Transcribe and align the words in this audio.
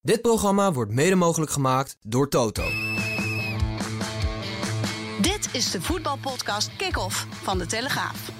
Dit 0.00 0.22
programma 0.22 0.72
wordt 0.72 0.92
mede 0.92 1.14
mogelijk 1.14 1.50
gemaakt 1.50 1.96
door 2.00 2.28
Toto. 2.28 2.62
Dit 5.20 5.48
is 5.52 5.70
de 5.70 5.82
voetbalpodcast 5.82 6.76
Kick-Off 6.76 7.26
van 7.30 7.58
De 7.58 7.66
Telegraaf. 7.66 8.30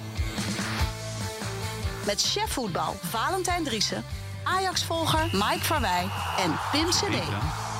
Met 2.05 2.21
chef 2.21 2.51
voetbal 2.51 2.93
Valentijn 2.93 3.63
Driessen, 3.63 4.03
Ajax-volger 4.43 5.23
Mike 5.31 5.59
Verwij 5.63 6.07
en 6.37 6.59
Pim 6.71 6.89
CD. 6.89 7.27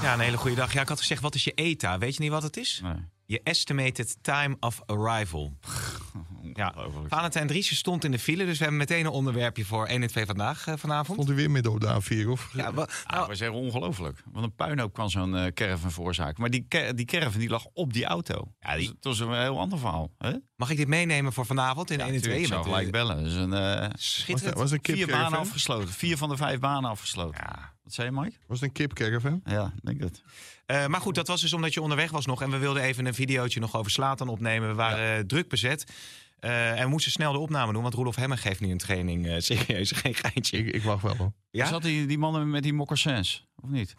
Ja, 0.01 0.13
een 0.13 0.19
hele 0.19 0.37
goede 0.37 0.55
dag. 0.55 0.73
Ja, 0.73 0.81
ik 0.81 0.87
had 0.87 0.99
gezegd, 0.99 1.21
wat 1.21 1.35
is 1.35 1.43
je 1.43 1.53
ETA? 1.53 1.97
Weet 1.97 2.15
je 2.15 2.21
niet 2.21 2.31
wat 2.31 2.43
het 2.43 2.57
is? 2.57 2.79
Nee. 2.83 3.07
Je 3.25 3.41
estimated 3.43 4.17
time 4.21 4.57
of 4.59 4.81
arrival. 4.85 5.53
Ja, 6.53 6.73
Valentijn 7.07 7.47
Driessen 7.47 7.75
stond 7.75 8.03
in 8.03 8.11
de 8.11 8.19
file, 8.19 8.45
dus 8.45 8.53
we 8.57 8.61
hebben 8.63 8.77
meteen 8.79 9.05
een 9.05 9.11
onderwerpje 9.11 9.65
voor 9.65 9.85
1 9.87 10.01
en 10.01 10.07
2 10.07 10.25
vandaag 10.25 10.67
eh, 10.67 10.73
vanavond. 10.77 11.17
Vond 11.17 11.29
u 11.29 11.33
weer 11.33 11.51
midden 11.51 11.71
op 11.71 11.79
de 11.79 11.87
A4? 12.25 12.27
Of? 12.29 12.49
Ja, 12.53 12.65
Ah, 12.75 12.85
nou, 13.07 13.27
we 13.27 13.35
zeggen 13.35 13.57
ongelooflijk. 13.57 14.21
Want 14.31 14.45
een 14.45 14.55
puinhoop 14.55 14.93
kan 14.93 15.09
zo'n 15.09 15.35
eh 15.35 15.51
caravan 15.53 15.91
veroorzaken. 15.91 16.41
Maar 16.41 16.49
die, 16.49 16.67
die 16.95 17.05
caravan 17.05 17.39
die 17.39 17.49
lag 17.49 17.65
op 17.73 17.93
die 17.93 18.05
auto. 18.05 18.53
Ja, 18.59 18.69
die- 18.75 18.77
Dus 18.77 18.87
het 18.95 19.03
was 19.03 19.19
een 19.19 19.41
heel 19.41 19.59
ander 19.59 19.79
verhaal. 19.79 20.11
Hè? 20.17 20.33
mag 20.55 20.69
ik 20.69 20.77
dit 20.77 20.87
meenemen 20.87 21.33
voor 21.33 21.45
vanavond 21.45 21.91
in 21.91 21.97
Ja, 21.97 22.05
1 22.05 22.13
en 22.13 22.21
2? 22.21 22.33
natuurlijk, 22.41 22.61
ik 22.61 22.67
zou 22.67 22.75
gelijk 22.75 22.91
bellen. 22.91 23.23
Dus 23.23 23.33
een, 23.33 23.53
eh, 23.53 23.89
Was 23.91 24.13
Schitterend. 24.15 24.57
was 24.57 24.71
het 24.71 24.87
een 24.87 24.93
vier 24.95 25.03
kipcaravan? 25.05 25.31
banen 25.31 25.47
afgesloten. 25.47 25.89
Vier 25.89 26.17
van 26.17 26.29
de 26.29 26.37
vijf 26.37 26.59
banen 26.59 26.89
afgesloten. 26.89 27.41
Ja. 27.47 27.73
Wat 27.83 27.93
zei 27.93 28.09
je, 28.09 28.19
Mike? 28.19 28.35
Was 28.47 28.59
het 28.59 28.67
een 28.69 28.73
kipcaravan? 28.75 29.41
Ja, 29.45 29.73
ik 29.75 29.85
denk 29.85 30.01
het. 30.01 30.21
Eh, 30.65 30.85
maar 30.87 31.01
goed, 31.01 31.15
dat 31.15 31.27
was 31.27 31.41
dus 31.41 31.53
omdat 31.53 31.73
je 31.73 31.81
onderweg 31.81 32.11
was 32.11 32.25
nog. 32.25 32.41
En 32.41 32.49
we 32.51 32.57
wilden 32.57 32.83
even 32.83 33.05
een 33.05 33.13
videootje 33.13 33.59
nog 33.59 33.75
over 33.75 33.91
Slatan 33.91 34.27
opnemen. 34.27 34.67
We 34.69 34.75
waren 34.75 35.17
eh, 35.17 35.23
druk 35.25 35.49
bezet. 35.49 35.91
Eh, 36.39 36.71
en 36.79 36.83
we 36.83 36.89
moesten 36.89 37.11
snel 37.11 37.31
de 37.31 37.37
opname 37.39 37.73
doen, 37.73 37.81
want 37.81 37.93
Roelof 37.93 38.15
Hemmen 38.15 38.37
geeft 38.37 38.59
nu 38.59 38.71
een 38.71 38.77
training. 38.77 39.27
eh, 39.27 39.35
serieus, 39.39 39.91
geen 40.01 40.15
geintje. 40.15 40.57
Ik, 40.57 40.73
ik 40.75 40.83
wacht 40.83 41.03
wel 41.03 41.15
hoor. 41.15 41.31
Ja? 41.51 41.65
Zat 41.65 41.81
die, 41.81 42.05
die 42.05 42.17
mannen 42.17 42.49
met 42.49 42.63
die 42.63 42.73
mocassins? 42.73 43.47
Of 43.55 43.69
niet? 43.69 43.95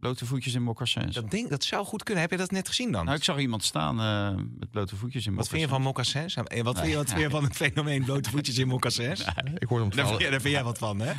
Blote 0.00 0.26
voetjes 0.26 0.54
in 0.54 0.62
mocassins. 0.62 1.14
Dat, 1.14 1.30
ding, 1.30 1.48
dat 1.48 1.64
zou 1.64 1.84
goed 1.86 2.02
kunnen. 2.02 2.22
Heb 2.22 2.30
je 2.30 2.36
dat 2.38 2.50
net 2.50 2.68
gezien 2.68 2.92
dan? 2.92 3.04
Nou, 3.04 3.16
ik 3.16 3.24
zag 3.24 3.38
iemand 3.38 3.64
staan 3.64 4.00
eh, 4.00 4.42
met 4.58 4.70
blote 4.70 4.96
voetjes 4.96 5.26
in 5.26 5.34
wat 5.34 5.48
vind 5.48 5.60
je 5.62 5.68
van 5.68 5.82
mocassins? 5.82 6.34
Eh, 6.36 6.62
Wat, 6.62 6.78
vind 6.78 6.90
je, 6.90 6.96
wat 6.96 7.08
vind 7.08 7.20
je 7.20 7.30
van 7.30 7.44
het 7.44 7.56
fenomeen 7.56 8.04
blote 8.04 8.30
voetjes 8.30 8.58
in 8.58 8.68
mocassins? 8.68 9.20
Ik 9.58 9.68
hoorde 9.68 9.84
om 9.84 9.90
Daar 9.90 10.06
vind, 10.06 10.06
12, 10.06 10.20
jij, 10.20 10.30
daar 10.30 10.40
vind 10.40 10.54
jij 10.54 10.64
wat 10.64 10.78
van, 10.78 11.00
hè? 11.00 11.12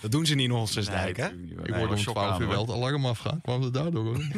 Dat 0.00 0.10
doen 0.10 0.26
ze 0.26 0.34
niet 0.34 0.44
in 0.48 0.54
Hossersdijk, 0.54 1.16
hè? 1.16 1.28
ik 1.62 1.74
hoorde 1.74 1.94
om 1.94 2.00
12 2.00 2.40
uur 2.40 2.48
wel 2.48 2.60
het 2.66 2.70
alarm 2.74 3.06
afgaan. 3.06 3.40
Kwam 3.40 3.62
het 3.62 3.74
daardoor 3.74 4.04
hoor. 4.04 4.18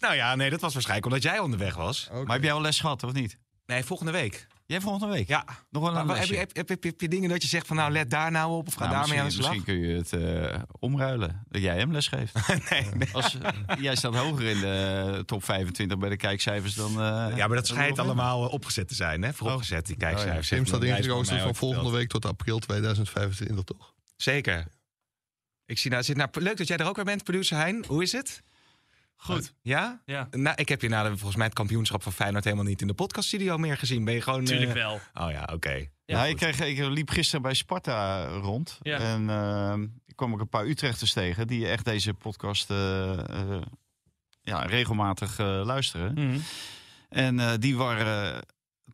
Nou 0.00 0.14
ja, 0.14 0.34
nee, 0.34 0.50
dat 0.50 0.60
was 0.60 0.72
waarschijnlijk 0.72 1.06
omdat 1.06 1.22
jij 1.22 1.38
onderweg 1.38 1.74
was. 1.76 2.08
Maar 2.12 2.34
heb 2.34 2.42
jij 2.42 2.52
al 2.52 2.60
les 2.60 2.80
gehad, 2.80 3.02
of 3.02 3.12
niet? 3.12 3.38
Nee, 3.66 3.84
volgende 3.84 4.12
week. 4.12 4.46
Jij 4.72 4.80
volgende 4.80 5.14
week? 5.14 5.28
Ja. 5.28 5.44
Nog 5.70 5.82
wel 5.82 5.92
Maar 5.92 6.00
een 6.00 6.06
wat- 6.06 6.16
heb, 6.18 6.28
lesje? 6.28 6.32
je, 6.32 6.38
heb, 6.38 6.56
heb, 6.56 6.68
heb, 6.68 6.82
heb 6.82 7.00
je 7.00 7.08
dingen 7.08 7.28
dat 7.28 7.42
je 7.42 7.48
zegt 7.48 7.66
van 7.66 7.76
nou, 7.76 7.92
let 7.92 8.10
daar 8.10 8.30
nou 8.30 8.52
op 8.52 8.66
of 8.66 8.74
ga 8.74 8.84
Nou, 8.84 8.92
daarmee 8.96 9.18
aan 9.20 9.26
de 9.26 9.32
slag? 9.32 9.54
Misschien 9.54 9.64
kun 9.78 9.88
je 9.88 9.96
het 9.96 10.12
eh, 10.12 10.62
omruilen. 10.78 11.44
Dat 11.48 11.62
jij 11.62 11.78
hem 11.78 11.92
les 11.92 12.08
geeft. 12.08 12.34
nee, 12.70 12.86
nee. 12.94 13.08
Als, 13.12 13.38
eh, 13.38 13.50
jij 13.80 13.94
staat 13.96 14.14
hoger 14.14 14.46
in 14.46 14.60
de 14.60 15.22
top 15.26 15.44
25 15.44 15.98
bij 15.98 16.08
de 16.08 16.16
kijkcijfers 16.16 16.74
dan... 16.74 16.90
eh, 16.90 17.36
Ja, 17.36 17.46
maar 17.46 17.56
dat 17.56 17.66
schijnt 17.66 17.98
allemaal 17.98 18.48
opgezet 18.48 18.88
te 18.88 18.94
zijn, 18.94 19.22
hè? 19.22 19.32
Vooropgezet, 19.32 19.86
die 19.86 19.96
kijkcijfers. 19.96 20.48
Tim 20.48 20.66
staat 20.66 20.80
mij 20.80 21.02
van 21.02 21.46
ooit 21.46 21.56
volgende 21.56 21.90
week 21.90 22.08
tot 22.08 22.24
april 22.24 22.58
2025 22.58 23.64
toch? 23.64 23.94
Zeker. 24.16 24.66
Ik 25.66 25.78
zie 25.78 25.90
nou, 25.90 26.02
zit 26.02 26.16
nou, 26.16 26.28
leuk 26.32 26.56
dat 26.56 26.66
jij 26.66 26.76
er 26.76 26.86
ook 26.86 26.96
weer 26.96 27.04
bent, 27.04 27.24
producer 27.24 27.56
Hein. 27.56 27.84
Hoe 27.86 28.02
is 28.02 28.12
het? 28.12 28.42
Goed. 29.22 29.54
Ja? 29.62 30.02
Ja. 30.04 30.28
Nou, 30.30 30.56
ik 30.56 30.68
heb 30.68 30.82
je 30.82 30.88
na 30.88 31.02
de, 31.02 31.08
volgens 31.08 31.36
mij 31.36 31.46
het 31.46 31.54
kampioenschap 31.54 32.02
van 32.02 32.12
Feyenoord 32.12 32.44
helemaal 32.44 32.64
niet 32.64 32.80
in 32.80 32.86
de 32.86 32.94
podcaststudio 32.94 33.58
meer 33.58 33.76
gezien. 33.76 34.04
Ben 34.04 34.14
je 34.14 34.20
gewoon... 34.20 34.42
Natuurlijk 34.42 34.70
eh, 34.70 34.76
wel. 34.76 35.00
Oh 35.14 35.30
ja, 35.30 35.48
oké. 35.52 35.72
Ja, 35.72 35.86
Ja, 36.04 36.24
ik, 36.24 36.36
kreeg, 36.36 36.60
ik 36.60 36.78
liep 36.78 37.10
gisteren 37.10 37.42
bij 37.42 37.54
Sparta 37.54 38.26
rond. 38.26 38.78
Ja. 38.82 38.98
En 38.98 39.30
eh, 39.30 39.74
ik 40.06 40.16
kwam 40.16 40.32
ook 40.32 40.40
een 40.40 40.48
paar 40.48 40.66
Utrechters 40.66 41.12
tegen 41.12 41.46
die 41.46 41.68
echt 41.68 41.84
deze 41.84 42.14
podcast 42.14 42.70
eh, 42.70 43.12
eh, 43.18 43.62
ja, 44.42 44.62
regelmatig 44.62 45.38
eh, 45.38 45.62
luisteren. 45.64 46.12
Mhm. 46.14 46.38
En 47.08 47.40
eh, 47.40 47.52
die 47.58 47.76
waren 47.76 48.34
eh, 48.34 48.38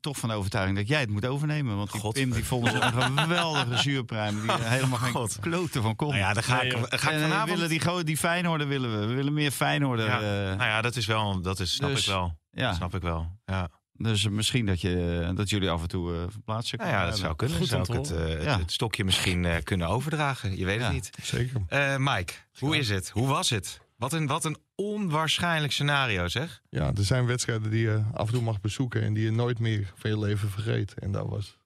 toch 0.01 0.17
van 0.17 0.29
de 0.29 0.35
overtuiging 0.35 0.79
dat 0.79 0.89
jij 0.89 1.01
het 1.01 1.11
moet 1.11 1.27
overnemen. 1.27 1.77
Want 1.77 1.93
die 1.93 2.01
God. 2.01 2.13
Pim 2.15 2.31
die 2.33 2.45
vonden 2.45 2.73
ze 2.73 2.81
een 2.81 3.19
geweldige 3.19 3.77
zuurpruim. 3.77 4.41
Die 4.41 4.53
er 4.53 4.69
helemaal 4.71 4.99
geen 4.99 5.13
God. 5.13 5.39
kloten 5.41 5.83
van 5.83 5.97
kon. 5.97 6.09
Nou 6.09 6.21
ja, 6.21 6.33
dan 6.33 6.43
ga 6.43 6.61
ik, 6.63 6.73
joh. 6.73 6.83
ga 6.89 7.11
ik 7.11 7.15
En, 7.17 7.21
vanavond... 7.21 7.51
willen 7.51 7.69
die, 7.69 8.05
die 8.05 8.17
Feyenoorder 8.17 8.69
willen 8.69 9.01
we. 9.01 9.07
We 9.07 9.15
willen 9.15 9.33
meer 9.33 9.51
Feyenoorder. 9.51 10.07
ja. 10.07 10.17
eh, 10.21 10.57
nou 10.57 10.71
ja, 10.71 10.81
dat 10.83 10.97
is 10.97 11.07
wel... 11.07 11.41
Dat 11.41 11.61
is, 11.61 11.75
snap 11.75 11.91
Dus, 11.91 12.01
ik 12.01 12.07
wel. 12.07 12.39
ja. 12.51 12.75
Snap 12.75 12.95
ik 12.95 13.03
wel. 13.03 13.39
Ja. 13.45 13.69
Dus 13.93 14.29
misschien 14.29 14.67
dat, 14.67 14.81
je, 14.81 15.33
dat 15.35 15.51
jullie 15.51 15.71
af 15.71 15.83
en 15.83 15.89
toe 15.89 16.15
eh 16.15 16.23
verplaatsen. 16.29 16.79
Nou 16.79 16.91
ja, 16.91 17.05
dat 17.07 17.19
zou 17.19 17.37
kunnen. 17.37 17.57
Goed 17.57 17.69
Zou 17.69 17.83
ik 17.83 17.93
het, 17.93 18.11
eh, 18.11 18.19
het, 18.29 18.43
Ja. 18.43 18.59
het 18.59 18.73
stokje 18.73 19.05
misschien 19.05 19.45
eh, 19.45 19.63
kunnen 19.63 19.89
overdragen? 19.89 20.57
Je 20.59 20.65
weet 20.65 20.79
Ja. 20.79 20.85
het 20.85 20.93
niet. 20.93 21.11
Zeker. 21.23 21.61
Eh, 21.69 21.95
Mike, 21.99 22.33
hoe 22.59 22.77
is 22.79 22.89
het? 22.89 23.09
Hoe 23.11 23.27
was 23.27 23.51
het? 23.51 23.81
Wat 23.99 24.13
een, 24.13 24.27
wat 24.27 24.45
een 24.45 24.57
onwaarschijnlijk 24.75 25.73
scenario, 25.73 26.29
zeg. 26.29 26.63
Ja, 26.71 26.93
er 26.95 27.05
zijn 27.05 27.27
wedstrijden 27.27 27.71
die 27.71 27.81
je 27.81 28.03
af 28.13 28.27
en 28.27 28.33
toe 28.33 28.43
mag 28.43 28.61
bezoeken 28.61 29.03
en 29.03 29.15
die 29.15 29.25
je 29.25 29.31
nooit 29.31 29.59
meer 29.59 29.93
van 29.95 30.11
je 30.11 30.19
leven 30.19 30.51
vergeet. 30.51 30.95
En 30.99 31.13
daar 31.13 31.29
was 31.29 31.59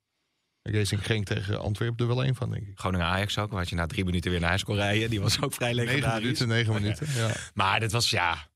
Racing 0.63 1.07
Genk 1.07 1.27
tegen 1.27 1.61
Antwerpen 1.61 2.09
er 2.09 2.15
wel 2.15 2.25
één 2.25 2.35
van, 2.35 2.51
denk 2.51 2.67
ik. 2.67 2.79
Groningen 2.79 3.07
Ajax 3.07 3.39
ook, 3.39 3.53
waar 3.53 3.67
je 3.69 3.75
na 3.75 3.87
drie 3.87 4.05
minuten 4.05 4.31
weer 4.31 4.41
naar 4.41 4.49
huis 4.49 4.65
kon 4.65 4.75
rijden. 4.75 5.11
Die 5.11 5.21
was 5.21 5.41
ook 5.41 5.53
vrij 5.55 5.73
Negen 5.73 5.87
legendarisch. 5.87 6.23
minuten, 6.23 6.49
negen 6.49 6.73
minuten. 6.75 7.07
Ja. 7.15 7.31
Maar 7.55 7.81
dit 7.81 7.93
was, 7.93 8.11
ja... 8.11 8.51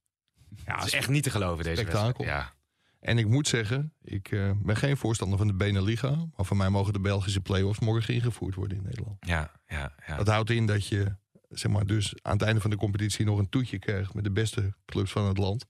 Ja, 0.64 0.74
het 0.76 0.86
is 0.86 0.92
echt 0.92 1.08
niet 1.08 1.22
te 1.22 1.30
geloven, 1.30 1.64
deze 1.64 1.76
Spektakel. 1.80 2.06
wedstrijd. 2.06 2.44
Ja. 2.44 2.54
En 3.00 3.18
ik 3.18 3.26
moet 3.26 3.48
zeggen, 3.48 3.92
ik 4.02 4.30
eh, 4.30 4.50
ben 4.62 4.76
geen 4.76 4.96
voorstander 4.96 5.38
van 5.38 5.46
de 5.46 5.54
Beneliga. 5.54 6.10
Maar 6.36 6.46
voor 6.46 6.56
mij 6.56 6.68
mogen 6.68 6.92
de 6.92 7.00
Belgische 7.00 7.40
play-offs 7.40 7.78
morgen 7.80 8.14
ingevoerd 8.14 8.54
worden 8.54 8.76
in 8.76 8.82
Nederland. 8.84 9.16
Ja, 9.26 9.52
ja, 9.68 9.92
ja. 10.06 10.16
Dat 10.16 10.28
houdt 10.28 10.50
in 10.50 10.66
dat 10.66 10.86
je 10.88 11.16
zeg 11.48 11.72
maar, 11.72 11.86
dus 11.86 12.14
aan 12.22 12.32
het 12.32 12.42
einde 12.42 12.60
van 12.60 12.70
de 12.70 12.76
competitie 12.76 13.24
nog 13.24 13.38
een 13.38 13.48
toetje 13.48 13.78
krijgt 13.78 14.14
met 14.14 14.24
de 14.24 14.30
beste 14.30 14.74
clubs 14.86 15.10
van 15.12 15.26
het 15.26 15.38
land. 15.38 15.66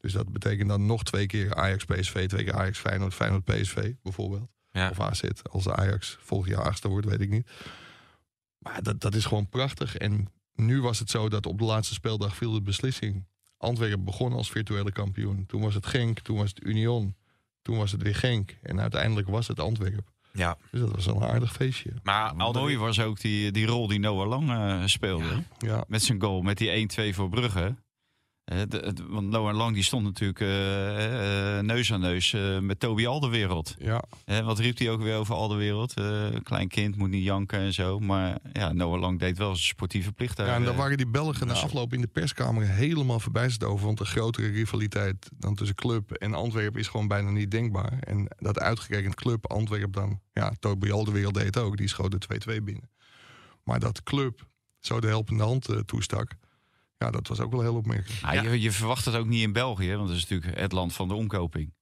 Dus 0.00 0.12
dat 0.12 0.32
betekent 0.32 0.68
dan 0.68 0.86
nog 0.86 1.04
twee 1.04 1.26
keer 1.26 1.54
Ajax 1.54 1.84
PSV, 1.84 2.26
twee 2.28 2.44
keer 2.44 2.54
Ajax 2.54 2.78
Feyenoord, 2.78 3.14
Feyenoord 3.14 3.44
PSV 3.44 3.92
bijvoorbeeld. 4.02 4.50
Ja. 4.70 4.90
Of 4.90 5.00
AZ, 5.00 5.22
als 5.50 5.68
Ajax 5.68 6.18
volgend 6.20 6.54
jaar 6.54 6.64
achtste 6.64 6.88
wordt, 6.88 7.06
weet 7.06 7.20
ik 7.20 7.30
niet. 7.30 7.50
Maar 8.58 8.82
dat, 8.82 9.00
dat 9.00 9.14
is 9.14 9.24
gewoon 9.24 9.48
prachtig. 9.48 9.96
En 9.96 10.32
nu 10.54 10.80
was 10.80 10.98
het 10.98 11.10
zo 11.10 11.28
dat 11.28 11.46
op 11.46 11.58
de 11.58 11.64
laatste 11.64 11.94
speeldag 11.94 12.36
viel 12.36 12.52
de 12.52 12.62
beslissing. 12.62 13.26
Antwerpen 13.56 14.04
begon 14.04 14.32
als 14.32 14.50
virtuele 14.50 14.92
kampioen. 14.92 15.46
Toen 15.46 15.60
was 15.60 15.74
het 15.74 15.86
Genk, 15.86 16.18
toen 16.18 16.36
was 16.36 16.48
het 16.48 16.64
Union, 16.64 17.16
toen 17.62 17.76
was 17.76 17.92
het 17.92 18.02
weer 18.02 18.14
Genk. 18.14 18.58
En 18.62 18.80
uiteindelijk 18.80 19.28
was 19.28 19.48
het 19.48 19.60
Antwerpen. 19.60 20.14
Ja. 20.36 20.56
Dus 20.70 20.80
dat 20.80 20.90
was 20.90 21.06
wel 21.06 21.16
een 21.16 21.28
aardig 21.28 21.52
feestje. 21.52 21.90
Maar 22.02 22.32
al 22.32 22.52
Mooi 22.52 22.78
was 22.78 23.00
ook 23.00 23.20
die, 23.20 23.50
die 23.52 23.66
rol 23.66 23.86
die 23.86 23.98
Noah 23.98 24.28
Lang 24.28 24.50
eh, 24.50 24.82
speelde. 24.84 25.42
Ja, 25.58 25.84
Met 25.88 26.02
zijn 26.02 26.20
goal, 26.20 26.42
met 26.42 26.58
die 26.58 26.88
1-2 27.12 27.14
voor 27.14 27.28
Brugge. 27.28 27.74
De- 28.46 28.94
want 29.08 29.28
Noah 29.28 29.56
Lang 29.56 29.74
die 29.74 29.82
stond 29.82 30.04
natuurlijk 30.04 30.40
eh, 30.40 31.58
eh, 31.58 31.64
neus 31.64 31.92
aan 31.92 32.00
neus 32.00 32.32
eh, 32.32 32.58
met 32.58 32.80
Toby 32.80 33.06
Alderwereld. 33.06 33.74
ja. 33.78 34.04
Wat 34.44 34.58
riep 34.58 34.78
hij 34.78 34.90
ook 34.90 35.02
weer 35.02 35.16
over 35.16 35.34
Alderwereld? 35.34 35.94
Klein 36.42 36.68
kind 36.68 36.96
moet 36.96 37.08
niet 37.10 37.24
janken 37.24 37.58
en 37.58 37.72
zo. 37.72 37.98
Maar 37.98 38.38
ja, 38.52 38.72
Noah 38.72 39.00
Lang 39.00 39.18
deed 39.18 39.38
wel 39.38 39.54
zijn 39.54 39.66
sportieve 39.68 40.12
plicht. 40.12 40.36
daar, 40.36 40.46
Ja, 40.46 40.54
en 40.54 40.64
daar 40.64 40.76
waren 40.76 40.96
die 40.96 41.06
Belgen 41.06 41.46
na 41.46 41.52
afloop 41.54 41.92
in 41.92 42.00
de 42.00 42.06
perskamer 42.06 42.66
helemaal 42.68 43.20
verbijsterd 43.20 43.70
over. 43.70 43.86
Want 43.86 43.98
de 43.98 44.04
grotere 44.04 44.48
rivaliteit 44.50 45.28
dan 45.38 45.54
tussen 45.54 45.76
Club 45.76 46.10
en 46.10 46.34
Antwerpen 46.34 46.80
is 46.80 46.88
gewoon 46.88 47.08
bijna 47.08 47.30
niet 47.30 47.50
denkbaar. 47.50 47.98
En 48.00 48.28
dat 48.38 48.58
uitgerekend 48.58 49.14
Club 49.14 49.46
Antwerpen 49.50 49.92
dan, 49.92 50.20
ja, 50.32 50.52
Toby 50.60 50.90
Alderwereld 50.90 51.34
deed 51.34 51.44
het 51.44 51.58
ook. 51.58 51.76
Die 51.76 51.88
schoot 51.88 52.10
de 52.10 52.18
2-2 52.58 52.62
binnen. 52.62 52.90
Maar 53.64 53.80
dat 53.80 54.02
Club 54.02 54.46
zo 54.80 55.00
de 55.00 55.06
helpende 55.06 55.42
hand 55.44 55.68
toestak, 55.86 56.30
ja, 56.98 57.10
dat 57.10 57.28
was 57.28 57.40
ook 57.40 57.50
wel 57.52 57.60
heel 57.60 57.74
opmerkelijk. 57.76 58.22
Ah, 58.22 58.42
je, 58.42 58.60
je 58.60 58.72
verwacht 58.72 59.04
het 59.04 59.14
ook 59.14 59.26
niet 59.26 59.42
in 59.42 59.52
België, 59.52 59.96
want 59.96 60.08
dat 60.08 60.16
is 60.16 60.26
natuurlijk 60.28 60.58
het 60.60 60.72
land 60.72 60.92
van 60.94 61.08
de 61.08 61.14
omkoping. 61.14 61.74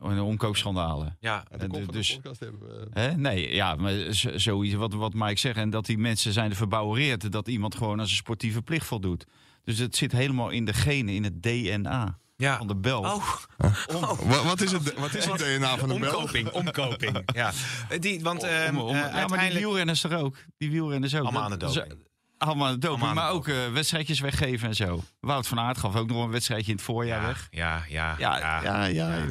En 0.00 0.14
de 0.14 0.22
omkoopschandalen. 0.22 1.16
Ja, 1.20 1.44
de 1.58 1.86
dus- 1.90 2.08
de 2.08 2.14
podcast 2.14 2.40
hebben 2.40 2.60
we... 2.60 2.86
eh, 2.92 3.02
Hè? 3.02 3.16
Nee, 3.16 3.54
ja, 3.54 3.74
maar 3.74 3.92
zoiets 4.36 4.74
wat, 4.74 4.92
wat 4.94 5.14
Mike 5.14 5.38
zegt. 5.38 5.56
En 5.56 5.70
dat 5.70 5.86
die 5.86 5.98
mensen 5.98 6.32
zijn 6.32 6.50
er 6.50 6.56
verbouwereerd 6.56 7.32
dat 7.32 7.48
iemand 7.48 7.74
gewoon 7.74 8.00
aan 8.00 8.06
zijn 8.06 8.18
sportieve 8.18 8.62
plicht 8.62 8.86
voldoet. 8.86 9.24
Dus 9.64 9.78
het 9.78 9.96
zit 9.96 10.12
helemaal 10.12 10.50
in 10.50 10.64
de 10.64 10.72
genen, 10.72 11.14
in 11.14 11.24
het 11.24 11.42
DNA 11.42 12.18
ja. 12.36 12.56
van 12.58 12.66
de 12.66 12.76
Belg. 12.76 13.46
Oh, 13.88 14.20
Wa- 14.20 14.44
wat, 14.44 14.60
is 14.60 14.72
het, 14.72 14.94
wat 14.94 15.14
is 15.14 15.24
het 15.24 15.38
DNA 15.38 15.76
van 15.78 15.88
de 15.88 15.98
Belg? 15.98 16.14
omkoping, 16.16 16.50
omkoping. 16.50 17.22
Ja, 17.34 17.52
die, 18.00 18.20
want 18.20 18.42
ehm, 18.42 18.76
Om- 18.76 18.82
om- 18.88 18.94
eh, 18.96 19.14
ja, 19.14 19.26
maar 19.26 19.40
die 19.50 19.58
wielrenners 19.58 20.04
er 20.04 20.16
ook. 20.16 20.36
Die 20.56 20.70
wielrenners 20.70 21.14
ook. 21.14 21.22
Allemaal 21.22 21.42
aan 21.42 21.50
de 21.50 21.56
doping. 21.56 21.94
Allemaal 22.42 22.78
doping, 22.78 23.02
Allemaal 23.02 23.14
maar 23.24 23.30
ook 23.32 23.48
eh, 23.48 23.72
wedstrijdjes 23.72 24.20
weggeven 24.20 24.68
en 24.68 24.74
zo. 24.74 25.02
Wout 25.20 25.46
van 25.48 25.58
Aert 25.60 25.78
gaf 25.78 25.96
ook 25.96 26.08
nog 26.08 26.24
een 26.24 26.30
wedstrijdje 26.30 26.70
in 26.70 26.76
het 26.76 26.84
voorjaar 26.84 27.20
Ja, 27.20 27.26
weg. 27.26 27.48
ja, 27.50 27.84
ja. 27.88 28.14
Ja, 28.18 28.38
ja, 28.38 28.62
ja. 28.62 28.86
ja. 28.86 29.24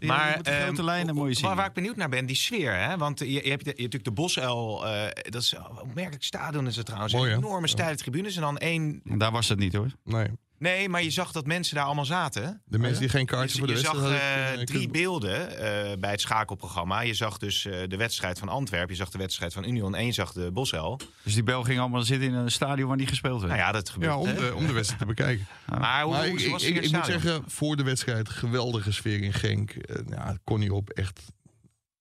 Maar 0.00 0.42
de 0.42 0.50
grote 0.50 0.76
ehm, 0.76 0.84
lijnen 0.84 1.14
mooi 1.14 1.34
zien. 1.34 1.44
Waar, 1.46 1.56
waar 1.56 1.66
ik 1.66 1.72
benieuwd 1.72 1.96
naar 1.96 2.08
ben, 2.08 2.26
die 2.26 2.36
sfeer. 2.36 2.74
Hè? 2.74 2.96
Want 2.96 3.18
je, 3.18 3.26
je 3.26 3.34
hebt, 3.34 3.44
je 3.46 3.50
hebt 3.50 3.66
natuurlijk 3.66 4.04
de 4.04 4.10
Bosuil. 4.12 4.86
eh 4.86 5.02
dat 5.30 5.42
is 5.42 5.52
een 5.52 5.80
opmerkelijk 5.80 6.24
stadion 6.24 6.66
is 6.66 6.76
het 6.76 6.86
trouwens. 6.86 7.12
Mooi, 7.14 7.32
enorme 7.32 7.66
steile 7.68 7.96
tribunes. 7.96 8.36
En 8.36 8.42
dan 8.42 8.58
één... 8.58 9.00
Daar 9.04 9.32
was 9.32 9.48
het 9.48 9.58
niet 9.58 9.74
hoor. 9.74 9.88
Nee, 10.04 10.26
Nee, 10.64 10.88
maar 10.88 11.02
je 11.02 11.10
zag 11.10 11.32
dat 11.32 11.46
mensen 11.46 11.74
daar 11.74 11.84
allemaal 11.84 12.04
zaten. 12.04 12.62
de 12.64 12.78
mensen 12.78 13.00
die 13.00 13.08
geen 13.08 13.20
Je, 13.20 13.26
kaartjes 13.26 13.58
voor 13.58 13.66
de 13.66 13.72
je 13.72 13.78
zag 13.78 13.92
wedstrijd 13.92 14.20
eh, 14.22 14.28
hadden, 14.28 14.48
kunnen- 14.50 14.66
drie 14.66 14.88
beelden 14.88 15.58
eh, 15.58 15.98
bij 15.98 16.10
het 16.10 16.20
schakelprogramma. 16.20 17.00
Je 17.00 17.14
zag 17.14 17.38
dus 17.38 17.64
eh, 17.66 17.88
de 17.88 17.96
wedstrijd 17.96 18.38
van 18.38 18.48
Antwerpen. 18.48 18.90
Je 18.90 18.96
zag 18.96 19.10
de 19.10 19.18
wedstrijd 19.18 19.52
van 19.52 19.64
Union. 19.64 19.94
En 19.94 20.06
je 20.06 20.12
zag 20.12 20.32
de 20.32 20.52
Bosuil. 20.52 21.00
Dus 21.22 21.34
die 21.34 21.42
Bel 21.42 21.62
ging 21.62 21.80
allemaal 21.80 22.02
zitten 22.02 22.28
in 22.28 22.34
een 22.34 22.50
stadion 22.50 22.88
waar 22.88 22.96
niet 22.96 23.08
gespeeld 23.08 23.40
werd. 23.40 23.52
Nou 23.52 23.64
ja, 23.64 23.72
dat 23.72 23.88
gebeurt. 23.88 24.12
Ja, 24.12 24.18
om 24.18 24.26
hè? 24.26 24.34
de, 24.34 24.54
om 24.54 24.66
de 24.66 24.72
wedstrijd 24.72 25.00
te 25.00 25.06
bekijken. 25.06 25.46
Maar 25.80 26.02
hoe, 26.02 26.12
Maar 26.12 26.28
hoe 26.28 26.38
ik, 26.40 26.50
was 26.50 26.62
ik, 26.62 26.74
het 26.74 26.84
ik, 26.84 26.90
ik 26.90 26.96
moet 26.96 27.06
zeggen, 27.06 27.42
voor 27.46 27.76
de 27.76 27.82
wedstrijd 27.82 28.28
geweldige 28.28 28.92
sfeer 28.92 29.22
in 29.22 29.32
Genk. 29.32 29.70
Eh, 29.70 29.96
ja, 30.08 30.36
kon 30.44 30.58
niet 30.60 30.70
op, 30.70 30.90
echt. 30.90 31.20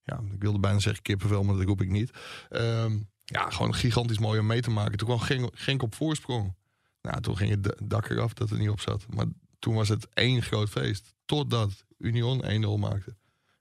Ja, 0.03 0.19
ik 0.33 0.41
wilde 0.41 0.59
bijna 0.59 0.79
zeggen 0.79 1.03
kippenvel, 1.03 1.43
maar 1.43 1.55
dat 1.55 1.65
roep 1.65 1.81
ik 1.81 1.89
niet. 1.89 2.11
Ehm, 2.49 2.97
ja, 3.25 3.49
gewoon 3.49 3.75
gigantisch 3.75 4.19
mooi 4.19 4.39
om 4.39 4.45
mee 4.45 4.61
te 4.61 4.69
maken. 4.69 4.97
Toen 4.97 5.07
kwam 5.07 5.19
Genk, 5.19 5.49
Genk 5.53 5.83
op 5.83 5.95
voorsprong. 5.95 6.55
Nou, 7.03 7.21
toen 7.21 7.37
ging 7.37 7.49
het 7.49 7.63
da- 7.63 7.75
dak 7.83 8.09
eraf 8.09 8.33
dat 8.33 8.49
er 8.49 8.57
niet 8.57 8.69
op 8.69 8.79
zat. 8.79 9.05
Maar 9.09 9.25
toen 9.59 9.75
was 9.75 9.89
het 9.89 10.07
één 10.13 10.41
groot 10.41 10.69
feest. 10.69 11.13
Totdat 11.25 11.85
Union 11.97 12.43
1-0 12.45 12.77
maakte. 12.79 13.15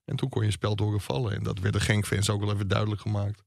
En 0.04 0.16
toen 0.16 0.28
kon 0.28 0.44
je 0.44 0.50
spel 0.50 0.76
horen 0.76 1.00
vallen. 1.00 1.34
En 1.34 1.42
dat 1.42 1.58
werd 1.58 1.74
de 1.74 1.80
Genk-fans 1.80 2.30
ook 2.30 2.40
wel 2.40 2.52
even 2.52 2.68
duidelijk 2.68 3.00
gemaakt. 3.00 3.42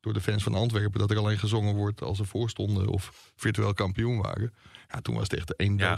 Door 0.00 0.12
de 0.12 0.20
fans 0.20 0.42
van 0.42 0.54
Antwerpen. 0.54 1.00
Dat 1.00 1.10
er 1.10 1.18
alleen 1.18 1.38
gezongen 1.38 1.74
wordt 1.74 2.02
als 2.02 2.16
ze 2.16 2.24
voorstonden 2.24 2.88
of 2.88 3.32
virtueel 3.36 3.74
kampioen 3.74 4.20
waren. 4.22 4.54
Ja, 4.88 5.00
toen 5.00 5.14
was 5.14 5.22
het 5.22 5.34
echt 5.34 5.56
één 5.56 5.76
Ja. 5.76 5.96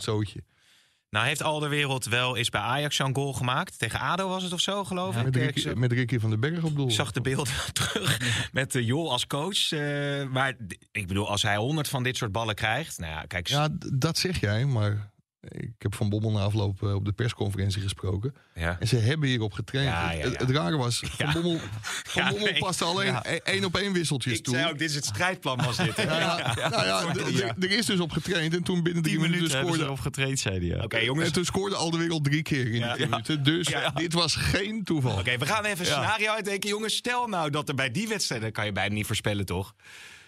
Nou 1.11 1.27
heeft 1.27 1.43
Alderwereld 1.43 2.05
wel 2.05 2.37
eens 2.37 2.49
bij 2.49 2.61
Ajax 2.61 2.97
zo'n 2.97 3.15
goal 3.15 3.33
gemaakt. 3.33 3.79
Tegen 3.79 4.01
ADO 4.01 4.29
was 4.29 4.43
het 4.43 4.53
of 4.53 4.61
zo, 4.61 4.85
geloof 4.85 5.17
ik. 5.17 5.25
Met 5.25 5.37
Ricky, 5.37 5.69
met 5.69 5.93
Ricky 5.93 6.19
van 6.19 6.31
den 6.31 6.41
Berg 6.41 6.63
op 6.63 6.77
doel. 6.77 6.87
Ik 6.87 6.95
zag 6.95 7.13
de 7.13 7.21
beelden 7.21 7.55
terug 7.73 8.21
met 8.53 8.75
uh, 8.75 8.87
Jol 8.87 9.11
als 9.11 9.27
coach. 9.27 9.73
eh, 9.73 10.27
maar 10.27 10.57
ik 10.93 11.07
bedoel, 11.07 11.29
als 11.29 11.43
hij 11.43 11.57
honderd 11.57 11.89
van 11.89 12.03
dit 12.03 12.17
soort 12.17 12.33
ballen 12.33 12.55
krijgt... 12.55 12.99
Nou 12.99 13.13
ja, 13.13 13.23
kijk, 13.23 13.49
Ja, 13.49 13.69
dat 13.93 14.19
zeg 14.19 14.41
jij, 14.41 14.65
maar 14.65 15.10
ik 15.49 15.73
heb 15.79 15.95
Van 15.95 16.09
Bommel 16.09 16.31
na 16.31 16.41
afloop 16.41 16.83
eh, 16.83 16.95
op 16.95 17.05
de 17.05 17.13
persconferentie 17.13 17.83
gesproken. 17.83 18.35
ja. 18.55 18.77
En 18.81 18.89
ze 18.89 18.97
hebben 18.97 19.29
hierop 19.29 19.53
getraind. 19.53 19.89
Ja, 19.91 20.11
ja, 20.13 20.19
Het, 20.21 20.33
ja. 20.33 20.39
het 20.39 20.51
rare 20.51 20.77
was, 20.77 20.99
Van 21.17 21.27
Ja. 21.27 21.33
Bommel, 21.33 21.59
van 21.83 22.23
Ja, 22.23 22.31
Bommel 22.31 22.47
nee. 22.51 22.59
paste 22.59 22.85
alleen 22.85 23.07
Ja. 23.07 23.23
e- 23.27 23.37
één 23.45 23.65
op 23.65 23.77
één 23.77 23.93
wisseltjes 23.93 24.39
Ik 24.39 24.45
toe. 24.45 24.55
zei 24.55 24.71
ook, 24.71 24.79
dit 24.79 24.89
is 24.89 24.95
het 24.95 25.05
strijdplan 25.05 25.57
was 25.65 25.77
dit. 25.77 25.97
hè? 25.97 26.03
Ja, 26.03 26.55
ja, 26.57 26.69
nou 26.69 27.53
er 27.61 27.71
is 27.71 27.87
dus 27.87 28.01
op 28.01 28.11
getraind. 28.13 28.55
En 28.55 28.63
toen 28.63 28.83
binnen 28.83 29.03
drie 29.03 29.19
minuten 29.19 29.41
minuten 29.43 29.61
scoorde... 29.61 29.83
erop 29.85 30.01
getraind, 30.01 30.39
zei 30.39 30.59
hij. 30.59 30.77
Ja. 30.77 30.83
Oké, 30.85 30.99
jongens. 30.99 31.27
En 31.27 31.33
toen 31.33 31.45
scoorde 31.45 31.77
al 31.77 31.91
de 31.91 31.99
wereld 31.99 32.25
drie 32.25 32.43
keer 32.43 32.67
in 32.67 32.79
Ja. 32.79 32.97
die 32.97 33.07
minuten. 33.09 33.43
Dus 33.45 33.69
Ja. 33.69 33.91
dit 33.91 34.13
was 34.13 34.35
geen 34.35 34.85
toeval. 34.85 35.19
Oké, 35.19 35.39
we 35.39 35.47
gaan 35.47 35.65
even 35.65 35.79
een 35.81 35.87
scenario 35.87 36.33
uitdenken. 36.33 36.69
Jongens, 36.69 36.97
stel 36.97 37.27
nou 37.27 37.51
dat 37.51 37.69
er 37.69 37.75
bij 37.75 37.91
die 37.91 38.09
wedstrijden... 38.09 38.53
kan 38.53 38.65
je 38.65 38.73
bijna 38.73 38.95
niet 38.95 39.07
voorspellen, 39.07 39.47
toch? 39.47 39.75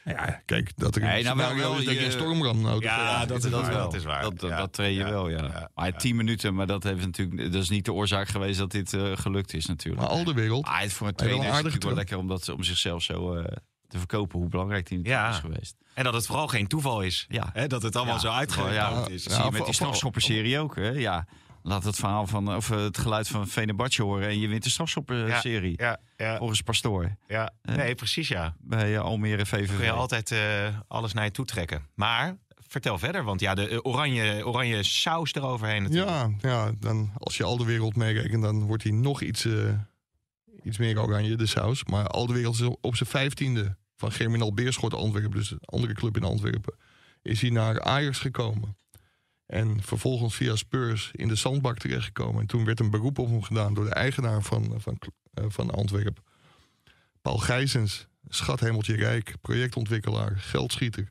Ja, 0.04 0.42
kijk, 0.46 0.72
dat 0.76 0.96
er 0.96 1.02
Nee, 1.02 1.22
nou, 1.24 1.36
wel- 1.36 1.78
is 1.78 1.84
dat 1.84 1.94
je 1.94 2.00
je- 2.00 2.06
een 2.06 2.12
stormram 2.12 2.60
nodig 2.60 2.82
Ja, 2.90 3.26
dat 3.26 3.44
is 3.44 3.50
waar. 3.50 3.66
wel. 3.72 3.78
Dat 3.84 3.94
is 3.94 4.04
waar. 4.04 4.22
Dat, 4.22 4.40
dat, 4.40 4.50
Ja. 4.50 4.56
dat 4.56 4.72
train 4.72 4.92
je 4.92 4.98
Ja. 4.98 5.10
wel, 5.10 5.28
ja. 5.28 5.42
Ja. 5.42 5.70
Maar 5.74 5.96
tien 5.98 6.16
minuten, 6.16 6.54
maar 6.54 6.66
dat, 6.66 6.82
heeft 6.82 7.04
natuurlijk, 7.04 7.52
dat 7.52 7.62
is 7.62 7.68
niet 7.68 7.84
de 7.84 7.92
oorzaak 7.92 8.28
geweest 8.28 8.58
dat 8.58 8.70
dit 8.70 8.92
eh, 8.92 9.10
gelukt 9.14 9.54
is 9.54 9.66
natuurlijk. 9.66 10.02
Maar 10.02 10.10
al 10.10 10.24
de 10.24 10.32
wereld... 10.34 10.66
Ah, 10.66 10.80
het 10.80 10.92
voor 10.92 11.06
een 11.08 11.14
trainer 11.14 11.46
is 11.46 11.52
natuurlijk 11.52 11.84
wel 11.84 11.94
lekker 11.94 12.18
om, 12.18 12.28
dat, 12.28 12.48
om 12.48 12.62
zichzelf 12.62 13.02
zo 13.02 13.34
eh, 13.34 13.44
te 13.88 13.98
verkopen 13.98 14.38
hoe 14.38 14.48
belangrijk 14.48 14.86
die 14.88 15.00
Ja. 15.02 15.28
is 15.30 15.36
geweest. 15.36 15.74
En 15.94 16.04
dat 16.04 16.14
het 16.14 16.26
vooral 16.26 16.48
geen 16.48 16.66
toeval 16.66 17.02
is. 17.02 17.26
Ja. 17.28 17.50
Hè, 17.52 17.66
dat 17.66 17.82
het 17.82 17.96
allemaal 17.96 18.14
Ja, 18.14 18.20
zo 18.20 18.30
uitgekomen 18.30 18.74
ja, 18.74 19.06
is. 19.08 19.24
Dat 19.24 19.32
zie 19.32 19.44
je 19.44 19.50
met 19.50 19.64
die 19.64 19.74
strafschopperserie 19.74 20.58
ook. 20.58 20.76
Hè? 20.76 20.88
Ja, 20.90 21.26
laat 21.62 21.84
het 21.84 21.96
verhaal 21.96 22.26
van, 22.26 22.56
of 22.56 22.70
eh, 22.70 22.82
het 22.82 22.98
geluid 22.98 23.28
van 23.28 23.48
Venebatje 23.48 24.02
horen 24.02 24.28
en 24.28 24.40
je 24.40 24.48
wint 24.48 24.64
de 24.64 24.70
strafschopperserie. 24.70 25.74
Ja, 25.76 26.00
ja, 26.16 26.36
Volgens 26.38 26.60
Pastoor 26.60 27.16
ja. 27.26 27.50
Nee, 27.62 27.94
precies 27.94 28.28
ja. 28.28 28.54
bij 28.60 28.94
eh, 28.94 29.00
Almere 29.00 29.46
VVV. 29.46 29.76
kun 29.76 29.84
je 29.84 29.90
altijd 29.90 30.30
eh, 30.30 30.68
alles 30.88 31.12
naar 31.12 31.24
je 31.24 31.30
toe 31.30 31.44
trekken. 31.44 31.86
Maar 31.94 32.36
vertel 32.72 32.98
verder, 32.98 33.24
want 33.24 33.40
ja, 33.40 33.54
de 33.54 33.68
eh, 33.68 33.78
oranje, 33.82 34.46
oranje 34.46 34.82
saus 34.82 35.34
eroverheen 35.34 35.82
natuurlijk. 35.82 36.10
Ja, 36.10 36.30
ja 36.40 36.72
dan, 36.78 37.10
als 37.18 37.36
je 37.36 37.44
al 37.44 37.56
de 37.56 37.64
wereld 37.64 37.96
meerekent, 37.96 38.42
dan 38.42 38.62
wordt 38.62 38.82
hij 38.82 38.92
nog 38.92 39.22
iets, 39.22 39.44
eh, 39.44 39.74
iets 40.62 40.78
meer 40.78 41.00
oranje, 41.00 41.36
de 41.36 41.46
saus. 41.46 41.84
Maar 41.84 42.06
al 42.06 42.26
de 42.26 42.32
wereld 42.32 42.60
is 42.60 42.68
op 42.80 42.96
zijn 42.96 43.08
vijftiende 43.08 43.76
van 43.96 44.12
Germinal 44.12 44.54
Beerschot 44.54 44.94
Antwerpen, 44.94 45.38
dus 45.38 45.50
een 45.50 45.58
andere 45.64 45.92
club 45.92 46.16
in 46.16 46.24
Antwerpen, 46.24 46.74
is 47.22 47.40
hij 47.40 47.50
naar 47.50 47.80
Ajax 47.80 48.18
gekomen. 48.18 48.76
En 49.52 49.82
vervolgens 49.82 50.34
via 50.34 50.56
Spurs 50.56 51.10
in 51.12 51.28
de 51.28 51.34
zandbak 51.34 51.78
terechtgekomen. 51.78 52.40
En 52.40 52.46
toen 52.46 52.64
werd 52.64 52.80
een 52.80 52.90
beroep 52.90 53.18
op 53.18 53.28
hem 53.28 53.42
gedaan 53.42 53.74
door 53.74 53.84
de 53.84 53.94
eigenaar 53.94 54.42
van, 54.42 54.74
van, 54.80 54.98
eh, 55.34 55.44
van 55.48 55.70
Antwerpen. 55.70 56.22
Paul 57.22 57.38
Gijsens, 57.38 58.06
schathemeltje 58.28 58.96
rijk, 58.96 59.34
projectontwikkelaar, 59.40 60.36
geldschieter. 60.36 61.08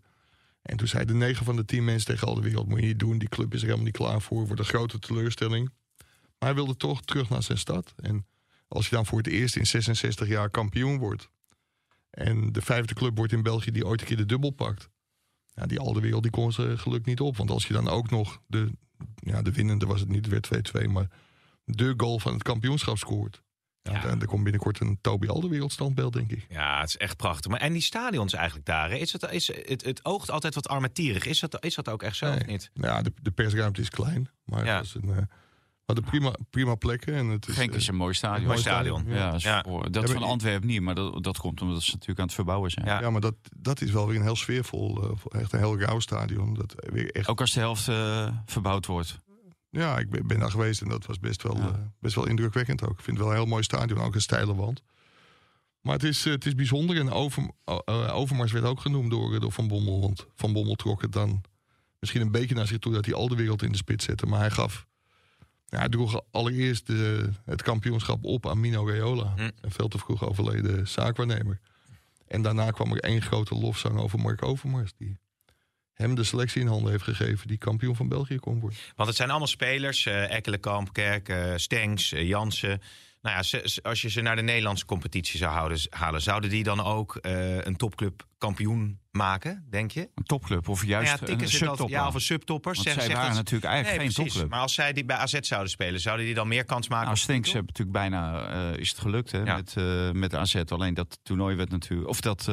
En 0.61 0.77
toen 0.77 0.87
zeiden 0.87 1.17
negen 1.17 1.45
van 1.45 1.55
de 1.55 1.65
tien 1.65 1.83
mensen 1.83 2.07
tegen 2.07 2.27
al 2.27 2.35
de 2.35 2.41
wereld... 2.41 2.67
moet 2.67 2.79
je 2.79 2.85
niet 2.85 2.99
doen, 2.99 3.17
die 3.17 3.29
club 3.29 3.53
is 3.53 3.59
er 3.59 3.65
helemaal 3.65 3.85
niet 3.85 3.97
klaar 3.97 4.21
voor. 4.21 4.45
Wordt 4.45 4.59
een 4.59 4.65
grote 4.65 4.99
teleurstelling. 4.99 5.69
Maar 5.97 6.49
hij 6.49 6.53
wilde 6.53 6.77
toch 6.77 7.01
terug 7.01 7.29
naar 7.29 7.43
zijn 7.43 7.57
stad. 7.57 7.93
En 7.95 8.25
als 8.67 8.89
je 8.89 8.95
dan 8.95 9.05
voor 9.05 9.17
het 9.17 9.27
eerst 9.27 9.55
in 9.55 9.67
66 9.67 10.27
jaar 10.27 10.49
kampioen 10.49 10.97
wordt... 10.97 11.29
en 12.09 12.51
de 12.51 12.61
vijfde 12.61 12.93
club 12.93 13.17
wordt 13.17 13.33
in 13.33 13.43
België 13.43 13.71
die 13.71 13.85
ooit 13.85 14.01
een 14.01 14.07
keer 14.07 14.17
de 14.17 14.25
dubbel 14.25 14.51
pakt... 14.51 14.89
Ja, 15.53 15.65
die 15.65 15.79
al 15.79 15.93
de 15.93 15.99
wereld 15.99 16.21
die 16.23 16.31
kon 16.31 16.51
ze 16.51 16.77
geluk 16.77 17.05
niet 17.05 17.19
op. 17.19 17.37
Want 17.37 17.49
als 17.49 17.67
je 17.67 17.73
dan 17.73 17.87
ook 17.87 18.09
nog 18.09 18.41
de, 18.47 18.71
ja, 19.15 19.41
de 19.41 19.51
winnende 19.51 19.85
was 19.85 19.99
het 19.99 20.09
niet, 20.09 20.27
werd 20.27 20.49
2-2... 20.83 20.87
maar 20.89 21.07
de 21.65 21.93
goal 21.97 22.19
van 22.19 22.33
het 22.33 22.43
kampioenschap 22.43 22.97
scoort... 22.97 23.41
Ja, 23.83 24.01
dan 24.15 24.25
komt 24.25 24.43
binnenkort 24.43 24.79
een 24.79 24.97
Toby 25.01 25.27
Alderwereld 25.27 25.71
standbeeld, 25.71 26.13
denk 26.13 26.31
ik. 26.31 26.45
Ja, 26.49 26.79
het 26.79 26.89
is 26.89 26.97
echt 26.97 27.17
prachtig. 27.17 27.51
Maar, 27.51 27.59
en 27.59 27.73
die 27.73 27.81
stadions 27.81 28.33
eigenlijk 28.33 28.65
daar, 28.65 28.89
hè? 28.89 28.95
is 28.95 29.11
het, 29.13 29.31
is, 29.31 29.47
het, 29.67 29.83
het 29.83 30.05
oogt 30.05 30.29
altijd 30.31 30.53
wat 30.55 30.67
armetierig. 30.67 31.25
Is 31.25 31.39
dat, 31.39 31.63
is 31.65 31.75
dat 31.75 31.89
ook 31.89 32.03
echt 32.03 32.15
zo 32.15 32.25
of 32.29 32.35
Nee. 32.35 32.43
niet? 32.47 32.71
Ja, 32.73 33.01
de, 33.01 33.13
de 33.21 33.31
persruimte 33.31 33.81
is 33.81 33.89
klein, 33.89 34.29
maar 34.43 34.65
Ja. 34.65 34.77
het 34.77 34.93
was 34.93 35.03
een, 35.03 35.15
eh, 35.17 35.23
hadden 35.93 36.03
prima, 36.03 36.33
prima 36.49 36.75
plekken. 36.75 37.13
En 37.13 37.27
het 37.27 37.47
is, 37.47 37.55
Genk 37.55 37.69
eh, 37.71 37.75
is 37.77 37.87
een 37.87 37.95
mooi 37.95 38.13
stadion. 38.13 38.47
Mooi 38.47 38.59
stadion. 38.59 39.03
Ja, 39.07 39.31
dat 39.31 39.41
Ja, 39.41 39.63
van 40.07 40.23
Antwerpen 40.23 40.67
niet, 40.67 40.81
maar 40.81 40.95
dat, 40.95 41.23
dat 41.23 41.37
komt 41.37 41.61
omdat 41.61 41.81
ze 41.83 41.91
natuurlijk 41.91 42.19
aan 42.19 42.25
het 42.25 42.35
verbouwen 42.35 42.71
zijn. 42.71 42.85
Ja. 42.85 43.01
Ja, 43.01 43.09
maar 43.09 43.21
dat, 43.21 43.35
dat 43.57 43.81
is 43.81 43.91
wel 43.91 44.07
weer 44.07 44.15
een 44.15 44.21
heel 44.21 44.35
sfeervol, 44.35 45.03
eh, 45.31 45.41
echt 45.41 45.53
een 45.53 45.59
heel 45.59 45.79
rauw 45.79 45.99
stadion. 45.99 46.53
Dat 46.53 46.73
weer 46.93 47.11
echt, 47.11 47.27
Ook 47.27 47.39
als 47.41 47.53
de 47.53 47.59
helft 47.59 47.87
eh, 47.87 48.27
verbouwd 48.45 48.85
wordt. 48.85 49.19
ja, 49.69 49.99
ik 49.99 50.09
ben, 50.09 50.27
ben 50.27 50.39
daar 50.39 50.51
geweest 50.51 50.81
en 50.81 50.89
dat 50.89 51.05
was 51.05 51.19
best 51.19 51.43
wel, 51.43 51.57
Ja. 51.57 51.67
eh, 51.67 51.73
best 51.99 52.15
wel 52.15 52.27
indrukwekkend 52.27 52.83
ook. 52.83 52.97
Ik 52.97 53.03
vind 53.03 53.17
het 53.17 53.25
wel 53.25 53.35
een 53.35 53.41
heel 53.41 53.49
mooi 53.51 53.63
stadion, 53.63 53.99
ook 54.01 54.15
een 54.15 54.21
steile 54.21 54.55
wand. 54.55 54.83
Maar 55.81 55.93
het 55.93 56.03
is, 56.03 56.25
eh, 56.25 56.31
het 56.31 56.45
is 56.45 56.55
bijzonder 56.55 56.97
en 56.99 57.11
over, 57.11 57.49
eh, 57.65 58.15
Overmars 58.15 58.51
werd 58.51 58.65
ook 58.65 58.79
genoemd 58.79 59.11
door, 59.11 59.33
eh, 59.33 59.39
door 59.39 59.51
Van 59.51 59.67
Bommel. 59.67 60.01
Want 60.01 60.27
Van 60.35 60.53
Bommel 60.53 60.75
trok 60.75 61.01
het 61.01 61.11
dan 61.11 61.41
misschien 61.99 62.21
een 62.21 62.31
beetje 62.31 62.55
naar 62.55 62.67
zich 62.67 62.77
toe 62.77 62.93
dat 62.93 63.05
hij 63.05 63.13
al 63.13 63.27
de 63.27 63.35
wereld 63.35 63.61
in 63.63 63.71
de 63.71 63.77
spits 63.77 64.05
zette. 64.05 64.25
Maar 64.25 64.39
hij 64.39 64.49
gaf, 64.51 64.87
ja, 65.71 65.79
hij 65.79 65.89
droeg 65.89 66.21
allereerst 66.31 66.87
de, 66.87 67.29
het 67.45 67.61
kampioenschap 67.61 68.23
op 68.25 68.47
aan 68.47 68.59
Mino 68.59 68.87
Raiola. 68.87 69.33
Hm. 69.35 69.49
Een 69.61 69.71
veel 69.71 69.87
te 69.87 69.97
vroeg 69.97 70.27
overleden 70.27 70.87
zaakwaarnemer. 70.87 71.59
En 72.27 72.41
daarna 72.41 72.71
kwam 72.71 72.91
er 72.91 72.99
één 72.99 73.21
grote 73.21 73.55
lofzang 73.55 73.99
over 73.99 74.19
Mark 74.19 74.43
Overmars. 74.43 74.93
Die 74.97 75.17
hem 75.93 76.15
de 76.15 76.23
selectie 76.23 76.61
in 76.61 76.67
handen 76.67 76.91
heeft 76.91 77.03
gegeven 77.03 77.47
die 77.47 77.57
kampioen 77.57 77.95
van 77.95 78.07
België 78.07 78.37
kon 78.37 78.59
worden. 78.59 78.79
Want 78.95 79.07
het 79.07 79.17
zijn 79.17 79.29
allemaal 79.29 79.47
spelers. 79.47 80.05
eh 80.05 80.35
Ekkelenkamp, 80.35 80.93
Kerk, 80.93 81.29
eh, 81.29 81.53
Stengs, 81.55 82.11
eh, 82.11 82.27
Jansen. 82.27 82.81
Nou 83.21 83.35
ja, 83.35 83.43
ze- 83.43 83.79
als 83.81 84.01
je 84.01 84.09
ze 84.09 84.21
naar 84.21 84.35
de 84.35 84.41
Nederlandse 84.41 84.85
competitie 84.85 85.37
zou 85.39 85.51
houden, 85.53 85.79
halen... 85.89 86.21
zouden 86.21 86.49
die 86.49 86.63
dan 86.63 86.83
ook 86.83 87.15
eh, 87.15 87.57
een 87.61 87.75
topclub 87.75 88.25
kampioen 88.37 88.99
maken, 89.11 89.65
denk 89.69 89.91
je? 89.91 90.09
Een 90.15 90.23
topclub 90.23 90.67
of 90.69 90.85
juist 90.85 91.07
Nou 91.09 91.19
ja, 91.19 91.25
tikken 91.25 91.45
een 91.45 91.51
subtopper. 91.53 91.89
ja, 91.89 92.07
of 92.07 92.13
een 92.13 92.21
subtopper. 92.21 92.73
Want 92.73 92.85
Zeg- 92.85 92.93
zij 92.93 93.03
zeg 93.03 93.13
waren 93.13 93.27
dat- 93.27 93.37
natuurlijk 93.37 93.71
eigenlijk 93.71 94.03
Nee, 94.03 94.13
geen 94.13 94.25
topclub. 94.25 94.49
Maar 94.49 94.59
als 94.59 94.73
zij 94.73 94.93
die 94.93 95.05
bij 95.05 95.15
AZ 95.17 95.39
zouden 95.39 95.69
spelen, 95.69 95.99
zouden 95.99 96.25
die 96.25 96.35
dan 96.35 96.47
meer 96.47 96.65
kans 96.65 96.87
maken? 96.89 97.05
Nou, 97.05 97.17
Stinks 97.17 97.53
hebben 97.53 97.73
natuurlijk 97.75 97.97
bijna 97.97 98.45
eh, 98.73 98.79
is 98.79 98.89
het 98.89 98.99
gelukt 98.99 99.31
hè, 99.31 99.39
Ja. 99.43 99.55
met, 99.55 99.73
eh, 99.77 100.11
met 100.11 100.35
AZ. 100.35 100.55
Alleen 100.67 100.93
dat 100.93 101.19
toernooi 101.23 101.55
werd 101.55 101.69
natuurlijk, 101.69 102.09
of 102.09 102.21
dat 102.21 102.47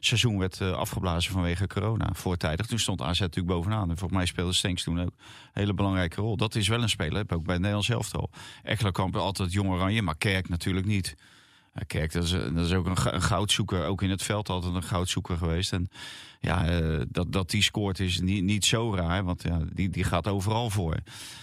seizoen 0.00 0.38
werd 0.38 0.60
eh, 0.60 0.72
afgeblazen 0.72 1.32
vanwege 1.32 1.66
corona 1.66 2.10
voortijdig. 2.12 2.66
Toen 2.66 2.78
stond 2.78 3.02
AZ 3.02 3.20
natuurlijk 3.20 3.54
bovenaan. 3.54 3.90
En 3.90 3.96
volgens 3.96 4.18
mij 4.18 4.26
speelde 4.26 4.52
Stinks 4.52 4.82
toen 4.82 5.00
ook 5.00 5.06
een 5.06 5.12
hele 5.52 5.74
belangrijke 5.74 6.20
rol. 6.20 6.36
Dat 6.36 6.54
is 6.54 6.68
wel 6.68 6.82
een 6.82 6.88
speler, 6.88 7.16
heb 7.16 7.32
ook 7.32 7.44
bij 7.44 7.52
het 7.52 7.62
Nederlands 7.62 7.88
elftal. 7.88 8.30
Ekkelenkamp 8.62 9.16
altijd 9.16 9.52
jong 9.52 9.70
oranje, 9.70 10.02
maar 10.02 10.16
Kerk 10.16 10.48
natuurlijk 10.48 10.86
niet. 10.86 11.16
Ja, 11.78 11.82
Kerk, 11.86 12.12
dat 12.12 12.24
is, 12.24 12.30
dat 12.30 12.56
is 12.66 12.72
ook 12.72 12.86
een, 12.86 13.14
een 13.14 13.22
goudzoeker. 13.22 13.84
Ook 13.86 14.02
in 14.02 14.10
het 14.10 14.22
veld 14.22 14.48
altijd 14.48 14.74
een 14.74 14.82
goudzoeker 14.82 15.36
geweest. 15.36 15.72
En 15.72 15.88
ja, 16.40 16.66
eh, 16.68 17.00
dat, 17.08 17.32
dat 17.32 17.50
die 17.50 17.62
scoort 17.62 18.00
is 18.00 18.20
niet, 18.20 18.44
niet 18.44 18.64
zo 18.64 18.94
raar. 18.94 19.24
Want 19.24 19.42
ja, 19.42 19.58
die, 19.72 19.88
die 19.88 20.04
gaat 20.04 20.26
overal 20.26 20.70
voor. 20.70 20.96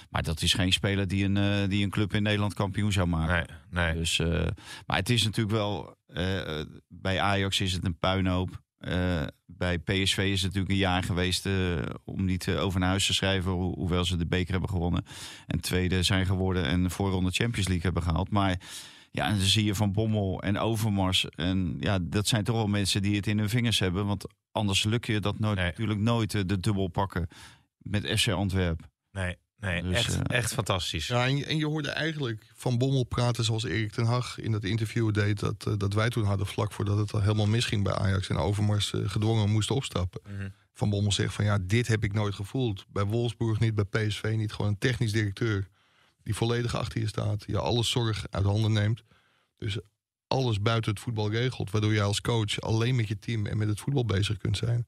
Maar 0.10 0.24
dat 0.24 0.42
is 0.42 0.54
geen 0.54 0.74
speler 0.74 1.08
die 1.08 1.26
een, 1.26 1.38
eh, 1.38 1.70
die 1.70 1.84
een 1.84 1.90
club 1.90 2.14
in 2.14 2.24
Nederland 2.24 2.54
kampioen 2.54 2.92
zou 2.92 3.08
maken. 3.08 3.56
Nee, 3.70 3.86
nee. 3.86 3.94
Dus, 3.96 4.20
eh, 4.20 4.48
maar 4.86 4.98
het 4.98 5.10
is 5.10 5.24
natuurlijk 5.24 5.56
wel... 5.56 5.96
eh, 6.08 6.62
bij 6.88 7.20
Ajax 7.20 7.62
is 7.62 7.74
het 7.74 7.86
een 7.86 7.98
puinhoop. 8.00 8.62
Eh, 8.78 9.22
bij 9.46 9.78
PSV 9.80 10.18
is 10.18 10.42
het 10.42 10.44
natuurlijk 10.54 10.70
een 10.72 10.76
jaar 10.90 11.04
geweest 11.04 11.46
eh, 11.46 11.54
om 12.04 12.26
niet 12.26 12.48
eh, 12.48 12.62
over 12.64 12.80
naar 12.80 12.90
huis 12.90 13.06
te 13.06 13.14
schrijven, 13.14 13.52
ho- 13.52 13.74
hoewel 13.76 14.06
ze 14.06 14.18
de 14.18 14.26
beker 14.28 14.52
hebben 14.52 14.70
gewonnen. 14.70 15.06
En 15.48 15.60
tweede 15.62 16.04
zijn 16.04 16.26
geworden 16.26 16.66
en 16.66 16.84
de 16.84 16.90
voorronde 16.90 17.32
Champions 17.32 17.68
League 17.68 17.84
hebben 17.86 18.04
gehaald. 18.04 18.30
Maar 18.30 18.60
ja, 19.16 19.28
en 19.28 19.38
dan 19.38 19.46
zie 19.48 19.64
je 19.66 19.76
Van 19.76 19.92
Bommel 19.92 20.42
en 20.42 20.58
Overmars. 20.58 21.30
En 21.30 21.78
ja, 21.80 22.00
dat 22.02 22.28
zijn 22.28 22.44
toch 22.44 22.56
wel 22.56 22.68
mensen 22.68 23.02
die 23.02 23.16
het 23.16 23.28
in 23.28 23.38
hun 23.40 23.50
vingers 23.50 23.80
hebben. 23.80 24.06
Want 24.06 24.26
anders 24.52 24.84
lukt 24.84 25.06
je 25.06 25.20
dat 25.20 25.40
nooit, 25.40 25.58
Nee. 25.58 25.66
natuurlijk 25.66 26.00
nooit 26.00 26.34
eh, 26.34 26.42
de 26.46 26.60
dubbel 26.60 26.88
pakken 26.88 27.28
met 27.78 28.20
FC 28.20 28.28
Antwerpen. 28.28 28.92
Nee, 29.12 29.36
nee 29.58 29.82
Dus, 29.84 29.96
echt, 29.96 30.16
eh, 30.22 30.38
echt 30.38 30.54
fantastisch. 30.54 31.08
Ja, 31.08 31.26
en, 31.26 31.38
je- 31.38 31.46
en 31.46 31.58
je 31.58 31.66
hoorde 31.66 31.90
eigenlijk 31.90 32.52
Van 32.56 32.78
Bommel 32.78 33.04
praten 33.04 33.44
zoals 33.44 33.64
Erik 33.64 33.92
ten 33.92 34.06
Hag 34.06 34.40
in 34.40 34.52
dat 34.52 34.64
interview 34.64 35.14
deed... 35.14 35.40
dat, 35.40 35.66
eh, 35.68 35.74
dat 35.78 35.94
wij 35.94 36.10
toen 36.10 36.24
hadden 36.26 36.48
vlak 36.48 36.72
voordat 36.72 36.98
het 36.98 37.14
al 37.14 37.22
helemaal 37.22 37.48
misging 37.48 37.84
bij 37.84 37.94
Ajax... 37.94 38.30
en 38.30 38.38
Overmars 38.38 38.94
gedwongen 39.04 39.50
moest 39.50 39.72
opstappen. 39.72 40.22
Mhm. 40.38 40.50
Van 40.74 40.90
Bommel 40.90 41.12
zegt 41.12 41.34
van 41.34 41.46
ja, 41.46 41.58
dit 41.62 41.88
heb 41.88 42.04
ik 42.04 42.14
nooit 42.14 42.36
gevoeld. 42.36 42.86
Bij 42.90 43.04
Wolfsburg 43.06 43.60
niet, 43.60 43.76
bij 43.76 43.84
PSV 44.08 44.34
niet. 44.38 44.54
Gewoon 44.54 44.72
een 44.72 44.78
technisch 44.78 45.12
directeur 45.12 45.68
die 46.24 46.36
volledig 46.36 46.76
achter 46.76 47.02
je 47.02 47.08
staat. 47.08 47.44
Je 47.48 47.60
alle 47.60 47.84
zorg 47.84 48.26
uit 48.30 48.46
handen 48.46 48.72
neemt. 48.72 49.04
Dus 49.58 49.78
alles 50.28 50.62
buiten 50.62 50.92
het 50.92 51.00
voetbal 51.00 51.30
regelt. 51.32 51.72
Waardoor 51.72 51.94
je 51.94 52.02
als 52.02 52.22
coach 52.22 52.62
alleen 52.62 52.96
met 52.96 53.08
je 53.08 53.20
team 53.20 53.46
en 53.46 53.58
met 53.58 53.68
het 53.68 53.80
voetbal 53.80 54.06
bezig 54.06 54.38
kunt 54.38 54.58
zijn. 54.58 54.88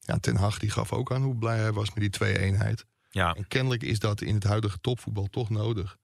Ja, 0.00 0.18
Ten 0.18 0.36
Hag 0.36 0.58
die 0.58 0.70
gaf 0.70 0.92
ook 0.92 1.12
aan 1.12 1.22
hoe 1.22 1.36
blij 1.36 1.58
hij 1.58 1.72
was 1.72 1.88
met 1.88 1.98
die 1.98 2.10
twee-eenheid. 2.10 2.86
Ja, 3.10 3.34
En 3.34 3.48
kennelijk 3.48 3.82
is 3.82 3.98
dat 3.98 4.20
in 4.20 4.34
het 4.34 4.44
huidige 4.44 4.78
topvoetbal 4.80 5.26
toch 5.26 5.50
nodig. 5.50 5.96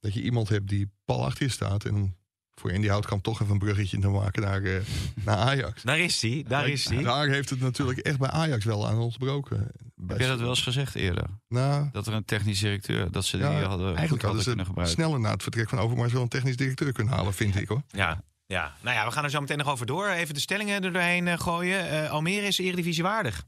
Dat 0.00 0.14
je 0.14 0.22
iemand 0.22 0.48
hebt 0.48 0.68
die 0.68 0.90
pal 1.04 1.24
achter 1.24 1.44
je 1.44 1.52
staat. 1.52 1.84
En 1.84 2.16
voor 2.54 2.70
Indy 2.70 2.88
Houtkamp 2.88 3.22
toch 3.22 3.40
even 3.40 3.52
een 3.52 3.58
bruggetje 3.58 3.98
te 3.98 4.08
maken 4.08 4.42
naar, 4.42 4.62
eh, 4.62 4.80
naar 5.24 5.36
Ajax. 5.36 5.82
daar 5.82 5.98
is 5.98 6.22
hij, 6.22 6.44
daar 6.48 6.68
is 6.68 6.88
hij. 6.88 7.02
Daar 7.02 7.28
heeft 7.28 7.50
het 7.50 7.60
natuurlijk 7.60 7.98
echt 7.98 8.18
bij 8.18 8.30
Ajax 8.30 8.64
wel 8.64 8.88
aan 8.88 8.98
ontbroken. 8.98 9.70
Heb 10.08 10.18
jij 10.18 10.28
dat 10.28 10.40
wel 10.40 10.48
eens 10.48 10.62
gezegd 10.62 10.94
eerder? 10.94 11.24
Nou, 11.48 11.88
Dat 11.92 12.06
er 12.06 12.12
een 12.12 12.24
technisch 12.24 12.60
directeur, 12.60 13.10
dat 13.10 13.24
ze 13.24 13.36
die 13.36 13.46
ja, 13.46 13.52
hadden, 13.52 13.68
eigenlijk 13.68 14.08
hadden 14.08 14.20
hadden 14.26 14.42
ze 14.42 14.48
kunnen 14.48 14.66
gebruiken. 14.66 14.96
sneller 14.96 15.20
na 15.20 15.30
het 15.30 15.42
vertrek 15.42 15.68
van 15.68 15.78
Overmars 15.78 16.12
wel 16.12 16.22
een 16.22 16.28
technisch 16.28 16.56
directeur 16.56 16.92
kunnen 16.92 17.14
halen, 17.14 17.34
vind 17.34 17.56
ik 17.56 17.68
hoor. 17.68 17.82
Ja, 17.90 18.22
ja, 18.46 18.72
nou 18.80 18.96
ja, 18.96 19.04
we 19.04 19.10
gaan 19.10 19.24
er 19.24 19.30
zo 19.30 19.40
meteen 19.40 19.58
nog 19.58 19.68
over 19.68 19.86
door. 19.86 20.08
Even 20.08 20.34
de 20.34 20.40
stellingen 20.40 20.84
er 20.84 20.92
doorheen 20.92 21.28
eh, 21.28 21.38
gooien. 21.38 21.88
Eh, 21.90 22.10
Almere 22.10 22.46
is 22.46 22.58
Eredivisie 22.58 23.02
waardig. 23.02 23.44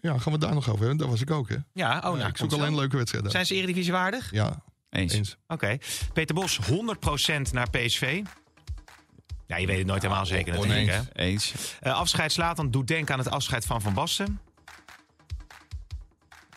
Ja, 0.00 0.18
gaan 0.18 0.32
we 0.32 0.38
daar 0.38 0.54
nog 0.54 0.68
over 0.68 0.78
hebben? 0.78 0.96
Daar 0.96 1.08
was 1.08 1.20
ik 1.20 1.30
ook, 1.30 1.48
hè? 1.48 1.56
Ja, 1.72 1.96
oh, 1.96 2.02
nou, 2.02 2.28
ik 2.28 2.36
zoek 2.36 2.52
alleen 2.52 2.74
leuke 2.74 2.96
wedstrijden. 2.96 3.30
Zijn 3.30 3.46
ze 3.46 3.54
Eredivisie 3.54 3.92
waardig? 3.92 4.30
Ja, 4.30 4.62
Eens. 4.90 5.12
eens. 5.12 5.36
Oké. 5.46 5.78
Peter 6.12 6.34
Bos, 6.34 6.58
100% 6.58 7.52
naar 7.52 7.70
PSV. 7.70 8.22
Ja, 9.46 9.56
je 9.56 9.66
weet 9.66 9.78
het 9.78 9.86
nooit 9.86 10.02
helemaal 10.02 10.26
zeker 10.26 10.52
natuurlijk. 10.52 10.86
Hè? 10.90 10.98
oneens. 10.98 11.12
Eens. 11.12 11.76
Eh, 11.80 11.92
afscheid 11.94 12.32
Slatan 12.32 12.70
doet 12.70 12.86
denken 12.86 13.12
aan 13.14 13.20
het 13.20 13.30
afscheid 13.30 13.66
van 13.66 13.80
Van 13.80 13.94
Basten. 13.94 14.40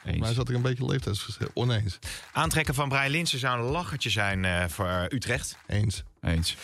Eens. 0.05 0.33
zat 0.33 0.49
er 0.49 0.55
een 0.55 0.61
beetje 0.61 0.85
leeftijdsverschil. 0.85 1.49
Oneens. 1.53 1.99
Aantrekken 2.31 2.73
van 2.73 2.89
Brian 2.89 3.09
Linsen 3.09 3.39
zou 3.39 3.59
een 3.59 3.71
lachertje 3.71 4.09
zijn 4.09 4.45
eh, 4.45 4.65
voor 4.67 5.07
Utrecht. 5.09 5.57
Eens. 5.67 6.03
Eens. 6.21 6.55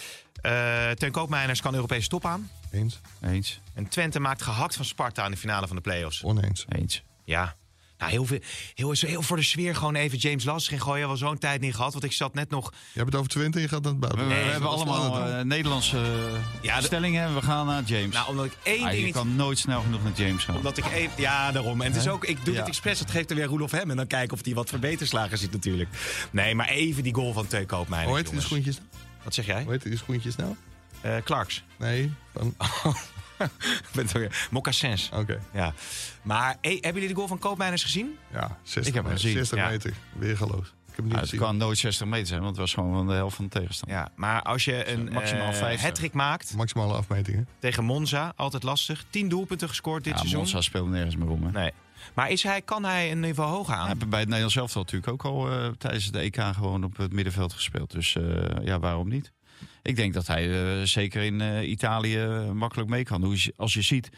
Eh 0.42 0.90
Teun 0.90 1.12
Koopmeiners 1.12 1.62
kan 1.62 1.74
Europese 1.76 2.08
top 2.08 2.26
aan. 2.26 2.50
Eens. 2.72 3.00
Eens. 3.22 3.60
En 3.74 3.88
Twente 3.88 4.20
maakt 4.20 4.42
gehakt 4.42 4.76
van 4.76 4.86
Sparta 4.86 5.26
in 5.26 5.32
de 5.32 5.38
finale 5.38 5.68
van 5.68 5.76
de 5.76 5.82
play-offs. 5.82 6.24
Oneens. 6.24 6.66
Eens. 6.70 7.04
Ja. 7.24 7.56
Nou, 8.02 8.14
heel, 8.14 8.26
veel, 8.26 8.40
heel, 8.74 8.92
heel 9.00 9.22
voor 9.22 9.38
de 9.38 9.44
sfeer 9.44 9.76
gewoon 9.76 9.96
even 9.96 10.18
James 10.18 10.44
Last 10.44 10.68
ging 10.68 10.82
gooien. 10.82 11.08
Wel 11.08 11.18
zo'n 11.18 11.38
tijd 11.38 11.62
niet 11.62 11.76
gehad. 11.76 11.92
Want 11.92 12.04
ik 12.04 12.12
zat 12.12 12.34
net 12.34 12.50
nog... 12.50 12.72
Je 12.72 12.78
hebt 13.00 13.06
het 13.06 13.16
over 13.16 13.30
Twente 13.30 13.58
en 13.58 13.64
je 13.64 13.70
gaat 13.70 13.82
naar 13.84 13.92
het 13.92 14.02
We, 14.02 14.08
buitenland. 14.08 14.38
we 14.38 14.44
Nee, 14.44 14.52
hebben 14.52 14.70
allemaal 14.70 15.28
eh, 15.28 15.44
Nederlandse 15.44 16.02
Ja, 16.62 16.78
de- 16.80 16.86
stellingen 16.86 17.24
en 17.24 17.36
we 17.36 17.42
gaan 17.42 17.66
naar 17.66 17.84
James. 17.84 18.14
Nou, 18.16 18.30
omdat 18.30 18.46
ik 18.46 18.54
één 18.64 18.86
Ah, 18.86 18.94
je 18.94 19.02
ding... 19.02 19.14
kan 19.14 19.36
nooit 19.36 19.58
snel 19.60 19.82
genoeg 19.82 20.04
naar 20.04 20.12
James 20.16 20.44
gaan. 20.44 20.56
Omdat 20.56 20.78
ik 20.78 20.86
even, 20.86 21.12
ja, 21.22 21.52
daarom. 21.52 21.82
En 21.82 21.92
het 21.92 22.02
is 22.02 22.08
ook, 22.08 22.26
ik 22.26 22.46
doe 22.46 22.54
Ja. 22.54 22.60
het 22.60 22.68
expres. 22.70 23.00
Het 23.00 23.12
geeft 23.12 23.30
er 23.30 23.36
weer 23.36 23.46
Roelof 23.46 23.72
hem. 23.72 23.90
En 23.90 23.98
dan 23.98 24.08
kijken 24.08 24.38
of 24.38 24.46
hij 24.46 24.54
wat 24.54 24.70
verbeterslagen 24.70 25.38
ziet 25.38 25.52
natuurlijk. 25.52 25.90
Nee, 26.32 26.56
maar 26.56 26.68
even 26.70 27.04
die 27.04 27.14
goal 27.14 27.34
van 27.34 27.48
Teun 27.48 27.66
Koopmeiners, 27.66 28.10
Hoe 28.12 28.20
heet 28.22 28.30
die 28.32 28.42
schoentjes? 28.42 28.80
Wat 29.24 29.34
zeg 29.34 29.46
jij? 29.46 29.64
Hoe 29.64 29.72
heet 29.72 29.82
die 29.84 29.98
schoentjes 29.98 30.36
nou? 30.36 30.56
Eh 31.02 31.16
Clarks. 31.24 31.64
Nee. 31.78 32.12
Van... 32.34 32.56
Ik 33.88 33.90
ben 33.94 34.04
het 34.04 34.12
weer. 34.12 34.48
Mocassins. 34.52 35.10
Oké. 35.14 35.40
Ja. 35.54 35.74
Maar 36.22 36.58
hey, 36.62 36.72
hebben 36.82 36.94
jullie 36.94 37.08
de 37.08 37.16
goal 37.16 37.28
van 37.28 37.40
Koopmeiners 37.40 37.84
gezien? 37.84 38.18
Ja, 38.32 38.58
60 38.64 38.86
Ik 38.86 38.94
heb 38.94 38.94
hem 38.94 39.04
meter. 39.04 39.20
gezien. 39.20 39.34
60 39.38 39.58
Ja. 39.58 39.68
meter. 39.70 39.94
Weergaloos. 40.14 40.68
Ik 40.68 40.98
heb 40.98 41.06
hem 41.06 41.06
niet 41.06 41.14
Nou, 41.14 41.22
het 41.22 41.30
gezien. 41.30 41.46
kan 41.46 41.58
nooit 41.58 41.78
60 41.78 42.08
meter 42.08 42.28
zijn, 42.28 42.40
want 42.42 42.52
het 42.52 42.60
was 42.60 42.74
gewoon 42.74 42.94
van 42.94 43.08
de 43.08 43.14
helft 43.14 43.36
van 43.36 43.46
de 43.46 43.52
tegenstander. 43.60 43.98
Ja, 43.98 44.10
maar 44.16 44.42
als 44.42 44.66
je 44.66 44.90
een 44.90 45.10
Maximaal 45.12 45.48
eh 45.50 45.54
50. 45.56 45.82
hattrick 45.82 46.14
maakt 46.14 46.56
Maximale 46.56 46.94
afmetingen. 46.94 47.48
tegen 47.60 47.84
Monza, 47.84 48.34
altijd 48.36 48.64
lastig. 48.64 49.04
10 49.10 49.30
doelpunten 49.30 49.68
gescoord 49.68 50.04
dit 50.04 50.14
Ja, 50.14 50.20
seizoen. 50.20 50.40
Monza 50.40 50.62
speelt 50.62 50.90
nergens 50.90 51.16
meer 51.16 51.30
om. 51.30 51.44
Hè. 51.44 51.52
Nee. 51.52 51.72
Maar 52.14 52.30
is 52.30 52.44
hij, 52.44 52.62
kan 52.62 52.84
hij 52.84 53.12
een 53.12 53.20
niveau 53.20 53.50
hoger 53.50 53.74
aan? 53.74 53.80
Hij 53.88 53.96
heeft 53.98 54.10
bij 54.10 54.20
het 54.20 54.28
Nederlands 54.28 54.56
elftal 54.56 54.82
natuurlijk 54.82 55.12
ook 55.12 55.24
al 55.26 55.52
eh, 55.52 55.68
tijdens 55.78 56.12
de 56.12 56.20
EK 56.20 56.36
gewoon 56.54 56.84
op 56.84 56.98
het 56.98 57.14
middenveld 57.14 57.54
gespeeld. 57.54 57.92
Dus 57.92 58.16
eh, 58.16 58.24
ja, 58.64 58.80
waarom 58.80 59.10
niet? 59.10 59.32
Ik 59.82 59.96
denk 59.96 60.14
dat 60.14 60.28
hij 60.28 60.80
eh, 60.80 60.86
zeker 60.86 61.24
in 61.24 61.42
eh, 61.42 61.70
Italië 61.70 62.26
makkelijk 62.54 62.90
mee 62.90 63.04
kan. 63.04 63.24
Hoe 63.24 63.54
Als 63.56 63.74
je 63.74 63.82
ziet, 63.82 64.10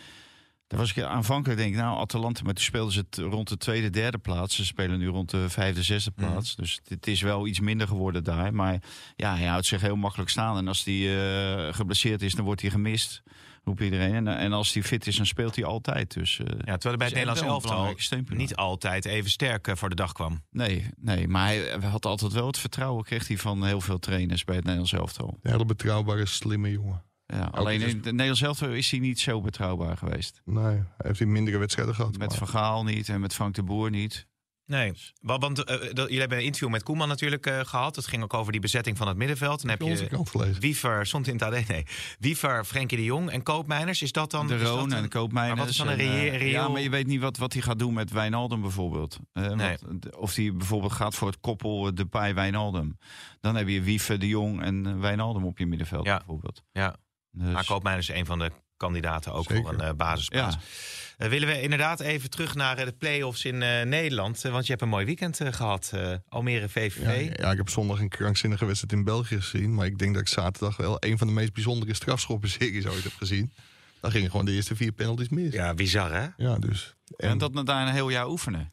daar 0.67 0.79
was 0.79 0.95
ik 0.95 1.03
aanvankelijk 1.03 1.59
denk 1.59 1.73
ik, 1.73 1.79
nou 1.79 1.97
Atalanta, 1.97 2.43
maar 2.43 2.53
toen 2.53 2.63
speelden 2.63 2.93
ze 2.93 2.99
het 2.99 3.17
rond 3.17 3.49
de 3.49 3.57
tweede, 3.57 3.89
derde 3.89 4.17
plaats. 4.17 4.55
Ze 4.55 4.65
spelen 4.65 4.99
nu 4.99 5.07
rond 5.07 5.29
de 5.29 5.49
vijfde, 5.49 5.83
zesde 5.83 6.11
plaats. 6.11 6.55
Dus 6.55 6.79
het, 6.87 7.07
is 7.07 7.21
wel 7.21 7.47
iets 7.47 7.59
minder 7.59 7.87
geworden 7.87 8.23
daar. 8.23 8.53
Maar 8.53 8.81
ja, 9.15 9.35
hij 9.35 9.47
houdt 9.47 9.65
zich 9.65 9.81
heel 9.81 9.95
makkelijk 9.95 10.29
staan. 10.29 10.57
En 10.57 10.67
als 10.67 10.83
hij 10.83 10.93
eh, 10.93 11.73
geblesseerd 11.73 12.21
is, 12.21 12.33
dan 12.33 12.45
wordt 12.45 12.61
hij 12.61 12.69
gemist. 12.69 13.23
Roept 13.63 13.81
iedereen. 13.81 14.13
En, 14.13 14.27
en 14.27 14.53
als 14.53 14.73
hij 14.73 14.83
fit 14.83 15.07
is, 15.07 15.15
dan 15.15 15.25
speelt 15.25 15.55
hij 15.55 15.65
altijd. 15.65 16.13
Dus, 16.13 16.39
eh, 16.39 16.45
Ja, 16.45 16.53
terwijl 16.77 16.79
hij 16.81 16.95
bij 16.97 17.05
het 17.07 17.15
Nederlands 17.15 17.41
elftal 17.41 17.95
niet 18.37 18.55
altijd 18.55 19.05
even 19.05 19.29
sterk 19.29 19.67
eh, 19.67 19.75
voor 19.75 19.89
de 19.89 19.95
dag 19.95 20.11
kwam. 20.11 20.43
Nee, 20.51 20.89
nee, 20.97 21.27
maar 21.27 21.47
hij 21.47 21.77
had 21.81 22.05
altijd 22.05 22.31
wel 22.31 22.47
het 22.47 22.57
vertrouwen, 22.57 23.03
kreeg 23.03 23.27
hij 23.27 23.37
van 23.37 23.65
heel 23.65 23.81
veel 23.81 23.99
trainers 23.99 24.43
bij 24.43 24.55
het 24.55 24.63
Nederlands 24.63 24.93
elftal. 24.93 25.37
Een 25.41 25.51
hele 25.51 25.65
betrouwbare, 25.65 26.25
slimme 26.25 26.71
jongen. 26.71 27.03
Ja, 27.25 27.49
alleen 27.51 27.81
in 27.81 27.87
het 27.87 28.03
Nederlands 28.03 28.41
elftal 28.41 28.69
is 28.69 28.91
hij 28.91 28.99
niet 28.99 29.19
zo 29.19 29.41
betrouwbaar 29.41 29.97
geweest. 29.97 30.41
Nee, 30.45 30.63
hij 30.63 30.85
heeft 30.97 31.19
hij 31.19 31.27
mindere 31.27 31.57
wedstrijden 31.57 31.95
gehad. 31.95 32.17
Met 32.17 32.29
maar- 32.29 32.37
Van 32.37 32.47
Gaal 32.47 32.83
niet 32.83 33.09
en 33.09 33.19
met 33.19 33.33
Frank 33.33 33.55
de 33.55 33.63
Boer 33.63 33.89
niet. 33.89 34.27
Nee, 34.65 34.93
want, 35.21 35.41
want 35.41 35.63
eh, 35.63 35.79
dat- 35.79 35.95
jullie 35.97 36.19
hebben 36.19 36.37
een 36.37 36.43
interview 36.43 36.69
met 36.69 36.83
Koeman 36.83 37.07
natuurlijk 37.07 37.45
eh, 37.45 37.59
gehad. 37.59 37.95
Het 37.95 38.07
ging 38.07 38.23
ook 38.23 38.33
over 38.33 38.51
die 38.51 38.61
bezetting 38.61 38.97
van 38.97 39.07
het 39.07 39.17
middenveld. 39.17 39.61
Dan 39.61 39.69
heb 39.69 39.81
je? 39.81 40.55
Wiever, 40.59 41.05
stond 41.05 41.27
in 41.27 41.41
het 41.41 41.67
nee. 41.67 41.85
Wiever, 42.19 42.65
Frenkie 42.65 42.97
de 42.97 43.03
Jong 43.03 43.29
en 43.31 43.43
Koopmeiners. 43.43 44.01
Is 44.01 44.11
dat 44.11 44.31
dan... 44.31 44.47
de 44.47 44.63
Roon 44.63 44.93
en 44.93 45.01
de 45.01 45.07
Koopmeiners. 45.07 45.55
maar 45.55 45.65
wat 45.65 45.73
is 45.73 45.77
dan 45.77 45.87
een 45.87 45.99
en, 45.99 46.07
reëel- 46.29 46.33
eh, 46.39 46.51
Ja, 46.51 46.67
maar 46.67 46.81
je 46.81 46.89
weet 46.89 47.07
niet 47.07 47.21
wat, 47.21 47.37
wat 47.37 47.53
hij 47.53 47.61
gaat 47.61 47.79
doen 47.79 47.93
met 47.93 48.11
Wijnaldum 48.11 48.61
bijvoorbeeld. 48.61 49.17
Eh, 49.33 49.49
Nee. 49.51 49.77
of 50.17 50.35
hij 50.35 50.53
bijvoorbeeld 50.55 50.91
gaat 50.93 51.15
voor 51.15 51.27
het 51.27 51.39
koppel 51.39 51.87
eh, 51.87 51.93
Depay-Wijnaldum. 51.93 52.97
Dan 53.41 53.55
heb 53.55 53.67
je 53.67 53.81
Wiever, 53.81 54.19
de 54.19 54.27
Jong 54.27 54.61
en 54.61 54.85
eh, 54.85 54.99
Wijnaldum 54.99 55.45
op 55.45 55.57
je 55.57 55.65
middenveld 55.65 56.05
Ja. 56.05 56.17
bijvoorbeeld. 56.17 56.63
Ja, 56.71 56.95
Dus, 57.31 57.53
maar 57.53 57.65
Koopmeiners 57.65 58.09
is 58.09 58.15
een 58.15 58.25
van 58.25 58.39
de 58.39 58.51
kandidaten 58.83 59.33
ook 59.33 59.43
Zeker. 59.47 59.63
voor 59.63 59.73
een 59.73 59.81
eh, 59.81 59.93
basisplaats. 59.93 60.55
Ja. 60.55 60.61
Eh, 61.17 61.29
willen 61.29 61.47
we 61.47 61.61
inderdaad 61.61 61.99
even 61.99 62.29
terug 62.29 62.55
naar 62.55 62.77
eh, 62.77 62.85
de 62.85 62.91
play-offs 62.91 63.45
in 63.45 63.61
eh, 63.61 63.85
Nederland. 63.85 64.41
Want 64.41 64.63
je 64.65 64.69
hebt 64.71 64.81
een 64.83 64.89
mooi 64.89 65.05
weekend 65.05 65.39
eh, 65.41 65.53
gehad. 65.53 65.91
eh, 65.93 66.13
Almere 66.29 66.69
VVV. 66.69 67.27
Ja, 67.37 67.43
ja, 67.45 67.51
ik 67.51 67.57
heb 67.57 67.69
zondag 67.69 67.99
een 67.99 68.09
krankzinnige 68.09 68.65
wedstrijd 68.65 68.93
in 68.93 69.03
België 69.03 69.41
gezien. 69.41 69.73
Maar 69.73 69.85
ik 69.85 69.97
denk 69.97 70.13
dat 70.13 70.21
ik 70.21 70.27
zaterdag 70.27 70.77
wel 70.77 70.95
een 70.99 71.17
van 71.17 71.27
de 71.27 71.33
meest 71.33 71.53
bijzondere 71.53 71.93
strafschoppenseries 71.93 72.85
ooit 72.87 73.03
heb 73.03 73.13
gezien. 73.17 73.51
Daar 74.01 74.11
gingen 74.11 74.29
gewoon 74.29 74.45
de 74.45 74.51
eerste 74.51 74.75
vier 74.75 74.91
penalties 74.91 75.29
mis. 75.29 75.53
Ja, 75.53 75.73
bizar 75.73 76.11
hè? 76.13 76.27
Ja, 76.37 76.57
dus. 76.59 76.93
en 77.17 77.37
dat 77.37 77.53
na 77.53 77.63
daar 77.63 77.87
een 77.87 77.93
heel 77.93 78.09
jaar 78.09 78.27
oefenen. 78.27 78.71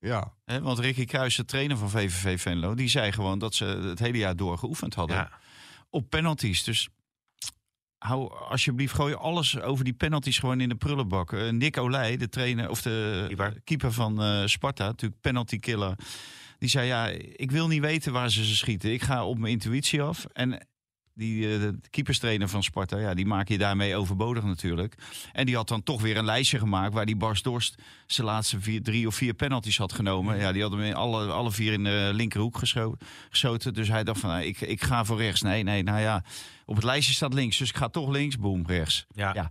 Ja, 0.00 0.32
Hè, 0.44 0.60
want 0.60 0.78
Ricky 0.78 1.04
Kruijs, 1.04 1.36
de 1.36 1.44
trainer 1.44 1.76
van 1.76 1.90
VVV 1.90 2.40
Venlo, 2.40 2.74
die 2.74 2.88
zei 2.88 3.12
gewoon 3.12 3.38
dat 3.38 3.54
ze 3.54 3.64
het 3.64 3.98
hele 3.98 4.18
jaar 4.18 4.36
door 4.36 4.58
geoefend 4.58 4.94
hadden 4.94 5.16
Ja. 5.16 5.30
op 5.90 6.10
penalties. 6.10 6.64
Dus 6.64 6.88
hou 7.98 8.32
alsjeblieft 8.48 8.94
gooi 8.94 9.14
alles 9.14 9.60
over 9.60 9.84
die 9.84 9.92
penalties 9.92 10.38
gewoon 10.38 10.60
in 10.60 10.68
de 10.68 10.74
prullenbak. 10.74 11.32
Eh, 11.32 11.50
Nick 11.50 11.76
Olij, 11.76 12.16
de 12.16 12.28
trainer 12.28 12.70
of 12.70 12.82
de 12.82 13.24
Keeper. 13.26 13.60
keeper 13.64 13.92
van 13.92 14.22
eh, 14.22 14.46
Sparta, 14.46 14.86
natuurlijk 14.86 15.20
penalty 15.20 15.58
killer. 15.58 15.94
Die 16.58 16.68
zei 16.68 16.86
ja, 16.86 17.06
ik 17.32 17.50
wil 17.50 17.68
niet 17.68 17.80
weten 17.80 18.12
waar 18.12 18.30
ze 18.30 18.44
ze 18.44 18.56
schieten. 18.56 18.92
Ik 18.92 19.02
ga 19.02 19.26
op 19.26 19.38
mijn 19.38 19.52
intuïtie 19.52 20.02
af 20.02 20.26
en 20.32 20.66
die 21.16 21.52
eh, 21.54 21.60
de 21.60 21.78
keeperstrainer 21.90 22.48
van 22.48 22.62
Sparta, 22.62 22.98
ja, 22.98 23.14
die 23.14 23.26
maak 23.26 23.48
je 23.48 23.58
daarmee 23.58 23.96
overbodig 23.96 24.44
natuurlijk. 24.44 24.94
En 25.32 25.46
die 25.46 25.54
had 25.56 25.68
dan 25.68 25.82
toch 25.82 26.02
weer 26.02 26.16
een 26.16 26.24
lijstje 26.24 26.58
gemaakt 26.58 26.94
waar 26.94 27.06
die 27.06 27.16
Bars 27.16 27.42
Dorst 27.42 27.74
zijn 28.06 28.26
laatste 28.26 28.60
vier, 28.60 28.82
drie 28.82 29.06
of 29.06 29.14
vier 29.14 29.34
penalties 29.34 29.78
had 29.78 29.92
genomen. 29.92 30.38
Ja, 30.38 30.52
die 30.52 30.62
hadden 30.62 30.80
hem 30.80 30.88
in 30.88 30.94
alle, 30.94 31.26
alle 31.26 31.52
vier 31.52 31.72
in 31.72 31.84
de 31.84 32.10
linkerhoek 32.12 32.58
gescho- 32.58 32.96
geschoten. 33.30 33.74
Dus 33.74 33.88
hij 33.88 34.04
dacht 34.04 34.20
van, 34.20 34.30
nou, 34.30 34.42
ik, 34.42 34.60
ik 34.60 34.82
ga 34.82 35.04
voor 35.04 35.16
rechts. 35.18 35.42
Nee, 35.42 35.62
nee, 35.62 35.82
nou 35.82 36.00
ja, 36.00 36.24
op 36.64 36.74
het 36.74 36.84
lijstje 36.84 37.14
staat 37.14 37.34
links, 37.34 37.58
dus 37.58 37.68
ik 37.68 37.76
ga 37.76 37.88
toch 37.88 38.08
links. 38.10 38.38
Boom, 38.38 38.62
rechts. 38.66 39.06
Ja. 39.14 39.30
Ja. 39.34 39.50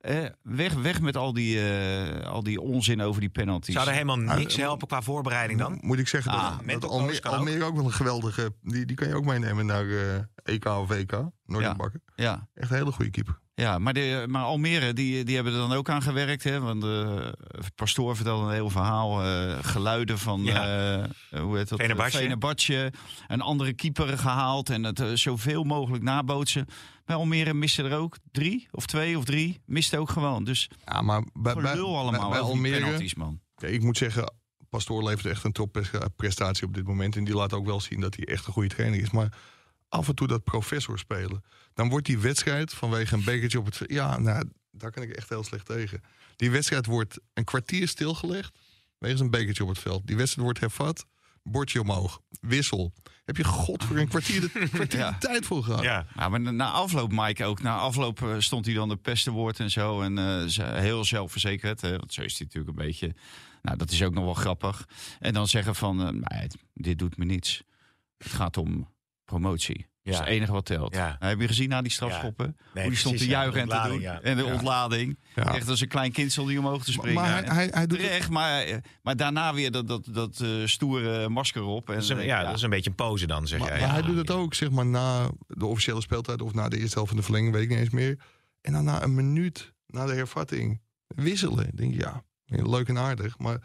Eh, 0.00 0.24
weg, 0.42 0.74
weg 0.74 1.00
met 1.00 1.16
al 1.16 1.32
die, 1.32 1.70
eh, 1.70 2.26
al 2.26 2.42
die 2.42 2.60
onzin 2.60 3.02
over 3.02 3.20
die 3.20 3.30
penalties. 3.30 3.74
Zou 3.74 3.86
er 3.86 3.92
helemaal 3.92 4.16
niks 4.16 4.54
Ah, 4.54 4.60
helpen 4.60 4.86
qua 4.88 5.02
voorbereiding 5.02 5.58
dan? 5.58 5.78
moet 5.80 5.98
ik 5.98 6.08
zeggen 6.08 6.32
Ah, 6.32 6.42
dat, 6.42 6.56
dat 6.56 6.66
mental 6.66 6.90
Almere. 6.90 7.28
Almere 7.28 7.64
ook 7.64 7.76
wel 7.76 7.84
een 7.84 7.92
geweldige... 7.92 8.54
Die, 8.62 8.86
die 8.86 8.96
kan 8.96 9.08
je 9.08 9.14
ook 9.14 9.24
meenemen 9.24 9.66
naar 9.66 9.88
eh, 9.88 10.54
EK 10.54 10.64
of 10.64 10.88
WK. 10.88 11.12
Noordin 11.44 11.76
Ja. 11.78 11.90
Ja, 12.14 12.48
Echt 12.54 12.70
een 12.70 12.76
hele 12.76 12.92
goede 12.92 13.10
keeper. 13.10 13.39
Ja, 13.60 13.78
maar, 13.78 13.92
de, 13.92 14.24
maar 14.28 14.42
Almere, 14.44 14.92
die, 14.92 15.24
die 15.24 15.34
hebben 15.34 15.52
er 15.52 15.58
dan 15.58 15.72
ook 15.72 15.88
aan 15.88 16.02
gewerkt. 16.02 16.44
Hè? 16.44 16.60
Want 16.60 16.80
de 16.80 17.34
pastoor 17.74 18.16
vertelde 18.16 18.46
een 18.46 18.52
heel 18.52 18.70
verhaal. 18.70 19.22
eh, 19.24 19.58
geluiden 19.62 20.18
van, 20.18 20.42
Ja. 20.42 20.98
eh, 21.30 21.40
hoe 21.40 21.56
heet 21.56 21.68
dat? 21.68 21.80
Fenerbahce. 21.80 22.18
Fenerbahce. 22.18 22.92
Een 23.28 23.40
andere 23.40 23.72
keeper 23.72 24.18
gehaald. 24.18 24.70
En 24.70 24.84
het 24.84 25.00
eh, 25.00 25.06
zoveel 25.14 25.64
mogelijk 25.64 26.02
nabootsen. 26.02 26.66
Bij 27.04 27.16
Almere 27.16 27.54
misten 27.54 27.84
er 27.84 27.96
ook 27.96 28.16
drie 28.32 28.68
of 28.70 28.86
twee 28.86 29.18
of 29.18 29.24
drie. 29.24 29.60
Miste 29.66 29.98
ook 29.98 30.10
gewoon. 30.10 30.44
Dus 30.44 30.70
Ja, 30.84 31.02
maar 31.02 31.22
bij, 31.32 31.54
bij, 31.54 31.78
allemaal 31.80 32.30
bij, 32.30 32.38
Almere, 32.40 32.80
penalties, 32.80 33.14
man. 33.14 33.40
Ik 33.58 33.82
moet 33.82 33.96
zeggen, 33.96 34.34
Pastoor 34.68 35.04
levert 35.04 35.26
echt 35.26 35.44
een 35.44 35.52
topprestatie 35.52 36.66
op 36.66 36.74
dit 36.74 36.86
moment. 36.86 37.16
En 37.16 37.24
die 37.24 37.34
laat 37.34 37.52
ook 37.52 37.66
wel 37.66 37.80
zien 37.80 38.00
dat 38.00 38.16
hij 38.16 38.24
echt 38.24 38.46
een 38.46 38.52
goede 38.52 38.68
trainer 38.68 39.00
is. 39.00 39.10
Maar 39.10 39.32
af 39.90 40.08
en 40.08 40.14
toe 40.14 40.26
dat 40.26 40.44
professor 40.44 40.98
spelen. 40.98 41.44
Dan 41.74 41.88
wordt 41.88 42.06
die 42.06 42.18
wedstrijd 42.18 42.72
vanwege 42.74 43.14
een 43.14 43.24
bekertje 43.24 43.58
op 43.58 43.64
het... 43.64 43.80
Ja, 43.86 44.18
nou, 44.18 44.44
daar 44.70 44.90
kan 44.90 45.02
ik 45.02 45.10
echt 45.10 45.28
heel 45.28 45.44
slecht 45.44 45.66
tegen. 45.66 46.02
Die 46.36 46.50
wedstrijd 46.50 46.86
wordt 46.86 47.18
een 47.34 47.44
kwartier 47.44 47.88
stilgelegd. 47.88 48.58
Wegens 48.98 49.20
een 49.20 49.30
bekertje 49.30 49.62
op 49.62 49.68
het 49.68 49.78
veld. 49.78 50.06
Die 50.06 50.16
wedstrijd 50.16 50.44
wordt 50.44 50.60
hervat. 50.60 51.06
Bordje 51.42 51.80
omhoog. 51.80 52.20
Wissel. 52.40 52.92
Heb 53.24 53.36
je 53.36 53.44
god 53.44 53.84
voor 53.84 53.96
een 53.96 54.08
kwartier 54.08 54.40
de, 54.40 54.68
kwartier 54.72 54.98
Ja. 55.00 55.10
de 55.10 55.18
tijd 55.18 55.46
voor 55.46 55.62
gehad. 55.64 55.82
Ja. 55.82 56.06
Ja, 56.16 56.28
maar 56.28 56.40
na 56.40 56.70
afloop, 56.70 57.12
Mike 57.12 57.44
ook. 57.44 57.62
Na 57.62 57.76
afloop 57.76 58.22
eh, 58.22 58.34
stond 58.38 58.64
hij 58.66 58.74
dan 58.74 58.88
de 58.88 58.96
pestenwoord 58.96 59.60
en 59.60 59.70
zo. 59.70 60.00
En 60.02 60.18
eh, 60.18 60.68
heel 60.80 61.04
zelfverzekerd. 61.04 61.80
Hè, 61.80 61.96
want 61.96 62.12
zo 62.12 62.22
is 62.22 62.38
hij 62.38 62.46
natuurlijk 62.46 62.78
een 62.78 62.84
beetje. 62.86 63.14
Nou, 63.62 63.76
dat 63.76 63.90
is 63.90 64.02
ook 64.02 64.14
nog 64.14 64.24
wel 64.24 64.34
grappig. 64.34 64.88
En 65.18 65.32
dan 65.32 65.48
zeggen 65.48 65.74
van, 65.74 65.98
het- 66.24 66.56
dit 66.74 66.98
doet 66.98 67.16
me 67.16 67.24
niets. 67.24 67.62
Het 68.18 68.32
gaat 68.32 68.56
om 68.56 68.88
promotie. 69.30 69.76
Dat 70.02 70.12
is 70.12 70.18
Ja. 70.18 70.24
het 70.24 70.34
enige 70.34 70.52
wat 70.52 70.64
telt. 70.64 70.94
Ja. 70.94 71.16
Nou, 71.18 71.30
heb 71.32 71.40
je 71.40 71.46
gezien 71.46 71.68
na 71.68 71.82
die 71.82 71.90
strafschoppen? 71.92 72.46
Nee, 72.74 72.82
Hoe 72.84 72.92
die 72.92 73.00
stond 73.00 73.18
te 73.18 73.24
precies, 73.24 73.26
ja, 73.26 73.40
juichen 73.42 73.60
en 73.60 73.68
te 73.82 73.88
doen. 73.88 74.00
ja. 74.00 74.20
En 74.20 74.36
de 74.36 74.44
Ja. 74.44 74.52
ontlading. 74.52 75.18
Ja. 75.34 75.54
Echt 75.54 75.68
als 75.68 75.80
een 75.80 75.88
klein 75.88 76.12
kind 76.12 76.32
stond 76.32 76.48
hij 76.48 76.56
omhoog 76.58 76.84
te 76.84 76.92
springen. 76.92 77.14
maar 77.22 77.30
hij, 77.44 77.54
hij, 77.54 77.68
hij 77.72 77.86
doet 77.86 77.98
het 77.98 78.06
Terecht, 78.06 78.30
maar, 78.30 78.60
eh, 78.62 78.76
maar 79.02 79.16
daarna 79.16 79.54
weer 79.54 79.70
dat, 79.70 79.88
dat, 79.88 80.06
dat 80.10 80.40
eh, 80.40 80.48
stoere 80.64 81.28
masker 81.28 81.62
op. 81.62 81.88
En, 81.88 81.94
Dat 81.94 82.02
is 82.02 82.08
een, 82.08 82.18
eh, 82.18 82.24
ja, 82.26 82.42
dat 82.44 82.54
is 82.56 82.62
een 82.62 82.70
beetje 82.70 82.90
een 82.90 82.96
pose 82.96 83.26
dan, 83.26 83.46
zeg 83.46 83.58
Maar, 83.58 83.68
jij. 83.68 83.78
maar 83.78 83.86
Ja. 83.88 83.92
hij 83.94 84.02
doet 84.02 84.16
het 84.16 84.30
ook, 84.30 84.54
zeg 84.54 84.70
maar, 84.70 84.86
na 84.86 85.30
de 85.46 85.66
officiële 85.66 86.00
speeltijd 86.00 86.42
of 86.42 86.54
na 86.54 86.68
de 86.68 86.78
eerste 86.78 86.94
helft 86.94 87.08
van 87.08 87.18
de 87.18 87.24
verlenging, 87.24 87.52
weet 87.52 87.62
ik 87.62 87.68
niet 87.68 87.78
eens 87.78 87.90
meer. 87.90 88.18
En 88.60 88.72
dan 88.72 88.84
na 88.84 89.02
een 89.02 89.14
minuut, 89.14 89.72
na 89.86 90.06
de 90.06 90.14
hervatting, 90.14 90.80
wisselen. 91.06 91.66
Ik 91.66 91.76
denk 91.76 91.94
ja, 92.00 92.22
leuk 92.46 92.88
en 92.88 92.98
aardig, 92.98 93.38
maar 93.38 93.58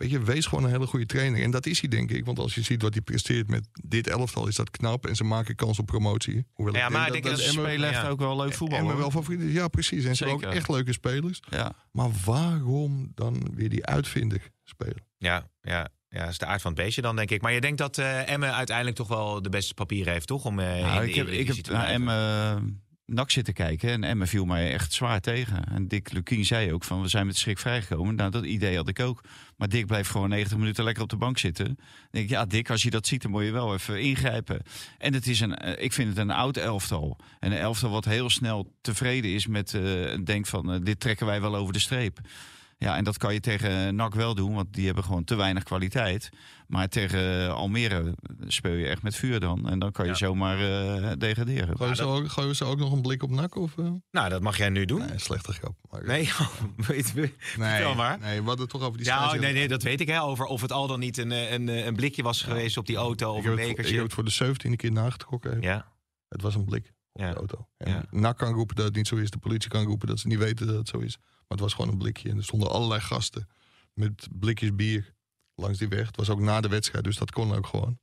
weet 0.00 0.10
je, 0.10 0.22
wees 0.22 0.46
gewoon 0.46 0.64
een 0.64 0.70
hele 0.70 0.86
goede 0.86 1.06
trainer. 1.06 1.42
En 1.42 1.50
dat 1.50 1.66
is 1.66 1.80
hij, 1.80 1.88
denk 1.88 2.10
ik. 2.10 2.24
Want 2.24 2.38
als 2.38 2.54
je 2.54 2.62
ziet 2.62 2.82
wat 2.82 2.94
hij 2.94 3.02
presteert 3.02 3.48
met 3.48 3.68
dit 3.84 4.06
elftal, 4.06 4.46
is 4.46 4.56
dat 4.56 4.70
knap. 4.70 5.06
En 5.06 5.16
ze 5.16 5.24
maken 5.24 5.54
kans 5.54 5.78
op 5.78 5.86
promotie. 5.86 6.46
Hoewel 6.52 6.74
Ja, 6.74 6.86
ik 6.86 6.92
maar 6.92 7.04
denk 7.04 7.16
ik 7.16 7.22
denk 7.22 7.36
dat 7.36 7.44
dat 7.44 7.54
spelen 7.54 7.88
echt 7.88 8.02
ja. 8.02 8.08
ook 8.08 8.18
wel 8.18 8.36
leuk 8.36 8.52
voetbal. 8.52 8.80
Hoor. 8.80 8.96
wel 8.96 9.10
favoriet 9.10 9.40
is. 9.40 9.52
Ja, 9.52 9.68
precies. 9.68 10.04
En 10.04 10.16
ze 10.16 10.24
hebben 10.24 10.48
ook 10.48 10.54
echt 10.54 10.68
leuke 10.68 10.92
spelers. 10.92 11.40
Ja. 11.50 11.72
Maar 11.92 12.08
waarom 12.24 13.12
dan 13.14 13.50
weer 13.54 13.68
die 13.68 13.86
uitvinder 13.86 14.50
spelen? 14.64 15.04
Ja, 15.18 15.50
ja, 15.62 15.88
ja, 16.08 16.20
dat 16.20 16.30
is 16.30 16.38
de 16.38 16.46
aard 16.46 16.62
van 16.62 16.72
het 16.72 16.80
beestje 16.80 17.02
dan, 17.02 17.16
denk 17.16 17.30
ik. 17.30 17.42
Maar 17.42 17.52
je 17.52 17.60
denkt 17.60 17.78
dat 17.78 17.98
eh 17.98 18.28
Emmen 18.28 18.54
uiteindelijk 18.54 18.96
toch 18.96 19.08
wel 19.08 19.42
de 19.42 19.48
beste 19.48 19.74
papieren 19.74 20.12
heeft, 20.12 20.26
toch? 20.26 20.44
Om 20.44 20.58
eh 20.58 20.76
in 20.76 20.84
Nou, 20.84 21.00
de 21.00 21.08
ik 21.08 21.14
heb, 21.14 21.28
ik 21.28 21.46
heb 21.46 21.56
blijven. 21.62 21.92
Emmen 21.92 22.82
NAC 23.10 23.30
zitten 23.30 23.54
kijken 23.54 23.90
en 23.90 24.04
Emmen 24.04 24.28
viel 24.28 24.44
mij 24.44 24.72
echt 24.72 24.92
zwaar 24.92 25.20
tegen. 25.20 25.64
En 25.64 25.88
Dick 25.88 26.12
Lukien 26.12 26.44
zei 26.44 26.72
ook 26.72 26.84
van 26.84 27.02
we 27.02 27.08
zijn 27.08 27.26
met 27.26 27.36
schrik 27.36 27.58
vrijgekomen. 27.58 28.14
Nou, 28.14 28.30
dat 28.30 28.44
idee 28.44 28.76
had 28.76 28.88
ik 28.88 29.00
ook. 29.00 29.24
Maar 29.56 29.68
Dick 29.68 29.86
blijft 29.86 30.10
gewoon 30.10 30.28
90 30.28 30.58
minuten 30.58 30.84
lekker 30.84 31.02
op 31.02 31.08
de 31.08 31.16
bank 31.16 31.38
zitten. 31.38 31.78
Denk 32.10 32.24
ik, 32.24 32.30
ja 32.30 32.44
Dick, 32.44 32.70
als 32.70 32.82
je 32.82 32.90
dat 32.90 33.06
ziet, 33.06 33.22
dan 33.22 33.30
moet 33.30 33.44
je 33.44 33.50
wel 33.50 33.74
even 33.74 34.00
ingrijpen. 34.00 34.62
En 34.98 35.14
het 35.14 35.26
is 35.26 35.40
een, 35.40 35.56
eh, 35.56 35.84
ik 35.84 35.92
vind 35.92 36.08
het 36.08 36.18
een 36.18 36.30
oud 36.30 36.56
elftal. 36.56 37.16
En 37.40 37.52
een 37.52 37.58
elftal 37.58 37.90
wat 37.90 38.04
heel 38.04 38.30
snel 38.30 38.72
tevreden 38.80 39.30
is 39.30 39.46
met, 39.46 39.74
eh 39.74 40.18
denkt 40.24 40.48
van 40.48 40.72
eh, 40.72 40.80
dit 40.82 41.00
trekken 41.00 41.26
wij 41.26 41.40
wel 41.40 41.56
over 41.56 41.72
de 41.72 41.78
streep. 41.78 42.20
Ja, 42.82 42.96
en 42.96 43.04
dat 43.04 43.16
kan 43.18 43.32
je 43.34 43.40
tegen 43.40 43.94
NAC 43.94 44.14
wel 44.14 44.34
doen, 44.34 44.54
want 44.54 44.72
die 44.74 44.86
hebben 44.86 45.04
gewoon 45.04 45.24
te 45.24 45.34
weinig 45.34 45.62
kwaliteit. 45.62 46.30
Maar 46.66 46.88
tegen 46.88 47.54
Almere 47.54 48.14
speel 48.46 48.72
je 48.72 48.86
echt 48.86 49.02
met 49.02 49.16
vuur 49.16 49.40
dan. 49.40 49.68
En 49.68 49.78
dan 49.78 49.92
kan 49.92 50.04
je 50.04 50.10
Ja. 50.10 50.16
zomaar 50.16 50.58
eh, 50.60 51.10
degraderen. 51.18 51.76
Gooien, 51.76 51.96
ze 51.96 52.02
ook, 52.04 52.28
gooien 52.30 52.56
ze 52.56 52.64
ook 52.64 52.78
nog 52.78 52.92
een 52.92 53.02
blik 53.02 53.22
op 53.22 53.30
nak? 53.30 53.54
Of, 53.56 53.78
eh? 53.78 53.90
Nou, 54.10 54.28
dat 54.28 54.40
mag 54.42 54.56
jij 54.56 54.68
nu 54.68 54.84
doen. 54.84 54.98
Nee, 55.06 55.18
slechte 55.18 55.52
grap. 55.52 55.74
Maar, 55.90 56.04
Nee, 56.06 56.30
weet 56.88 57.10
je. 57.14 57.32
nee, 57.58 57.94
maar. 57.94 58.18
Nee, 58.18 58.40
we 58.40 58.46
hadden 58.46 58.60
het 58.64 58.70
toch 58.70 58.82
over 58.82 58.96
die 58.96 59.06
Ja, 59.06 59.24
oh, 59.32 59.40
nee, 59.40 59.52
nee, 59.52 59.68
dat 59.68 59.82
weet 59.82 60.00
ik. 60.00 60.08
Hè, 60.08 60.22
over 60.22 60.44
of 60.44 60.60
het 60.60 60.72
al 60.72 60.86
dan 60.86 61.00
niet 61.00 61.18
een, 61.18 61.32
eh, 61.32 61.52
een, 61.52 61.68
een 61.86 61.94
blikje 61.96 62.22
was 62.22 62.42
geweest 62.42 62.76
op 62.76 62.86
die 62.86 62.96
auto 62.96 63.32
of 63.34 63.44
een 63.44 63.50
ik 63.50 63.56
bekertje. 63.56 63.94
heb 63.94 64.02
het 64.04 64.12
voor 64.12 64.24
de 64.24 64.30
zeventiende 64.30 64.76
keer 64.76 64.92
nagetrokken. 64.92 65.60
Ja, 65.60 65.92
Het 66.28 66.42
was 66.42 66.54
een 66.54 66.64
blik 66.64 66.92
op 67.12 67.20
Ja. 67.20 67.30
de 67.30 67.36
auto. 67.36 67.66
En 67.76 67.90
Ja. 67.92 68.04
NAC 68.10 68.36
kan 68.38 68.52
roepen 68.54 68.76
dat 68.76 68.84
het 68.84 68.94
niet 68.94 69.08
zo 69.08 69.16
is. 69.16 69.30
De 69.30 69.38
politie 69.38 69.70
kan 69.70 69.84
roepen 69.84 70.08
dat 70.08 70.18
ze 70.18 70.26
niet 70.26 70.38
weten 70.38 70.66
dat 70.66 70.76
het 70.76 70.88
zo 70.88 70.98
is. 70.98 71.18
Maar 71.50 71.58
het 71.58 71.68
was 71.68 71.74
gewoon 71.74 71.90
een 71.90 71.98
blikje. 71.98 72.30
En 72.30 72.36
er 72.36 72.44
stonden 72.44 72.70
allerlei 72.70 73.00
gasten 73.00 73.48
met 73.92 74.28
blikjes 74.30 74.74
bier 74.74 75.14
langs 75.54 75.78
die 75.78 75.88
weg. 75.88 76.06
Het 76.06 76.16
was 76.16 76.30
ook 76.30 76.40
na 76.40 76.60
de 76.60 76.68
wedstrijd, 76.68 77.04
dus 77.04 77.16
dat 77.16 77.30
kon 77.30 77.54
ook 77.54 77.66
gewoon. 77.66 77.98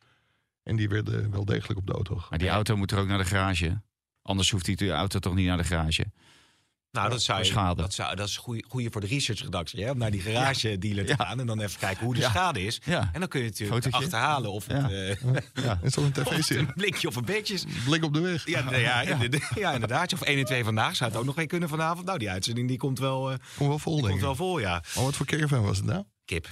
En 0.63 0.75
die 0.75 0.89
werden 0.89 1.31
wel 1.31 1.45
degelijk 1.45 1.79
op 1.79 1.87
de 1.87 1.93
auto. 1.93 2.21
Maar 2.29 2.39
die 2.39 2.49
auto 2.49 2.75
moet 2.75 2.91
er 2.91 2.99
ook 2.99 3.07
naar 3.07 3.17
de 3.17 3.25
garage. 3.25 3.81
Anders 4.21 4.51
hoeft 4.51 4.65
die 4.65 4.91
auto 4.91 5.19
toch 5.19 5.35
niet 5.35 5.47
naar 5.47 5.57
de 5.57 5.63
garage. 5.63 6.11
Nou, 6.99 7.09
dat, 7.09 7.21
zou 7.21 7.39
je, 7.39 7.45
schade. 7.45 7.81
dat, 7.81 7.93
zou, 7.93 8.15
dat 8.15 8.27
is 8.27 8.37
goeie, 8.37 8.65
goeie 8.67 8.89
voor 8.89 9.01
de 9.01 9.07
researchredactie. 9.07 9.83
Hè? 9.83 9.91
Om 9.91 9.97
naar 9.97 10.11
die 10.11 10.21
garage 10.21 10.77
dealer 10.77 11.05
te 11.05 11.13
Ja. 11.17 11.25
gaan 11.25 11.39
en 11.39 11.45
dan 11.45 11.59
even 11.61 11.79
kijken 11.79 12.05
hoe 12.05 12.13
de 12.13 12.19
Ja. 12.19 12.29
schade 12.29 12.63
is. 12.65 12.81
Ja. 12.83 13.09
En 13.13 13.19
dan 13.19 13.29
kun 13.29 13.39
je 13.41 13.45
natuurlijk 13.49 13.83
Fotootje. 13.83 14.05
achterhalen 14.05 14.51
of 14.51 14.65
het, 14.67 14.77
Ja. 14.77 14.89
eh, 14.89 15.63
Ja. 15.63 15.79
Is 15.83 15.93
dat 15.93 16.03
een 16.03 16.11
tv-zin? 16.23 16.57
een 16.57 16.73
blikje 16.73 17.07
of 17.07 17.15
een 17.15 17.25
bekertje 17.25 17.53
is. 17.53 17.65
Blik 17.85 18.03
op 18.03 18.13
de 18.13 18.19
weg. 18.19 18.45
Ja, 18.47 18.69
nee, 18.69 18.81
ja, 18.81 19.01
inderdaad, 19.11 19.41
ja, 19.55 19.71
inderdaad. 19.73 20.13
Of 20.13 20.21
1 20.21 20.37
en 20.39 20.45
2 20.45 20.63
vandaag 20.63 20.95
zou 20.95 21.09
het 21.11 21.19
ook 21.19 21.25
nog 21.25 21.35
mee 21.35 21.47
kunnen 21.47 21.69
vanavond. 21.69 22.05
Nou, 22.05 22.17
die 22.17 22.29
uitzending 22.29 22.67
die 22.67 22.77
komt 22.77 22.99
wel, 22.99 23.31
eh, 23.31 23.37
Kom 23.57 23.67
wel 23.67 23.79
vol, 23.79 23.95
denk 23.95 24.09
komt 24.09 24.21
wel 24.21 24.35
vol, 24.35 24.59
ja. 24.59 24.83
Maar 24.95 25.03
wat 25.03 25.15
voor 25.15 25.25
caravan 25.25 25.63
was 25.63 25.77
het 25.77 25.85
nou? 25.85 26.03
Kip. 26.25 26.47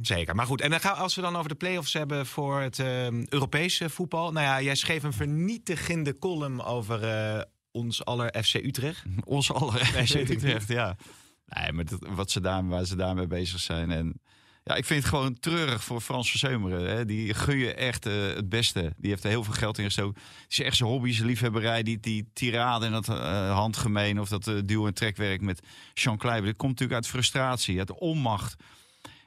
Zeker. 0.00 0.34
Maar 0.34 0.46
goed, 0.46 0.60
en 0.60 0.70
dan 0.70 0.80
gaan, 0.80 0.96
als 0.96 1.14
we 1.14 1.20
dan 1.20 1.36
over 1.36 1.48
de 1.48 1.54
play-offs 1.54 1.92
hebben 1.92 2.26
voor 2.26 2.60
het 2.60 2.78
eh, 2.78 3.06
Europese 3.28 3.90
voetbal. 3.90 4.32
Nou 4.32 4.46
ja, 4.46 4.60
jij 4.62 4.74
schreef 4.74 5.02
een 5.02 5.12
vernietigende 5.12 6.18
column 6.18 6.62
over 6.64 7.02
eh, 7.04 7.42
ons 7.76 8.04
aller 8.04 8.42
FC 8.44 8.54
Utrecht. 8.54 9.02
Ons 9.24 9.52
aller 9.52 9.84
FC 9.84 10.14
Utrecht, 10.14 10.68
ja. 10.68 10.96
Nee, 11.46 11.72
maar 11.72 11.84
dat, 11.84 12.06
wat 12.08 12.30
ze 12.30 12.40
daar, 12.40 12.68
waar 12.68 12.84
ze 12.84 12.96
daarmee 12.96 13.26
bezig 13.26 13.60
zijn. 13.60 13.90
En 13.90 14.20
ja, 14.64 14.74
ik 14.74 14.84
vind 14.84 15.00
het 15.00 15.08
gewoon 15.08 15.38
treurig 15.38 15.84
voor 15.84 16.00
Frans 16.00 16.30
Verzeumeren. 16.30 16.96
Hè. 16.96 17.04
Die 17.04 17.34
gun 17.34 17.58
je 17.58 17.74
echt 17.74 18.06
eh, 18.06 18.12
het 18.14 18.48
beste. 18.48 18.92
Die 18.96 19.10
heeft 19.10 19.24
er 19.24 19.30
heel 19.30 19.44
veel 19.44 19.54
geld 19.54 19.78
in 19.78 19.84
gestoken. 19.84 20.22
Het 20.42 20.52
is 20.52 20.60
echt 20.60 20.76
zijn 20.76 20.88
hobby, 20.88 21.12
zijn 21.12 21.26
liefhebberij. 21.26 21.82
Die, 21.82 22.00
die 22.00 22.30
tirade 22.32 22.86
en 22.86 22.92
dat 22.92 23.08
eh, 23.08 23.52
handgemeen 23.52 24.20
of 24.20 24.28
dat 24.28 24.46
eh, 24.46 24.54
duw- 24.64 24.86
en 24.86 24.94
trekwerk 24.94 25.40
met 25.40 25.60
Jean 25.94 26.16
Kleiber. 26.16 26.46
Dat 26.46 26.56
komt 26.56 26.70
natuurlijk 26.70 27.00
uit 27.00 27.10
frustratie, 27.10 27.78
uit 27.78 27.92
onmacht. 27.92 28.56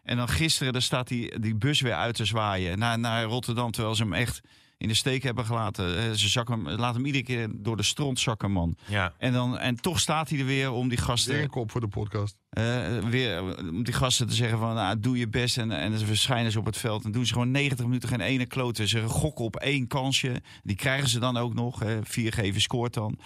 En 0.04 0.18
dan 0.18 0.30
gisteren 0.30 0.74
dan 0.74 0.82
staat 0.82 1.08
die, 1.08 1.40
die 1.40 1.56
bus 1.56 1.82
weer 1.82 1.94
uit 1.94 2.16
te 2.16 2.26
zwaaien 2.26 2.80
naar, 2.80 3.00
naar 3.00 3.24
Rotterdam. 3.24 3.72
Terwijl 3.72 3.96
ze 3.96 4.04
hem 4.04 4.14
echt 4.14 4.42
in 4.80 4.88
de 4.88 4.94
steek 4.94 5.24
hebben 5.24 5.46
gelaten. 5.46 5.98
Eh, 5.98 6.12
Ze 6.12 6.30
zakken 6.30 6.54
hem, 6.66 6.70
laten 6.70 6.96
hem 6.96 7.06
iedere 7.06 7.24
keer 7.24 7.48
door 7.54 7.78
de 7.78 7.84
stront 7.84 8.20
zakken, 8.20 8.52
man. 8.52 8.76
Ja. 8.88 9.14
En, 9.18 9.34
dan, 9.34 9.58
en 9.58 9.76
toch 9.76 10.00
staat 10.00 10.30
hij 10.30 10.40
er 10.40 10.46
weer 10.46 10.72
om 10.72 10.88
die 10.88 10.98
Weer 10.98 11.06
gasten, 11.06 11.42
een 11.42 11.50
kop 11.50 11.72
voor 11.72 11.82
de 11.82 11.88
podcast. 11.88 12.38
eh, 12.50 12.98
weer, 12.98 13.38
eh, 13.38 13.68
om 13.68 13.84
die 13.84 13.94
gasten 13.94 14.28
te 14.28 14.34
zeggen 14.36 14.60
van 14.60 14.76
nou, 14.76 15.00
doe 15.00 15.18
je 15.18 15.28
best. 15.28 15.58
En, 15.58 15.72
en 15.72 15.98
ze 15.98 16.06
verschijnen 16.06 16.52
ze 16.52 16.60
op 16.60 16.66
het 16.66 16.78
veld 16.78 17.06
en 17.06 17.12
doen 17.12 17.26
ze 17.26 17.34
gewoon 17.34 17.52
90 17.52 17.86
minuten 17.86 18.10
geen 18.10 18.22
ene 18.22 18.46
klote. 18.46 18.88
Ze 18.88 19.04
gokken 19.08 19.46
op 19.46 19.56
één 19.56 19.88
kansje. 19.88 20.42
Die 20.64 20.76
krijgen 20.76 21.10
ze 21.10 21.20
dan 21.20 21.38
ook 21.38 21.54
nog. 21.54 21.80
Hè. 21.80 22.00
Vier 22.04 22.34
geven 22.34 22.62
scoort 22.62 22.94
dan. 22.94 23.18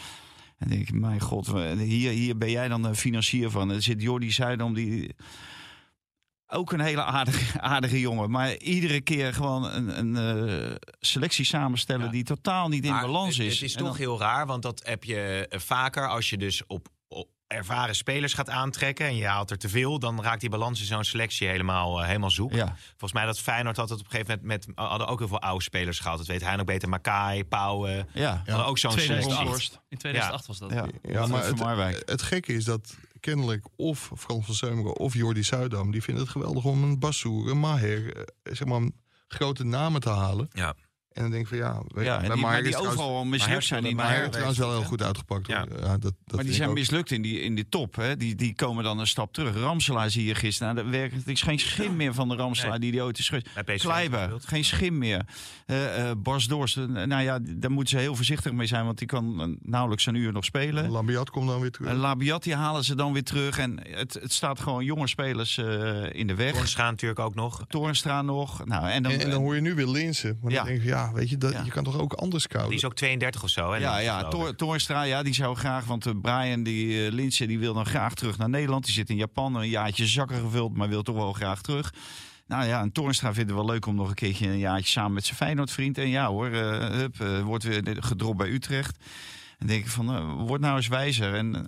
En 0.57 0.69
dan 0.69 0.77
denk 0.77 0.89
ik, 0.89 0.93
mijn 0.99 1.19
god, 1.21 1.47
hier, 1.77 2.11
hier 2.11 2.37
ben 2.37 2.51
jij 2.51 2.67
dan 2.67 2.81
de 2.81 2.95
financier 2.95 3.49
van. 3.49 3.69
Er 3.71 3.81
zit 3.81 4.01
Jordi 4.01 4.31
Zuidam, 4.31 4.73
die... 4.73 5.15
Ook 6.53 6.71
een 6.71 6.79
hele 6.79 7.03
aardige, 7.03 7.59
aardige 7.73 7.99
jongen. 7.99 8.29
Maar 8.31 8.57
iedere 8.57 9.01
keer 9.01 9.33
gewoon 9.33 9.63
een, 9.71 9.99
een 9.99 10.15
eh, 10.69 10.75
selectie 10.99 11.45
samenstellen 11.45 12.05
Ja. 12.05 12.11
die 12.11 12.23
totaal 12.23 12.67
niet 12.69 12.83
in 12.85 12.91
Maar 12.91 13.01
balans 13.01 13.39
is. 13.39 13.53
Het 13.53 13.63
is 13.63 13.71
En 13.73 13.77
toch 13.79 13.87
dan- 13.87 13.97
heel 13.97 14.19
raar, 14.19 14.45
want 14.45 14.61
dat 14.61 14.81
heb 14.85 15.03
je 15.03 15.47
eh, 15.49 15.59
vaker 15.59 16.09
als 16.09 16.29
je 16.29 16.37
dus 16.37 16.65
op 16.67 16.87
ervaren 17.53 17.95
spelers 17.95 18.33
gaat 18.33 18.49
aantrekken 18.49 19.05
en 19.05 19.15
je 19.15 19.25
haalt 19.25 19.51
er 19.51 19.57
te 19.57 19.69
veel, 19.69 19.99
dan 19.99 20.23
raakt 20.23 20.41
die 20.41 20.49
balans 20.49 20.79
in 20.79 20.85
zo'n 20.85 21.03
selectie 21.03 21.47
helemaal, 21.47 21.99
eh, 22.01 22.05
helemaal 22.07 22.31
zoek. 22.31 22.53
Ja. 22.53 22.75
Volgens 22.89 23.13
mij 23.13 23.25
dat 23.25 23.39
Feyenoord 23.39 23.77
had 23.77 23.89
het 23.89 23.99
op 23.99 24.05
een 24.05 24.11
gegeven 24.11 24.39
moment 24.41 24.65
met, 24.67 24.75
hadden 24.87 25.07
ook 25.07 25.19
heel 25.19 25.27
veel 25.27 25.41
oude 25.41 25.63
spelers 25.63 25.99
gehad. 25.99 26.17
Dat 26.17 26.27
weet 26.27 26.41
hij 26.43 26.55
nog 26.55 26.65
beter. 26.65 26.89
Makai, 26.89 27.45
Pauwen, 27.45 28.07
Ja. 28.13 28.43
hadden 28.45 28.65
ook 28.65 28.77
zo'n 28.77 28.91
selectie. 28.91 29.29
2008. 29.31 29.79
In 29.89 29.97
2008 29.97 30.47
was 30.47 30.57
dat. 30.59 30.71
Ja, 30.71 30.85
Ja, 31.03 31.27
maar 31.27 31.45
het, 31.87 32.03
het 32.05 32.21
gekke 32.21 32.53
is 32.53 32.65
dat 32.65 32.95
kennelijk 33.19 33.65
of 33.75 34.11
Frans 34.17 34.45
van 34.45 34.55
Seumeren 34.55 34.97
of 34.97 35.13
Jordi 35.13 35.43
Zuidam... 35.43 35.91
die 35.91 36.03
vinden 36.03 36.23
het 36.23 36.31
geweldig 36.31 36.63
om 36.63 36.83
een 36.83 36.99
Bassoer, 36.99 37.49
een 37.49 37.59
Maher... 37.59 38.15
eh, 38.17 38.23
zeg 38.43 38.67
maar 38.67 38.89
grote 39.27 39.63
namen 39.63 40.01
te 40.01 40.09
halen. 40.09 40.49
Ja. 40.53 40.73
En 41.13 41.21
dan 41.21 41.31
denk 41.31 41.43
ik 41.43 41.47
van 41.49 41.57
ja, 41.57 41.81
weet 41.87 42.05
Ja, 42.05 42.19
bij 42.27 42.35
maar 42.35 42.63
die 42.63 42.77
overal 42.77 43.25
mislukt 43.25 43.63
zijn. 43.65 43.83
Die 43.83 43.95
Maier. 43.95 44.29
trouwens 44.29 44.57
wel 44.57 44.71
heel 44.71 44.83
goed 44.83 45.01
uitgepakt. 45.03 45.47
Ja. 45.47 45.65
Ja. 45.81 45.97
dat, 45.97 46.01
dat 46.01 46.13
Maar 46.35 46.43
die 46.43 46.53
zijn 46.53 46.69
ook. 46.69 46.75
mislukt 46.75 47.11
in 47.11 47.21
die, 47.21 47.39
in 47.41 47.55
die 47.55 47.69
top. 47.69 47.95
Hè? 47.95 48.17
Die, 48.17 48.35
die 48.35 48.55
komen 48.55 48.83
dan 48.83 48.99
een 48.99 49.07
stap 49.07 49.33
terug. 49.33 49.55
Ramselaar 49.55 50.09
zie 50.09 50.25
je 50.25 50.35
gisteren. 50.35 50.73
Nou, 50.75 50.85
dat 50.87 50.95
werkt, 50.99 51.15
het 51.15 51.27
is 51.27 51.41
geen 51.41 51.59
schim 51.59 51.95
meer 51.95 52.13
van 52.13 52.29
de 52.29 52.35
Ramselaar 52.35 52.71
Nee. 52.71 52.79
die 52.79 52.91
die 52.91 53.01
ooit 53.01 53.19
is 53.19 53.29
geweest. 53.29 53.81
Kleiber, 53.81 54.31
geen 54.45 54.63
schim 54.65 54.97
meer. 54.97 55.25
Bas 56.17 56.47
eh, 56.47 56.83
nou 56.85 57.21
ja, 57.23 57.39
daar 57.41 57.71
moeten 57.71 57.97
ze 57.97 58.03
heel 58.03 58.15
voorzichtig 58.15 58.51
mee 58.51 58.67
zijn. 58.67 58.85
Want 58.85 58.97
die 58.97 59.07
kan 59.07 59.57
nauwelijks 59.61 60.05
een 60.05 60.15
uur 60.15 60.31
nog 60.31 60.45
spelen. 60.45 60.89
Lambiat 60.89 61.29
komt 61.29 61.47
dan 61.47 61.61
weer 61.61 61.71
terug. 61.71 61.89
En 61.89 61.95
Labiat 61.95 62.43
die 62.43 62.55
halen 62.55 62.83
ze 62.83 62.95
dan 62.95 63.13
weer 63.13 63.23
terug. 63.23 63.57
En 63.57 63.79
het, 63.89 64.13
het 64.13 64.33
staat 64.33 64.59
gewoon 64.59 64.85
jonge 64.85 65.07
spelers 65.07 65.57
in 66.11 66.27
de 66.27 66.35
weg. 66.35 66.53
Toornstra 66.53 66.89
natuurlijk 66.89 67.19
ook 67.19 67.35
nog. 67.35 67.65
Toornstra 67.67 68.21
nog. 68.21 68.65
Nou, 68.65 68.89
en 68.89 69.03
dan, 69.03 69.11
en, 69.11 69.19
en 69.19 69.29
dan 69.29 69.41
hoor 69.41 69.55
je 69.55 69.61
nu 69.61 69.73
weer 69.75 69.87
Linsen. 69.87 70.37
Maar 70.41 70.51
Ja. 70.51 70.57
dan 70.57 70.67
denk 70.67 70.83
ja, 70.83 71.02
weet 71.13 71.29
je, 71.29 71.37
dat, 71.37 71.51
Ja. 71.51 71.61
je 71.63 71.71
kan 71.71 71.83
toch 71.83 71.99
ook 71.99 72.13
anders 72.13 72.43
scouten? 72.43 72.69
Die 72.69 72.79
is 72.79 72.85
ook 72.85 72.95
32 72.95 73.43
of 73.43 73.49
zo. 73.49 73.71
Hè, 73.71 73.77
Ja, 73.77 73.97
ja 73.97 74.29
ja, 75.03 75.23
die 75.23 75.33
zou 75.33 75.55
graag, 75.55 75.85
want 75.85 76.05
uh, 76.05 76.13
Brian, 76.21 76.63
die 76.63 77.05
uh, 77.05 77.11
Linse, 77.11 77.45
die 77.45 77.59
wil 77.59 77.73
dan 77.73 77.85
graag 77.85 78.13
terug 78.13 78.37
naar 78.37 78.49
Nederland. 78.49 78.85
Die 78.85 78.93
zit 78.93 79.09
in 79.09 79.15
Japan, 79.15 79.55
een 79.55 79.69
jaartje 79.69 80.07
zakken 80.07 80.39
gevuld, 80.39 80.77
maar 80.77 80.89
wil 80.89 81.01
toch 81.03 81.15
wel 81.15 81.33
graag 81.33 81.61
terug. 81.61 81.93
Nou 82.47 82.65
ja, 82.65 82.81
en 82.81 82.91
Toornstra 82.91 83.33
vindt 83.33 83.49
het 83.49 83.59
wel 83.59 83.69
leuk 83.69 83.85
om 83.85 83.95
nog 83.95 84.09
een 84.09 84.15
keertje 84.15 84.47
een 84.47 84.57
jaartje 84.57 84.91
samen 84.91 85.13
met 85.13 85.25
zijn 85.25 85.37
Feyenoord-vriend. 85.37 85.97
En 85.97 86.09
ja 86.09 86.27
hoor, 86.27 86.49
uh, 86.49 86.77
hup, 86.89 87.19
uh, 87.21 87.41
wordt 87.41 87.63
weer 87.63 87.97
gedropt 87.99 88.37
bij 88.37 88.49
Utrecht. 88.49 88.97
En 89.57 89.67
denk 89.67 89.83
ik 89.83 89.89
van, 89.89 90.15
uh, 90.15 90.47
word 90.47 90.61
nou 90.61 90.75
eens 90.75 90.87
wijzer. 90.87 91.33
En 91.33 91.55
uh, 91.55 91.61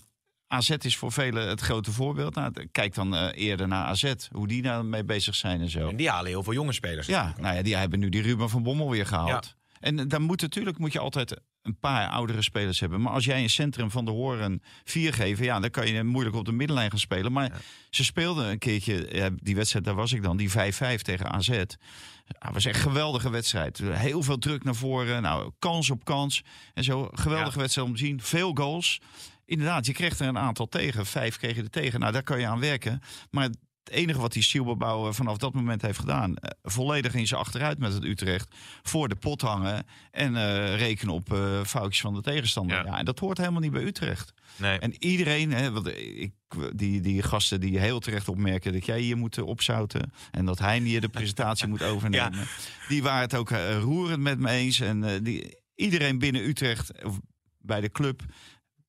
AZ 0.56 0.70
is 0.70 0.98
voor 0.98 1.12
velen 1.12 1.48
het 1.48 1.62
grote 1.62 1.92
voorbeeld. 1.92 2.36
Nou, 2.36 2.52
kijk 2.72 2.94
dan 2.94 3.14
uh, 3.14 3.28
eerder 3.34 3.68
naar 3.68 3.86
AZ, 3.86 4.14
hoe 4.32 4.48
die 4.48 4.62
daar 4.62 4.86
mee 4.86 5.04
bezig 5.04 5.36
zijn 5.36 5.62
en 5.62 5.70
zo. 5.70 5.90
En 5.90 5.96
die 5.96 6.10
halen 6.10 6.28
heel 6.30 6.44
veel 6.44 6.54
jonge 6.54 6.74
spelers. 6.74 7.08
Ja, 7.08 7.34
nou 7.40 7.56
ja, 7.56 7.62
die 7.62 7.76
hebben 7.76 8.00
nu 8.00 8.10
die 8.10 8.22
Ruben 8.22 8.50
van 8.50 8.64
Bommel 8.64 8.90
weer 8.90 9.06
gehaald. 9.06 9.56
Ja. 9.56 9.64
En 9.80 10.08
dan 10.08 10.22
moet 10.22 10.42
natuurlijk 10.42 10.78
moet 10.78 10.94
je 10.94 11.00
altijd 11.00 11.40
een 11.62 11.80
paar 11.80 12.10
oudere 12.10 12.42
spelers 12.42 12.80
hebben. 12.80 13.02
Maar 13.02 13.14
als 13.14 13.26
jij 13.26 13.44
een 13.44 13.50
centrum 13.50 13.92
van 13.92 14.06
de 14.06 14.12
horen 14.12 14.62
vier 14.84 15.14
geven, 15.14 15.46
ja, 15.46 15.60
dan 15.60 15.70
kan 15.70 15.88
je 15.88 16.04
moeilijk 16.04 16.36
op 16.36 16.46
de 16.46 16.52
middenlijn 16.52 16.90
gaan 16.90 17.00
spelen. 17.00 17.32
Maar 17.32 17.44
ja. 17.44 17.58
ze 17.90 18.04
speelden 18.04 18.50
een 18.50 18.58
keertje, 18.58 19.32
die 19.36 19.56
wedstrijd, 19.56 19.86
daar 19.86 19.96
was 19.96 20.14
ik 20.14 20.24
dan, 20.24 20.38
die 20.38 20.52
5-5 20.52 20.54
tegen 21.02 21.32
AZ. 21.32 21.50
Dat 22.26 22.54
was 22.54 22.66
echt 22.66 22.76
een 22.76 22.82
geweldige 22.82 23.30
wedstrijd. 23.30 23.78
Heel 23.84 24.24
veel 24.24 24.38
druk 24.38 24.64
naar 24.64 24.76
voren, 24.76 25.22
nou, 25.22 25.52
kans 25.60 25.90
op 25.90 26.06
kans. 26.06 26.44
En 26.74 26.84
zo, 26.84 27.10
geweldige 27.14 27.56
ja. 27.56 27.60
wedstrijd 27.60 27.88
om 27.88 27.94
te 27.94 28.00
zien. 28.00 28.22
Veel 28.22 28.52
goals. 28.54 29.00
Inderdaad, 29.46 29.86
je 29.86 29.94
kreeg 29.94 30.20
er 30.20 30.28
een 30.28 30.38
aantal 30.38 30.68
tegen. 30.68 31.06
Vijf 31.06 31.38
kreeg 31.38 31.56
je 31.56 31.62
er 31.62 31.70
tegen. 31.70 32.00
Nou, 32.00 32.12
daar 32.12 32.24
kan 32.24 32.40
je 32.40 32.48
aan 32.48 32.60
werken. 32.60 33.02
Maar 33.30 33.44
het 33.44 33.94
enige 33.94 34.20
wat 34.20 34.34
die 34.34 34.44
Sielbebouw 34.44 35.14
vanaf 35.14 35.38
dat 35.38 35.54
moment 35.54 35.82
heeft 35.82 36.00
gedaan... 36.00 36.30
Uh, 36.30 36.36
volledig 36.64 37.14
in 37.14 37.28
zijn 37.28 37.40
achteruit 37.40 37.80
met 37.80 37.94
het 37.94 38.04
Utrecht... 38.04 38.56
voor 38.84 39.08
de 39.08 39.16
pot 39.16 39.42
hangen 39.42 39.86
en 40.12 40.34
uh, 40.34 40.76
rekenen 40.78 41.14
op 41.14 41.34
uh, 41.34 41.64
foutjes 41.64 42.02
van 42.02 42.14
de 42.14 42.22
tegenstander. 42.22 42.78
Ja. 42.78 42.84
ja. 42.86 42.98
en 42.98 43.06
dat 43.06 43.20
hoort 43.20 43.38
helemaal 43.38 43.62
niet 43.62 43.72
bij 43.72 43.84
Utrecht. 43.84 44.34
Nee. 44.58 44.80
En 44.80 45.04
iedereen, 45.04 45.52
hè, 45.52 45.72
want 45.72 45.88
ik, 45.88 46.34
die, 46.74 47.02
die 47.02 47.22
gasten 47.22 47.60
die 47.60 47.80
heel 47.80 48.00
terecht 48.00 48.30
opmerken... 48.30 48.74
dat 48.74 48.86
jij 48.86 49.00
hier 49.00 49.18
moet 49.18 49.42
opzouten 49.42 50.14
en 50.32 50.46
dat 50.46 50.60
hij 50.60 50.80
hier 50.80 51.02
de 51.02 51.10
presentatie 51.10 51.68
moet 51.68 51.84
overnemen... 51.94 52.40
Ja. 52.40 52.46
die 52.88 53.04
waren 53.04 53.22
het 53.22 53.36
ook 53.36 53.50
roerend 53.80 54.22
met 54.22 54.40
me 54.40 54.50
eens. 54.50 54.80
En 54.80 55.24
die, 55.24 55.58
iedereen 55.76 56.20
binnen 56.20 56.48
Utrecht, 56.48 57.04
of 57.04 57.20
bij 57.66 57.82
de 57.82 57.92
club 57.92 58.24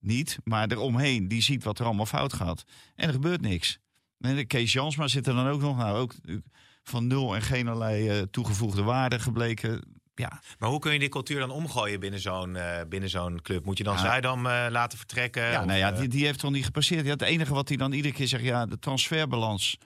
niet... 0.06 0.38
maar 0.44 0.70
eromheen, 0.70 1.28
die 1.28 1.42
ziet 1.42 1.64
wat 1.64 1.78
er 1.78 1.84
allemaal 1.84 2.06
fout 2.06 2.32
gaat. 2.32 2.64
En 2.94 3.06
er 3.06 3.12
gebeurt 3.12 3.40
niks. 3.40 3.78
En 4.20 4.36
de 4.36 4.44
Kees 4.44 4.72
Jansma 4.72 5.08
zit 5.08 5.26
er 5.26 5.34
dan 5.34 5.48
ook 5.48 5.60
nog. 5.60 5.76
Nou, 5.76 5.98
ook 5.98 6.14
van 6.82 7.06
nul 7.06 7.34
en 7.34 7.42
geen 7.42 7.68
allerlei 7.68 8.18
uh, 8.18 8.22
toegevoegde 8.30 8.82
waarde 8.82 9.18
gebleken. 9.18 9.82
Ja. 10.14 10.40
Maar 10.58 10.68
hoe 10.68 10.78
kun 10.78 10.92
je 10.92 10.98
die 10.98 11.08
cultuur 11.08 11.38
dan 11.38 11.50
omgooien 11.50 12.00
binnen 12.00 12.20
zo'n 12.20 12.54
uh, 12.54 12.80
binnen 12.88 13.10
zo'n 13.10 13.42
club? 13.42 13.64
Moet 13.64 13.78
je 13.78 13.84
dan 13.84 13.94
ja. 13.94 14.00
Zuidam 14.00 14.46
uh, 14.46 14.66
laten 14.68 14.98
vertrekken? 14.98 15.42
Ja, 15.42 15.60
of, 15.60 15.66
nou 15.66 15.78
ja, 15.78 15.92
die, 15.92 16.08
die 16.08 16.24
heeft 16.24 16.38
toch 16.38 16.50
niet 16.50 16.64
gepasseerd. 16.64 17.04
Ja, 17.04 17.12
het 17.12 17.22
enige 17.22 17.54
wat 17.54 17.68
hij 17.68 17.76
dan 17.76 17.92
iedere 17.92 18.14
keer 18.14 18.28
zegt, 18.28 18.44
ja, 18.44 18.66
de 18.66 18.78
transferbalans 18.78 19.78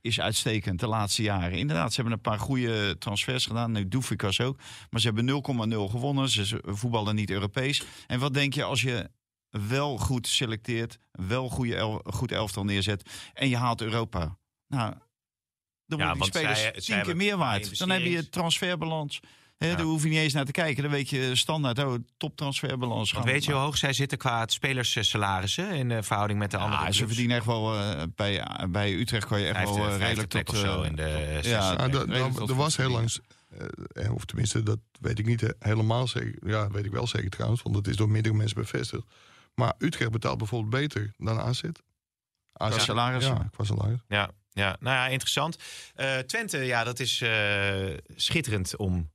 is 0.00 0.20
uitstekend 0.20 0.80
de 0.80 0.86
laatste 0.86 1.22
jaren. 1.22 1.58
Inderdaad, 1.58 1.88
ze 1.92 2.00
hebben 2.00 2.12
een 2.12 2.30
paar 2.30 2.38
goede 2.38 2.98
transfers 2.98 3.46
gedaan. 3.46 3.72
Nu 3.72 3.88
Doefikas 3.88 4.40
ook. 4.40 4.58
Maar 4.90 5.00
ze 5.00 5.06
hebben 5.06 5.42
0,0 5.70 5.90
gewonnen. 5.90 6.28
Ze 6.28 6.60
voetballen 6.62 7.14
niet 7.14 7.30
Europees. 7.30 7.82
En 8.06 8.18
wat 8.18 8.34
denk 8.34 8.54
je 8.54 8.62
als 8.62 8.82
je 8.82 9.10
wel 9.50 9.98
goed 9.98 10.26
selecteert, 10.26 10.98
wel 11.10 11.48
goede 11.48 11.76
el 11.76 12.04
goed 12.04 12.32
elftal 12.32 12.64
neerzet 12.64 13.10
en 13.34 13.48
je 13.48 13.56
haalt 13.56 13.80
Europa. 13.80 14.38
Nou, 14.66 14.94
dan 15.86 15.98
worden 15.98 16.06
ja, 16.06 16.14
die 16.14 16.24
spelers 16.24 16.60
zij, 16.60 16.72
tien 16.72 16.82
zij 16.82 17.00
keer 17.00 17.16
meer 17.16 17.36
waard. 17.36 17.78
Dan 17.78 17.90
heb 17.90 18.02
je 18.02 18.28
transferbalans. 18.28 19.20
He, 19.56 19.66
ja. 19.66 19.74
Daar 19.74 19.84
hoef 19.84 20.02
je 20.02 20.08
niet 20.08 20.18
eens 20.18 20.32
naar 20.32 20.44
te 20.44 20.52
kijken. 20.52 20.82
Dan 20.82 20.92
weet 20.92 21.10
je 21.10 21.36
standaard, 21.36 21.78
oh, 21.78 21.94
top 22.16 22.36
transferbalans. 22.36 23.12
Want 23.12 23.24
weet 23.24 23.44
je 23.44 23.52
hoe 23.52 23.60
hoog 23.60 23.76
zij 23.76 23.92
zitten 23.92 24.18
qua 24.18 24.46
spelerssalarissen 24.46 25.70
in 25.70 25.90
uh, 25.90 25.98
verhouding 26.02 26.38
met 26.38 26.50
de 26.50 26.56
ja, 26.56 26.62
andere 26.62 26.82
clubs? 26.82 26.98
Ze 26.98 27.06
verdienen 27.06 27.36
echt 27.36 27.46
wel, 27.46 27.74
uh, 27.74 28.02
bij, 28.14 28.46
bij 28.70 28.94
Utrecht 28.94 29.26
kan 29.26 29.40
je 29.40 29.46
echt 29.46 29.74
wel 29.74 29.88
uh, 29.88 29.96
redelijk 29.96 30.28
tot... 30.28 30.48
of 30.48 30.56
zo 30.56 30.82
in 30.82 30.96
de 30.96 31.40
ja, 31.42 31.72
ja 31.72 31.88
dat, 31.88 32.08
dat, 32.08 32.48
er 32.48 32.54
was 32.54 32.76
heel 32.76 32.90
langs, 32.90 33.20
uh, 33.92 34.14
of 34.14 34.24
tenminste, 34.24 34.62
dat 34.62 34.78
weet 35.00 35.18
ik 35.18 35.26
niet 35.26 35.54
helemaal 35.58 36.06
zeker. 36.06 36.48
Ja, 36.48 36.70
weet 36.70 36.84
ik 36.84 36.92
wel 36.92 37.06
zeker 37.06 37.30
trouwens, 37.30 37.62
want 37.62 37.74
dat 37.74 37.86
is 37.86 37.96
door 37.96 38.08
meerdere 38.08 38.34
mensen 38.34 38.60
bevestigd. 38.60 39.02
Maar 39.58 39.74
Utrecht 39.78 40.10
betaalt 40.10 40.38
bijvoorbeeld 40.38 40.70
beter 40.70 41.12
dan 41.16 41.40
AZ. 41.40 41.62
AZ 42.52 42.74
qua 42.74 42.78
salaris. 42.78 43.26
Ja, 43.26 43.48
qua 43.50 43.64
salaris. 43.64 44.00
Ja, 44.08 44.30
ja, 44.50 44.76
nou 44.80 44.96
ja, 44.96 45.06
interessant. 45.06 45.58
Uh, 45.96 46.18
Twente, 46.18 46.58
ja, 46.58 46.84
dat 46.84 47.00
is 47.00 47.20
uh, 47.20 47.96
schitterend 48.16 48.76
om 48.76 49.10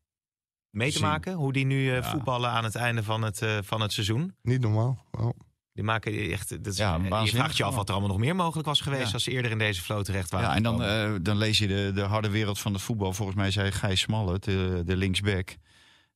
mee 0.69 0.91
te 0.91 0.97
Zien. 0.97 1.07
maken. 1.07 1.33
Hoe 1.33 1.53
die 1.53 1.65
nu 1.65 1.83
uh, 1.83 1.93
ja. 1.93 2.03
voetballen 2.03 2.49
aan 2.49 2.63
het 2.63 2.75
einde 2.75 3.03
van 3.03 3.21
het, 3.21 3.41
van 3.61 3.81
het 3.81 3.93
seizoen. 3.93 4.35
Niet 4.41 4.61
normaal. 4.61 5.05
Oh. 5.11 5.29
Die 5.73 5.83
maken 5.83 6.31
echt. 6.31 6.49
Dat 6.49 6.73
is, 6.73 6.77
ja, 6.77 6.99
je 7.23 7.27
vraagt 7.27 7.57
je 7.57 7.63
af 7.63 7.75
wat 7.75 7.87
er 7.87 7.93
allemaal 7.93 8.11
nog 8.11 8.19
meer 8.19 8.35
mogelijk 8.35 8.67
was 8.67 8.81
geweest. 8.81 9.07
Ja. 9.07 9.13
als 9.13 9.23
ze 9.23 9.31
eerder 9.31 9.51
in 9.51 9.57
deze 9.57 9.81
flow 9.81 10.03
terecht 10.03 10.31
waren. 10.31 10.49
Ja, 10.49 10.55
en 10.55 10.63
dan, 10.63 10.81
uh, 10.81 11.15
dan 11.21 11.37
lees 11.37 11.57
je 11.57 11.67
de, 11.67 11.91
de 11.93 12.01
harde 12.01 12.29
wereld 12.29 12.59
van 12.59 12.73
het 12.73 12.81
voetbal. 12.81 13.13
Volgens 13.13 13.37
mij 13.37 13.51
zei 13.51 13.71
Gijs 13.71 13.99
Smalle, 13.99 14.39
de, 14.39 14.81
de 14.85 14.95
linksback. 14.95 15.55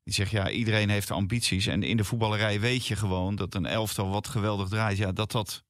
Die 0.07 0.15
zegt 0.15 0.31
ja, 0.31 0.49
iedereen 0.49 0.89
heeft 0.89 1.11
ambities. 1.11 1.65
En 1.65 1.83
in 1.83 1.97
de 1.97 2.03
voetballerij 2.03 2.59
weet 2.59 2.85
je 2.85 2.95
gewoon 2.95 3.35
dat 3.35 3.55
een 3.55 3.65
elftal 3.65 4.09
wat 4.09 4.27
geweldig 4.27 4.69
draait. 4.69 4.97
Ja, 4.97 5.11
dat 5.11 5.31
dat 5.31 5.63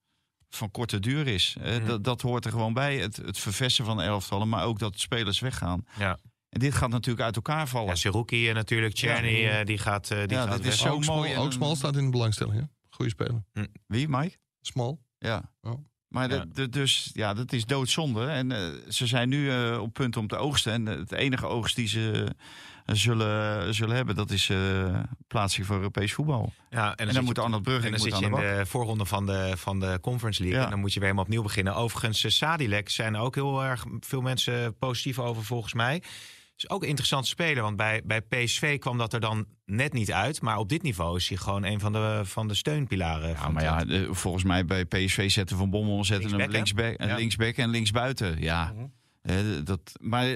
van 0.50 0.72
korte 0.72 1.00
duur 1.00 1.28
is. 1.28 1.56
Mm. 1.60 1.86
Dat, 1.86 2.04
dat 2.04 2.22
hoort 2.22 2.46
er 2.46 2.52
gewoon 2.52 2.74
bij. 2.74 2.98
Het, 2.98 3.16
het 3.16 3.38
verversen 3.38 3.86
van 3.86 4.02
elftallen. 4.02 4.50
Maar 4.50 4.66
ook 4.66 4.80
dat 4.80 5.00
spelers 5.00 5.40
weggaan. 5.40 5.86
Ja. 5.98 6.18
En 6.50 6.60
dit 6.60 6.74
gaat 6.74 6.90
natuurlijk 6.90 7.26
uit 7.26 7.36
elkaar 7.36 7.68
vallen. 7.68 7.88
Ja, 7.88 7.96
Seruki 7.96 8.52
natuurlijk. 8.54 8.94
Tjerny, 8.94 9.28
ja. 9.28 9.60
uh, 9.60 9.66
die 9.66 9.78
gaat, 9.78 10.12
uh, 10.12 10.20
die 10.20 10.30
ja, 10.30 10.42
gaat 10.42 10.52
dat 10.52 10.62
weg. 10.62 10.74
is 10.74 10.80
zo 10.80 10.88
ook 10.88 11.06
mooi. 11.06 11.32
Small, 11.32 11.46
ook 11.46 11.52
Smal 11.52 11.76
staat 11.76 11.96
in 11.96 12.06
de 12.06 12.12
belangstelling. 12.12 12.60
Hè? 12.60 12.66
Goeie 12.90 13.12
speler. 13.12 13.44
Hm. 13.54 13.66
Wie, 13.88 14.08
Mike? 14.08 14.38
Smal. 14.62 15.00
Ja. 15.18 15.52
Oh. 15.62 15.86
Maar 16.08 16.30
ja. 16.30 16.40
De, 16.40 16.48
de, 16.54 16.70
dus, 16.70 17.10
ja, 17.14 17.34
dat 17.34 17.54
is 17.54 17.66
doodzonde. 17.66 18.26
En 18.26 18.52
uh, 18.52 18.58
ze 18.90 19.08
zijn 19.08 19.30
nu 19.30 19.52
uh, 19.52 19.82
op 19.82 19.94
punt 19.94 20.18
om 20.18 20.28
te 20.28 20.36
oogsten. 20.36 20.74
En 20.74 20.86
het 20.86 21.12
enige 21.12 21.46
oogst 21.46 21.76
die 21.76 21.88
ze 21.88 22.12
uh, 22.24 22.30
zullen, 22.96 23.74
zullen 23.74 23.96
hebben, 23.96 24.16
dat 24.16 24.32
is 24.32 24.52
plaatsing 25.28 25.66
voor 25.66 25.76
Europees 25.76 26.14
voetbal. 26.14 26.54
Ja, 26.70 26.90
en 26.90 26.96
dan, 26.96 27.08
en 27.08 27.14
dan 27.14 27.24
moet 27.24 27.40
Arnold 27.40 27.64
Brugge 27.64 27.86
en 27.86 27.92
dan 27.92 28.00
zit 28.00 28.20
je 28.20 28.26
in 28.26 28.32
de, 28.32 28.56
de 28.58 28.66
voorronde 28.66 29.06
van 29.06 29.26
de, 29.26 29.54
van 29.56 29.80
de 29.80 29.98
Conference 30.02 30.42
League. 30.42 30.60
Ja. 30.60 30.66
En 30.66 30.72
dan 30.72 30.80
moet 30.80 30.94
je 30.94 31.00
weer 31.00 31.10
helemaal 31.10 31.28
opnieuw 31.28 31.44
beginnen. 31.44 31.76
Overigens, 31.76 32.38
Sadilek 32.38 32.90
zijn 32.90 33.16
er 33.16 33.22
ook 33.22 33.36
heel 33.36 33.64
erg 33.64 33.86
veel 34.00 34.22
mensen 34.22 34.78
positief 34.78 35.20
over 35.20 35.44
volgens 35.44 35.74
mij. 35.74 36.04
is 36.58 36.70
ook 36.70 36.82
een 36.82 36.88
interessante 36.88 37.28
speler, 37.28 37.64
want 37.64 37.76
bij, 37.76 38.02
bij 38.06 38.22
PSV 38.22 38.80
kwam 38.80 38.98
dat 38.98 39.14
er 39.14 39.20
dan 39.20 39.46
net 39.66 39.94
niet 39.94 40.12
uit. 40.12 40.42
Maar 40.42 40.58
op 40.58 40.70
dit 40.70 40.82
niveau 40.82 41.18
is 41.18 41.28
hij 41.30 41.38
gewoon 41.38 41.64
een 41.64 41.80
van 41.80 41.92
de, 41.92 42.22
van 42.24 42.48
de 42.48 42.54
steunpilaren. 42.54 43.30
Ja, 43.30 43.50
maar 43.50 43.64
ja, 43.64 43.86
de, 43.86 44.14
volgens 44.14 44.44
mij 44.44 44.66
bij 44.66 44.86
PSV 44.86 45.32
zetten 45.32 45.58
Van 45.58 45.70
Bommel 45.70 46.06
zetten 46.06 46.36
linksback, 46.36 46.42
hem 46.42 46.52
linksback, 46.52 46.94
en 46.94 47.08
ja. 47.08 47.16
linksback 47.16 47.56
en 47.56 47.70
linksbuiten. 47.70 48.42
Ja, 48.42 48.74
mm 48.76 48.92
-hmm. 49.24 49.64
dat, 49.64 49.80
maar 50.00 50.28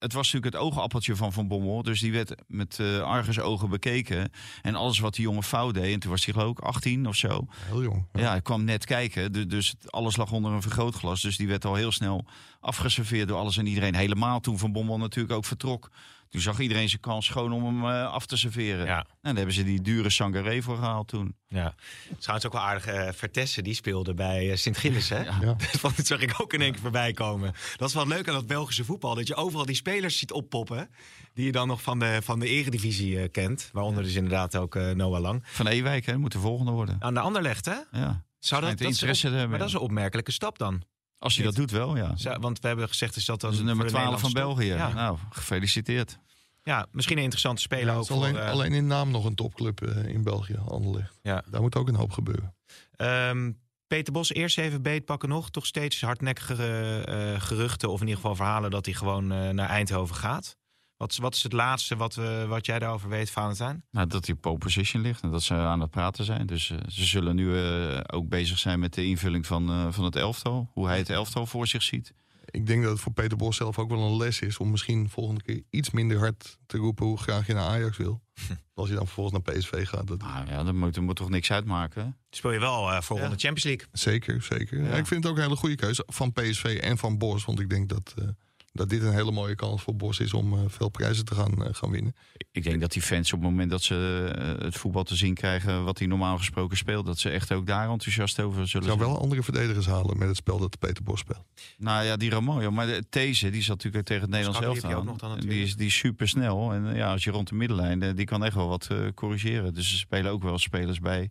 het 0.00 0.12
was 0.12 0.32
natuurlijk 0.32 0.54
het 0.54 0.64
oogappeltje 0.64 1.16
van 1.16 1.32
Van 1.32 1.48
Bommel. 1.48 1.82
Dus 1.82 2.00
die 2.00 2.12
werd 2.12 2.34
met 2.46 2.78
uh, 2.80 3.00
argusogen 3.00 3.68
bekeken. 3.68 4.30
En 4.62 4.74
alles 4.74 4.98
wat 4.98 5.14
die 5.14 5.24
jongen 5.24 5.42
fout 5.42 5.74
deed. 5.74 5.94
En 5.94 6.00
toen 6.00 6.10
was 6.10 6.24
hij 6.24 6.34
geloof 6.34 6.50
ik 6.50 6.58
18 6.58 7.06
of 7.06 7.16
zo. 7.16 7.46
Heel 7.64 7.82
jong. 7.82 8.06
Ja, 8.12 8.20
ja 8.20 8.30
hij 8.30 8.40
kwam 8.40 8.64
net 8.64 8.84
kijken. 8.84 9.48
Dus 9.48 9.74
alles 9.86 10.16
lag 10.16 10.32
onder 10.32 10.52
een 10.52 10.62
vergrootglas. 10.62 11.22
Dus 11.22 11.36
die 11.36 11.48
werd 11.48 11.64
al 11.64 11.74
heel 11.74 11.92
snel 11.92 12.24
afgeserveerd 12.60 13.28
door 13.28 13.38
alles 13.38 13.56
en 13.56 13.66
iedereen. 13.66 13.94
Helemaal 13.94 14.40
toen 14.40 14.58
Van 14.58 14.72
Bommel 14.72 14.98
natuurlijk 14.98 15.34
ook 15.34 15.44
vertrok. 15.44 15.90
Toen 16.30 16.40
zag 16.40 16.58
iedereen 16.58 16.88
zijn 16.88 17.00
kans 17.00 17.26
schoon 17.26 17.52
om 17.52 17.64
hem 17.64 17.84
uh, 17.84 18.12
af 18.12 18.26
te 18.26 18.36
serveren. 18.36 18.86
Ja. 18.86 18.98
En 18.98 19.06
daar 19.20 19.34
hebben 19.34 19.54
ze 19.54 19.64
die 19.64 19.82
dure 19.82 20.10
Sangaré 20.10 20.62
voor 20.62 20.76
gehaald 20.76 21.08
toen. 21.08 21.36
Ja, 21.48 21.74
trouwens 22.18 22.46
ook 22.46 22.52
wel 22.52 22.62
aardig. 22.62 22.88
Uh, 22.88 23.08
Vertessen, 23.12 23.64
die 23.64 23.74
speelde 23.74 24.14
bij 24.14 24.50
uh, 24.50 24.56
Sint-Gilles, 24.56 25.08
hè? 25.08 25.22
Ja. 25.22 25.38
ja. 25.42 25.56
dat 25.82 26.06
zag 26.06 26.20
ik 26.20 26.34
ook 26.40 26.52
in 26.52 26.60
één 26.60 26.72
keer 26.72 26.80
voorbij 26.80 27.12
komen. 27.12 27.52
Dat 27.76 27.88
is 27.88 27.94
wel 27.94 28.06
leuk 28.06 28.28
aan 28.28 28.34
dat 28.34 28.46
Belgische 28.46 28.84
voetbal. 28.84 29.14
Dat 29.14 29.26
je 29.26 29.34
overal 29.34 29.66
die 29.66 29.74
spelers 29.74 30.18
ziet 30.18 30.32
oppoppen. 30.32 30.90
Die 31.34 31.44
je 31.44 31.52
dan 31.52 31.68
nog 31.68 31.82
van 31.82 31.98
de, 31.98 32.18
van 32.22 32.38
de 32.38 32.48
eredivisie 32.48 33.28
kent. 33.28 33.70
Waaronder 33.72 34.02
dus 34.02 34.14
inderdaad 34.14 34.56
ook 34.56 34.74
Noah 34.74 35.20
Lang. 35.20 35.42
Van 35.44 35.66
Ewijk, 35.66 36.06
hè? 36.06 36.18
Moet 36.18 36.32
de 36.32 36.38
volgende 36.38 36.72
worden. 36.72 36.96
Aan 36.98 37.14
de 37.14 37.20
Anderlecht, 37.20 37.64
hè? 37.64 37.76
Ja. 37.92 38.24
Zou 38.38 38.60
dat, 38.60 38.78
dat 38.78 38.88
interesse 38.88 39.26
op, 39.26 39.32
hebben. 39.32 39.50
Maar 39.50 39.58
dat 39.58 39.68
is 39.68 39.74
een 39.74 39.80
opmerkelijke 39.80 40.32
stap 40.32 40.58
dan. 40.58 40.82
Als 41.20 41.36
hij 41.36 41.44
dat 41.44 41.54
doet 41.54 41.70
wel, 41.70 41.96
ja. 41.96 42.14
Want 42.38 42.60
we 42.60 42.66
hebben 42.66 42.88
gezegd, 42.88 43.16
is 43.16 43.24
dat 43.24 43.40
dan... 43.40 43.50
Dat 43.50 43.58
is 43.58 43.64
nummer 43.64 43.86
12 43.86 44.20
van? 44.20 44.32
België. 44.32 44.64
Ja. 44.64 44.92
Nou, 44.92 45.18
gefeliciteerd. 45.30 46.18
Ja, 46.62 46.86
misschien 46.92 47.16
een 47.16 47.22
interessante 47.22 47.62
speler 47.62 47.86
Ja, 47.86 47.94
ook 47.94 48.02
is 48.02 48.10
alleen, 48.10 48.34
voor... 48.34 48.42
eh, 48.42 48.50
alleen 48.50 48.72
in 48.72 48.86
naam 48.86 49.10
nog 49.10 49.24
een 49.24 49.34
topclub 49.34 49.82
eh, 49.82 50.04
in 50.04 50.22
België, 50.22 50.56
Anderlecht. 50.68 51.18
Ja. 51.22 51.42
Daar 51.50 51.60
moet 51.60 51.76
ook 51.76 51.88
een 51.88 51.94
hoop 51.94 52.12
gebeuren. 52.12 52.54
Ehm, 52.96 53.52
Peter 53.86 54.12
Bos, 54.12 54.32
eerst 54.32 54.58
even 54.58 54.82
beetpakken 54.82 55.28
nog. 55.28 55.50
Toch 55.50 55.66
steeds 55.66 56.00
hardnekkige 56.00 57.02
eh, 57.06 57.40
geruchten, 57.40 57.88
of 57.88 58.00
in 58.00 58.06
ieder 58.06 58.20
geval 58.20 58.36
verhalen... 58.36 58.70
dat 58.70 58.84
hij 58.84 58.94
gewoon 58.94 59.32
eh, 59.32 59.48
naar 59.48 59.68
Eindhoven 59.68 60.16
gaat. 60.16 60.56
Wat, 61.00 61.10
is- 61.12 61.18
wat 61.18 61.34
is 61.34 61.42
het 61.42 61.52
laatste 61.52 61.96
wat, 61.96 62.14
we, 62.14 62.44
wat 62.48 62.66
jij 62.66 62.78
daarover 62.78 63.08
weet, 63.08 63.30
Valentijn? 63.30 63.84
Nou, 63.90 64.06
dat 64.06 64.26
hij 64.26 64.34
pole 64.34 64.58
position 64.58 65.02
ligt 65.02 65.22
en 65.22 65.30
dat 65.30 65.42
ze 65.42 65.54
aan 65.54 65.80
het 65.80 65.90
praten 65.90 66.24
zijn. 66.24 66.46
Dus 66.46 66.70
eh, 66.70 66.78
ze 66.88 67.04
zullen 67.04 67.36
nu 67.36 67.56
eh, 67.58 68.00
ook 68.06 68.28
bezig 68.28 68.58
zijn 68.58 68.80
met 68.80 68.94
de 68.94 69.04
invulling 69.04 69.46
van, 69.46 69.68
eh, 69.70 69.86
van 69.90 70.04
het 70.04 70.16
elftal. 70.16 70.70
Hoe 70.72 70.86
hij 70.86 70.98
het 70.98 71.10
elftal 71.10 71.46
voor 71.46 71.66
zich 71.66 71.82
ziet. 71.82 72.12
Ik 72.50 72.66
denk 72.66 72.82
dat 72.82 72.92
het 72.92 73.00
voor 73.00 73.12
Peter 73.12 73.36
Bos 73.36 73.56
zelf 73.56 73.78
ook 73.78 73.88
wel 73.90 74.00
een 74.02 74.16
les 74.16 74.40
is... 74.40 74.58
om 74.58 74.70
misschien 74.70 75.08
volgende 75.10 75.42
keer 75.42 75.62
iets 75.70 75.90
minder 75.90 76.18
hard 76.18 76.58
te 76.66 76.76
roepen... 76.76 77.06
hoe 77.06 77.18
graag 77.18 77.46
je 77.46 77.54
naar 77.54 77.66
Ajax 77.68 77.96
wil. 77.96 78.20
Als 78.74 78.88
je 78.88 78.94
dan 78.94 79.04
vervolgens 79.06 79.42
naar 79.44 79.54
PSV 79.56 79.88
gaat. 79.88 80.06
Dat, 80.06 80.18
Nou 80.18 80.46
ja, 80.46 80.62
dat 80.64 80.74
moet, 80.74 81.00
moet 81.00 81.16
toch 81.16 81.28
niks 81.28 81.52
uitmaken. 81.52 82.16
Speel 82.30 82.52
je 82.52 82.58
wel 82.60 82.90
eh, 82.92 83.00
voor 83.00 83.16
Ja. 83.16 83.22
ronde 83.22 83.38
Champions 83.38 83.64
League. 83.64 83.86
Zeker, 83.92 84.42
zeker. 84.42 84.82
Ja. 84.82 84.88
Ja, 84.88 84.94
ik 84.96 85.06
vind 85.06 85.22
het 85.22 85.32
ook 85.32 85.38
een 85.38 85.44
hele 85.44 85.56
goede 85.56 85.74
keuze 85.76 86.02
van 86.06 86.32
PSV 86.32 86.78
en 86.82 86.98
van 86.98 87.18
Bos. 87.18 87.44
Want 87.44 87.60
ik 87.60 87.68
denk 87.70 87.88
dat, 87.88 88.14
eh, 88.18 88.24
dat 88.72 88.88
dit 88.88 89.02
een 89.02 89.12
hele 89.12 89.30
mooie 89.32 89.54
kans 89.54 89.82
voor 89.82 89.96
Bos 89.96 90.20
is... 90.20 90.34
om 90.34 90.52
eh, 90.54 90.60
veel 90.66 90.88
prijzen 90.88 91.24
te 91.24 91.34
gaan, 91.34 91.64
eh, 91.64 91.74
gaan 91.74 91.90
winnen. 91.90 92.14
Ik 92.52 92.62
denk 92.62 92.80
dat 92.80 92.92
die 92.92 93.02
fans 93.02 93.32
op 93.32 93.40
het 93.40 93.50
moment 93.50 93.70
dat 93.70 93.82
ze 93.82 94.30
eh, 94.36 94.64
het 94.64 94.76
voetbal 94.76 95.02
te 95.04 95.16
zien 95.16 95.34
krijgen... 95.34 95.84
wat 95.84 95.98
hij 95.98 96.06
normaal 96.06 96.36
gesproken 96.38 96.76
speelt, 96.76 97.06
dat 97.06 97.18
ze 97.18 97.30
echt 97.30 97.52
ook 97.52 97.66
daar 97.66 97.90
enthousiast 97.90 98.40
over 98.40 98.62
Ik 98.62 98.68
zullen 98.68 98.86
zou 98.86 98.98
zijn. 98.98 99.10
wel 99.12 99.20
andere 99.22 99.42
verdedigers 99.42 99.86
halen 99.86 100.18
met 100.18 100.28
het 100.28 100.36
spel 100.36 100.58
dat 100.58 100.78
Peter 100.78 101.02
Bos 101.02 101.20
speelt. 101.20 101.44
Nou 101.78 102.04
ja, 102.04 102.16
die 102.16 102.30
Ramoyo. 102.30 102.70
Maar 102.70 102.86
de, 102.86 103.04
These, 103.08 103.50
die 103.50 103.62
zat 103.62 103.76
natuurlijk 103.76 104.06
tegen 104.06 104.22
het 104.22 104.30
Nederlands 104.30 104.82
elftal. 104.82 105.36
die 105.38 105.62
is, 105.62 105.76
die 105.76 105.86
is 105.86 105.96
super 105.98 106.28
snel. 106.28 106.72
En 106.72 106.94
ja, 106.94 107.12
als 107.12 107.24
je 107.24 107.30
rond 107.30 107.48
de 107.48 107.54
middenlijn, 107.54 108.16
die 108.16 108.26
kan 108.26 108.44
echt 108.44 108.54
wel 108.54 108.68
wat 108.68 108.86
eh, 108.90 108.98
corrigeren. 109.14 109.74
Dus 109.74 109.92
er 109.92 109.98
spelen 109.98 110.30
ook 110.32 110.42
wel 110.42 110.58
spelers 110.58 110.98
bij. 111.00 111.30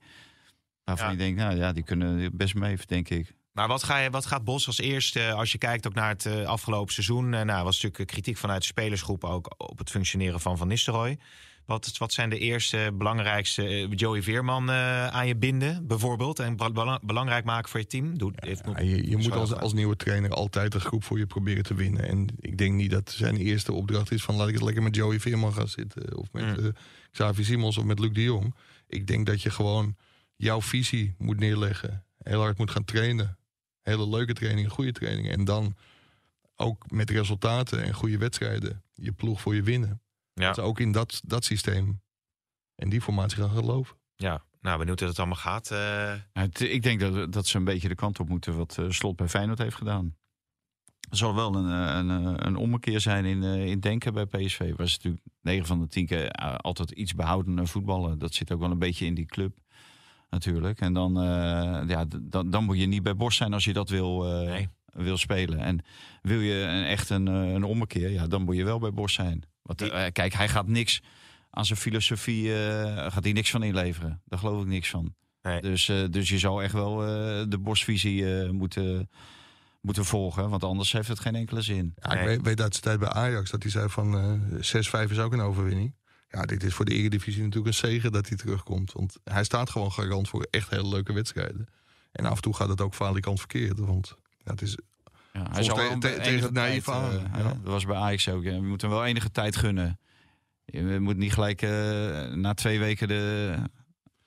Waarvan 0.83 1.05
Ja. 1.05 1.11
je 1.11 1.17
denkt, 1.17 1.39
nou 1.39 1.55
ja, 1.55 1.73
die 1.73 1.83
kunnen 1.83 2.37
best 2.37 2.55
mee, 2.55 2.77
denk 2.85 3.09
ik. 3.09 3.33
Maar 3.51 3.67
wat, 3.67 3.83
ga 3.83 3.97
je, 3.97 4.09
wat 4.09 4.25
gaat 4.25 4.43
Bos 4.43 4.67
als 4.67 4.79
eerste, 4.79 5.31
als 5.31 5.51
je 5.51 5.57
kijkt 5.57 5.87
ook 5.87 5.93
naar 5.93 6.09
het 6.09 6.25
eh, 6.25 6.45
afgelopen 6.45 6.93
seizoen... 6.93 7.33
eh, 7.33 7.41
nou, 7.45 7.63
was 7.63 7.81
natuurlijk 7.81 8.09
kritiek 8.11 8.37
vanuit 8.37 8.61
de 8.61 8.67
spelersgroep 8.67 9.23
ook 9.23 9.53
op 9.57 9.77
het 9.77 9.89
functioneren 9.89 10.39
van 10.39 10.57
Van 10.57 10.67
Nistelrooy. 10.67 11.17
Wat, 11.65 11.97
wat 11.97 12.13
zijn 12.13 12.29
de 12.29 12.37
eerste 12.39 12.91
belangrijkste 12.93 13.65
eh, 13.67 13.87
Joey 13.95 14.21
Veerman 14.23 14.69
eh, 14.69 15.07
aan 15.07 15.27
je 15.27 15.35
binden, 15.35 15.87
bijvoorbeeld? 15.87 16.39
En 16.39 16.55
bela- 16.55 16.71
bela- 16.71 16.99
belangrijk 17.03 17.45
maken 17.45 17.69
voor 17.69 17.79
je 17.79 17.87
team? 17.87 18.17
Doe, 18.17 18.31
heeft 18.35 18.65
nog- 18.65 18.77
Ja, 18.77 18.83
je 18.83 19.09
je 19.09 19.17
moet 19.17 19.31
als, 19.59 19.73
nieuwe 19.73 19.95
trainer 19.95 20.29
altijd 20.31 20.73
een 20.73 20.79
groep 20.81 21.03
voor 21.03 21.17
je 21.17 21.25
proberen 21.27 21.63
te 21.63 21.73
winnen. 21.73 22.07
En 22.07 22.27
ik 22.39 22.57
denk 22.57 22.73
niet 22.73 22.91
dat 22.91 23.11
zijn 23.11 23.37
eerste 23.37 23.73
opdracht 23.73 24.11
is 24.11 24.23
van 24.23 24.35
laat 24.35 24.47
ik 24.47 24.53
het 24.53 24.63
lekker 24.63 24.83
met 24.83 24.95
Joey 24.95 25.19
Veerman 25.19 25.53
gaan 25.53 25.67
zitten. 25.67 26.17
Of 26.17 26.27
met 26.31 26.43
Mm. 26.59 26.65
eh, 26.65 26.71
Xavi 27.11 27.43
Simons 27.43 27.77
of 27.77 27.83
met 27.83 27.99
Luc 27.99 28.11
de 28.13 28.23
Jong. 28.23 28.55
Ik 28.87 29.07
denk 29.07 29.25
dat 29.25 29.41
je 29.41 29.49
gewoon 29.49 29.95
jouw 30.35 30.61
visie 30.61 31.15
moet 31.17 31.39
neerleggen. 31.39 32.03
Heel 32.23 32.41
hard 32.41 32.57
moet 32.57 32.71
gaan 32.71 32.85
trainen. 32.85 33.37
Hele 33.89 34.09
leuke 34.09 34.33
trainingen, 34.33 34.69
goede 34.71 34.91
trainingen. 34.91 35.31
En 35.31 35.43
dan 35.45 35.75
ook 36.55 36.91
met 36.91 37.09
resultaten 37.09 37.83
en 37.83 37.93
goede 37.93 38.17
wedstrijden 38.17 38.83
je 38.93 39.11
ploeg 39.11 39.41
voor 39.41 39.55
je 39.55 39.63
winnen. 39.63 40.01
Ja. 40.33 40.47
Dus 40.53 40.63
ook 40.63 40.79
in 40.79 40.91
dat, 40.91 41.21
dat 41.25 41.45
systeem 41.45 42.01
en 42.75 42.89
die 42.89 43.01
formatie 43.01 43.37
gaan 43.37 43.49
geloven. 43.55 43.97
Ja, 44.15 44.43
nou 44.61 44.77
benieuwd 44.77 44.99
hoe 44.99 45.09
het 45.09 45.17
allemaal 45.17 45.35
gaat. 45.37 45.71
eh. 45.71 46.13
Het- 46.33 46.59
ik 46.61 46.83
denk 46.83 46.99
dat, 46.99 47.33
dat 47.33 47.47
ze 47.47 47.57
een 47.57 47.63
beetje 47.63 47.87
de 47.87 47.95
kant 47.95 48.19
op 48.19 48.29
moeten 48.29 48.57
wat 48.57 48.77
eh, 48.77 48.85
Slot 48.89 49.15
bij 49.15 49.27
Feyenoord 49.27 49.57
heeft 49.59 49.75
gedaan. 49.75 50.15
Er 51.09 51.17
zal 51.17 51.35
wel 51.35 51.55
een, 51.55 51.69
eh, 51.87 51.95
een, 51.97 52.45
een 52.45 52.55
ommekeer 52.55 52.99
zijn 52.99 53.25
in, 53.25 53.43
eh, 53.43 53.65
in 53.65 53.79
denken 53.79 54.13
bij 54.13 54.25
PSV. 54.25 54.73
Waar 54.75 54.87
ze 54.87 54.95
natuurlijk 54.95 55.23
9 55.41 55.65
van 55.65 55.79
de 55.79 55.87
10 55.87 56.05
keer 56.05 56.31
altijd 56.57 56.91
iets 56.91 57.13
behouden 57.15 57.67
voetballen. 57.67 58.19
Dat 58.19 58.33
zit 58.33 58.51
ook 58.51 58.59
wel 58.59 58.71
een 58.71 58.79
beetje 58.79 59.05
in 59.05 59.13
die 59.13 59.25
club 59.25 59.57
natuurlijk. 60.29 60.81
En 60.81 60.93
dan, 60.93 61.17
eh, 61.21 61.81
ja, 61.87 62.05
dan, 62.21 62.49
dan 62.49 62.63
moet 62.63 62.79
je 62.79 62.85
niet 62.85 63.03
bij 63.03 63.15
Bos 63.15 63.35
zijn 63.35 63.53
als 63.53 63.65
je 63.65 63.73
dat 63.73 63.89
wil, 63.89 64.25
eh, 64.41 64.47
Nee. 64.47 64.67
wil 64.85 65.17
spelen. 65.17 65.59
En 65.59 65.79
wil 66.21 66.39
je 66.39 66.53
een, 66.61 66.83
echt 66.83 67.09
een, 67.09 67.27
eh, 67.27 67.51
een 67.53 67.63
ommekeer, 67.63 68.09
ja, 68.09 68.27
dan 68.27 68.41
moet 68.43 68.55
je 68.55 68.63
wel 68.63 68.79
bij 68.79 68.91
Bos 68.93 69.13
zijn. 69.13 69.43
Want 69.61 69.89
kijk, 70.11 70.33
hij 70.33 70.49
gaat 70.49 70.67
niks 70.67 71.01
aan 71.49 71.65
zijn 71.65 71.79
filosofie, 71.79 72.53
eh, 72.53 73.11
gaat 73.11 73.23
hij 73.23 73.33
niks 73.33 73.49
van 73.49 73.63
inleveren. 73.63 74.21
Daar 74.25 74.39
geloof 74.39 74.61
ik 74.61 74.67
niks 74.67 74.89
van. 74.89 75.13
Nee. 75.41 75.61
Dus, 75.61 75.89
eh, 75.89 76.03
dus 76.09 76.29
je 76.29 76.37
zou 76.39 76.63
echt 76.63 76.73
wel 76.73 77.01
eh, 77.01 77.43
de 77.47 77.57
Bosvisie 77.59 78.41
eh, 78.43 78.49
moeten, 78.49 79.09
moeten 79.81 80.05
volgen. 80.05 80.49
Want 80.49 80.63
anders 80.63 80.91
heeft 80.91 81.07
het 81.07 81.19
geen 81.19 81.35
enkele 81.35 81.61
zin. 81.61 81.93
Ja, 81.95 82.11
ik 82.11 82.25
weet, 82.25 82.41
weet 82.41 82.61
uit 82.61 82.71
zijn 82.75 82.83
tijd 82.83 82.99
bij 82.99 83.21
Ajax 83.23 83.51
dat 83.51 83.61
hij 83.63 83.71
zei 83.71 83.89
van 83.89 84.17
eh 84.17 85.07
6-5 85.07 85.11
is 85.11 85.19
ook 85.19 85.33
een 85.33 85.41
overwinning. 85.41 85.95
Ja, 86.31 86.41
dit 86.41 86.63
is 86.63 86.73
voor 86.73 86.85
de 86.85 86.93
Eredivisie 86.93 87.41
natuurlijk 87.43 87.67
een 87.67 87.89
zegen 87.89 88.11
dat 88.11 88.27
hij 88.27 88.37
terugkomt. 88.37 88.91
Want 88.91 89.17
hij 89.23 89.43
staat 89.43 89.69
gewoon 89.69 89.91
garant 89.91 90.29
voor 90.29 90.47
echt 90.49 90.69
hele 90.69 90.87
leuke 90.87 91.13
wedstrijden. 91.13 91.67
En 92.11 92.25
af 92.25 92.35
en 92.35 92.41
toe 92.41 92.55
gaat 92.55 92.69
het 92.69 92.81
ook 92.81 92.93
valikant 92.93 93.39
verkeerd. 93.39 93.79
Want 93.79 94.15
ja, 94.43 94.51
het 94.51 94.61
is, 94.61 94.77
Ja, 95.33 95.47
hij 95.51 95.63
zal 95.63 95.75
te- 95.75 95.97
te- 95.99 96.19
tegen 96.23 96.41
het 96.43 96.51
naïef 96.53 96.89
aan, 96.89 97.11
eh, 97.11 97.21
ja. 97.37 97.43
Dat 97.43 97.57
was 97.63 97.85
bij 97.85 97.95
Ajax 97.95 98.29
ook. 98.29 98.43
ja. 98.43 98.51
Je 98.51 98.61
moet 98.61 98.81
hem 98.81 98.89
wel 98.89 99.05
enige 99.05 99.31
tijd 99.31 99.55
gunnen. 99.55 99.99
Je 100.65 100.99
moet 100.99 101.17
niet 101.17 101.33
gelijk 101.33 101.61
eh, 101.61 101.69
na 102.33 102.53
twee 102.53 102.79
weken 102.79 103.07
de, 103.07 103.55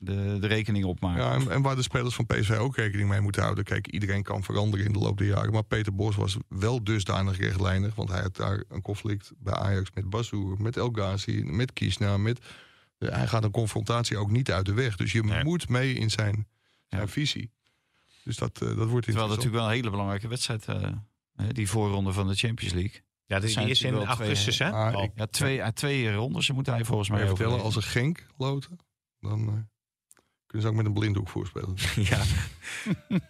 de, 0.04 0.36
de 0.40 0.46
rekening 0.46 0.84
opmaken. 0.84 1.22
ja, 1.24 1.34
en, 1.34 1.50
en 1.50 1.62
waar 1.62 1.76
de 1.76 1.82
spelers 1.82 2.14
van 2.14 2.26
PSV 2.26 2.50
ook 2.50 2.76
rekening 2.76 3.08
mee 3.08 3.20
moeten 3.20 3.42
houden. 3.42 3.64
Kijk, 3.64 3.86
iedereen 3.86 4.22
kan 4.22 4.42
veranderen 4.42 4.86
in 4.86 4.92
de 4.92 4.98
loop 4.98 5.18
der 5.18 5.26
jaren. 5.26 5.52
Maar 5.52 5.62
Peter 5.64 5.94
Bos 5.94 6.16
was 6.16 6.36
wel 6.48 6.84
dusdanig 6.84 7.38
rechtlijnig. 7.38 7.94
Want 7.94 8.08
hij 8.08 8.20
had 8.20 8.36
daar 8.36 8.64
een 8.68 8.82
conflict 8.82 9.32
bij 9.38 9.54
Ajax 9.54 9.90
met 9.94 10.10
Bassoer, 10.10 10.62
met 10.62 10.76
El 10.76 10.88
Ghazi, 10.92 11.42
met 11.44 11.72
Kiesna. 11.72 12.16
Met, 12.16 12.38
hij 12.98 13.26
gaat 13.26 13.44
een 13.44 13.50
confrontatie 13.50 14.16
ook 14.16 14.30
niet 14.30 14.50
uit 14.52 14.66
de 14.66 14.74
weg. 14.74 14.96
Dus 14.96 15.12
je 15.12 15.22
Nee. 15.24 15.44
moet 15.44 15.68
mee 15.68 15.94
in 15.94 16.10
zijn, 16.10 16.46
zijn 16.88 17.02
Ja. 17.02 17.08
visie. 17.08 17.50
Dus 18.24 18.36
dat, 18.36 18.62
eh, 18.62 18.76
dat 18.76 18.88
wordt 18.88 19.04
Terwijl 19.06 19.26
dat 19.28 19.36
natuurlijk 19.36 19.62
wel 19.62 19.64
een 19.64 19.76
hele 19.76 19.90
belangrijke 19.90 20.28
wedstrijd 20.28 20.66
uh, 20.68 20.88
die 21.52 21.68
voorronde 21.68 22.12
van 22.12 22.28
de 22.28 22.34
Champions 22.34 22.74
League. 22.74 23.00
Ja, 23.26 23.40
die, 23.40 23.48
zijn 23.48 23.64
die 23.64 23.74
is 23.74 23.82
in 23.82 23.94
augustus, 23.94 24.58
hè? 24.58 24.70
Ah, 24.70 25.06
Ja, 25.14 25.26
twee, 25.26 25.54
ja, 25.54 25.70
twee 25.72 26.12
rondes 26.14 26.50
moet 26.50 26.66
hij 26.66 26.84
volgens 26.84 27.08
mij 27.10 27.26
vertellen, 27.26 27.62
als 27.62 27.76
een 27.76 27.82
Genk 27.82 28.26
loten, 28.36 28.78
dan 29.20 29.48
eh, 29.48 29.54
kunnen 30.52 30.60
ze 30.60 30.68
ook 30.68 30.74
met 30.74 30.86
een 30.86 31.00
blinddoek 31.00 31.28
voorspelen. 31.28 31.74
ja. 32.12 32.22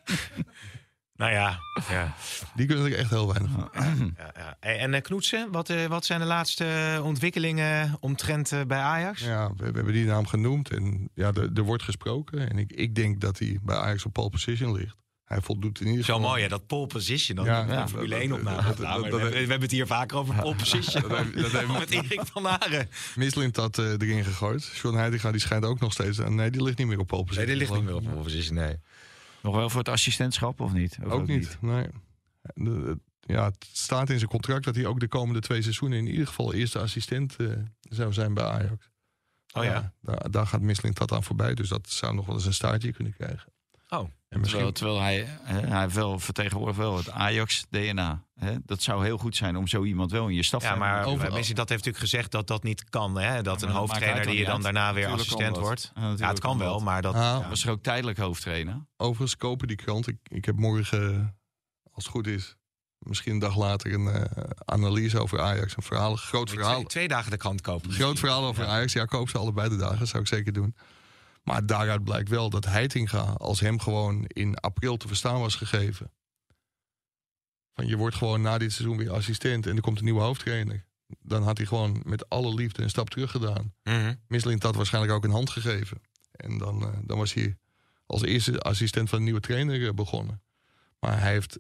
nou 1.23 1.33
ja, 1.33 1.59
ja. 1.89 2.15
Die 2.55 2.67
kunnen 2.67 2.85
er 2.85 2.99
echt 2.99 3.11
heel 3.11 3.33
weinig 3.33 3.51
van. 3.51 3.71
ja, 4.17 4.33
ja. 4.35 4.57
En 4.61 4.95
eh, 4.95 5.03
Knoetsen, 5.03 5.51
wat, 5.51 5.71
eh, 5.71 5.87
wat 5.87 6.05
zijn 6.05 6.21
de 6.21 6.27
laatste 6.27 7.01
ontwikkelingen 7.03 7.97
omtrent 8.01 8.53
eh, 8.53 8.61
bij 8.67 8.79
Ajax? 8.79 9.21
Ja, 9.21 9.49
we, 9.49 9.55
we 9.57 9.77
hebben 9.77 9.93
die 9.93 10.07
naam 10.07 10.27
genoemd 10.27 10.71
en 10.71 11.11
ja, 11.15 11.33
er, 11.33 11.51
er 11.55 11.63
wordt 11.63 11.83
gesproken. 11.83 12.51
En 12.51 12.59
ik, 12.59 12.73
ik 12.73 12.95
denk 12.95 13.21
dat 13.21 13.39
hij 13.39 13.59
bij 13.63 13.77
Ajax 13.77 14.05
op 14.05 14.13
pole 14.13 14.31
position 14.31 14.73
ligt. 14.73 15.02
Hij 15.33 15.41
voldoet 15.41 15.81
in 15.81 15.87
ieder 15.87 16.05
Zo 16.05 16.15
geval... 16.15 16.29
mooi, 16.29 16.43
hè? 16.43 16.49
dat 16.49 16.67
pole 16.67 16.87
position. 16.87 17.37
Dan 17.37 17.45
Ja, 17.45 17.59
ja, 17.67 17.73
ja, 17.73 17.89
Formule 17.89 18.09
dat- 18.11 18.21
1 18.21 18.33
op 18.33 18.45
dat- 18.45 18.63
dat- 18.67 18.79
nou, 18.79 19.11
dat- 19.11 19.21
we, 19.21 19.37
hebben 19.37 19.61
het 19.61 19.71
hier 19.71 19.87
vaker 19.87 20.17
over 20.17 20.35
pole 20.35 20.55
position. 20.55 21.03
Dat 21.09 21.19
heeft- 21.19 21.35
dat 21.35 21.51
heeft- 21.53 21.79
Met 21.79 21.91
Erik 21.91 22.21
van 22.25 22.45
Haren. 22.45 22.89
Mislint 23.17 23.57
had 23.57 23.79
eh, 23.79 23.85
erin 23.91 24.25
gegooid. 24.25 24.65
John 24.83 24.97
Heitinga 24.97 25.31
die 25.31 25.41
schijnt 25.41 25.65
ook 25.65 25.81
nog 25.81 25.93
steeds... 25.93 26.21
aan- 26.21 26.35
nee, 26.35 26.51
die 26.51 26.63
ligt 26.63 26.79
niet 26.79 26.87
meer 26.87 26.99
op 26.99 27.07
pole 27.07 27.21
Nee, 27.25 27.29
position. 27.29 27.51
die 27.59 27.59
ligt 27.69 27.75
niet 27.75 27.85
meer 27.85 27.95
op 27.95 28.05
pole 28.11 28.23
position, 28.23 28.57
nee. 28.57 28.77
Nog 29.43 29.55
wel 29.55 29.71
voor 29.71 29.79
het 29.79 29.89
assistentschap 29.89 30.61
of 30.61 30.73
niet? 30.73 30.99
Of 31.05 31.11
Ook 31.13 31.27
niet, 31.27 31.57
nee. 31.61 31.87
De- 32.55 32.99
ja, 33.21 33.45
het 33.45 33.67
staat 33.73 34.11
in 34.11 34.19
zijn 34.19 34.31
contract 34.31 34.65
dat 34.65 34.75
hij 34.75 34.87
ook 34.87 35.01
de 35.01 35.09
komende 35.09 35.41
twee 35.41 35.63
seizoenen... 35.63 35.99
in 35.99 36.07
ieder 36.07 36.27
geval 36.27 36.55
eerste 36.55 36.79
assistent 36.79 37.37
eh, 37.37 37.47
zou 37.81 38.13
zijn 38.13 38.35
bij 38.35 38.45
Ajax. 38.45 38.91
Oh 39.55 39.65
ja? 39.65 39.93
daar, 40.01 40.31
daar 40.31 40.47
gaat 40.47 40.61
Mislint 40.61 40.99
dat 40.99 41.13
aan 41.13 41.23
voorbij. 41.25 41.55
Dus 41.55 41.69
dat 41.69 41.91
zou 41.91 42.15
nog 42.15 42.27
wel 42.27 42.35
eens 42.35 42.47
een 42.47 42.55
staartje 42.55 42.93
kunnen 42.93 43.15
krijgen. 43.15 43.52
Oh. 43.93 44.11
En 44.29 44.41
misschien... 44.41 44.73
Terwijl, 44.73 44.73
terwijl 44.73 45.01
hij, 45.01 45.27
hè, 45.43 45.67
hij 45.67 45.81
heeft 45.81 45.95
wel 45.95 46.19
vertegenwoordigt 46.19 46.79
wel 46.79 46.97
het 46.97 47.11
Ajax-DNA. 47.11 48.25
Dat 48.65 48.83
zou 48.83 49.05
heel 49.05 49.19
goed 49.19 49.37
zijn 49.37 49.57
om 49.57 49.67
zo 49.67 49.85
iemand 49.85 50.11
wel 50.11 50.29
in 50.29 50.35
je 50.35 50.43
staf 50.43 50.63
te 50.63 50.69
Ja, 50.69 50.75
maar 50.75 50.95
hebben. 50.95 51.13
Over, 51.13 51.31
dat 51.31 51.41
heeft 51.41 51.55
natuurlijk 51.69 51.99
gezegd 51.99 52.31
dat 52.31 52.47
dat 52.47 52.63
niet 52.63 52.85
kan. 52.89 53.19
Hè? 53.19 53.43
Dat 53.43 53.63
een 53.63 53.71
hoofdtrainer 53.71 54.27
die 54.27 54.39
je 54.39 54.45
dan 54.45 54.63
daarna 54.63 54.95
weer 54.95 55.09
Natuurlijk 55.09 55.31
assistent 55.31 55.57
wordt. 55.57 55.93
Ja, 55.95 56.29
het 56.29 56.41
kan 56.41 56.59
wel, 56.59 56.81
maar 56.81 57.03
dat... 57.03 57.15
Ah, 57.15 57.49
was 57.49 57.65
er 57.65 57.71
ook 57.71 57.83
tijdelijk 57.83 58.19
hoofdtrainer. 58.19 58.87
Overigens 58.97 59.37
kopen 59.37 59.69
die 59.69 59.77
krant. 59.77 60.07
Ik, 60.07 60.17
ik 60.23 60.45
heb 60.45 60.57
morgen, 60.57 61.15
eh, 61.15 61.27
als 61.93 62.05
het 62.05 62.13
goed 62.13 62.27
is, 62.27 62.57
misschien 62.99 63.33
een 63.33 63.39
dag 63.39 63.57
later 63.57 63.93
een 63.93 64.09
eh, 64.09 64.43
analyse 64.65 65.19
over 65.19 65.41
Ajax. 65.41 65.77
Een 65.77 65.83
verhaal, 65.83 66.17
groot 66.17 66.51
verhaal. 66.51 66.75
Twee, 66.75 66.87
twee 66.87 67.09
dagen 67.09 67.31
de 67.31 67.37
krant 67.37 67.61
kopen. 67.61 67.93
Groot 67.93 68.19
verhaal 68.19 68.45
over 68.45 68.67
Ajax. 68.67 68.93
Ja, 68.93 69.05
koop 69.05 69.29
ze 69.29 69.39
allebei 69.39 69.69
de 69.69 69.77
dagen. 69.77 69.99
Dat 69.99 70.09
zou 70.09 70.23
ik 70.23 70.29
zeker 70.29 70.53
doen. 70.53 70.75
Maar 71.43 71.67
daaruit 71.67 72.05
blijkt 72.05 72.29
wel 72.29 72.51
dat 72.51 72.65
Heitinga, 72.65 73.23
als 73.23 73.61
hem 73.61 73.81
gewoon 73.81 74.25
in 74.27 74.57
april 74.57 74.97
te 74.97 75.07
verstaan 75.07 75.41
was 75.41 75.55
gegeven. 75.55 76.13
Van 77.75 77.87
je 77.87 77.97
wordt 77.97 78.17
gewoon 78.17 78.41
na 78.41 78.59
dit 78.59 78.73
seizoen 78.73 78.97
weer 78.97 79.13
assistent 79.13 79.67
en 79.67 79.77
er 79.77 79.83
komt 79.83 79.99
een 79.99 80.05
nieuwe 80.05 80.21
hoofdtrainer. 80.21 80.85
Dan 81.19 81.43
had 81.43 81.57
hij 81.57 81.67
gewoon 81.67 82.03
met 82.05 82.29
alle 82.29 82.55
liefde 82.55 82.83
een 82.83 82.91
stap 82.91 83.11
terug 83.11 83.31
gedaan. 83.31 83.75
Mhm. 83.83 84.15
Misselint 84.27 84.63
had 84.63 84.75
waarschijnlijk 84.75 85.15
ook 85.15 85.25
een 85.25 85.31
hand 85.31 85.51
gegeven. 85.51 86.01
En 86.31 86.59
dan, 86.59 86.83
eh, 86.83 86.99
dan 87.05 87.19
was 87.19 87.33
hij 87.33 87.57
als 88.07 88.23
eerste 88.23 88.61
assistent 88.61 89.09
van 89.09 89.19
de 89.19 89.25
nieuwe 89.25 89.41
trainer 89.41 89.87
eh, 89.87 89.95
begonnen. 89.95 90.43
Maar 90.99 91.21
hij 91.21 91.33
heeft 91.33 91.59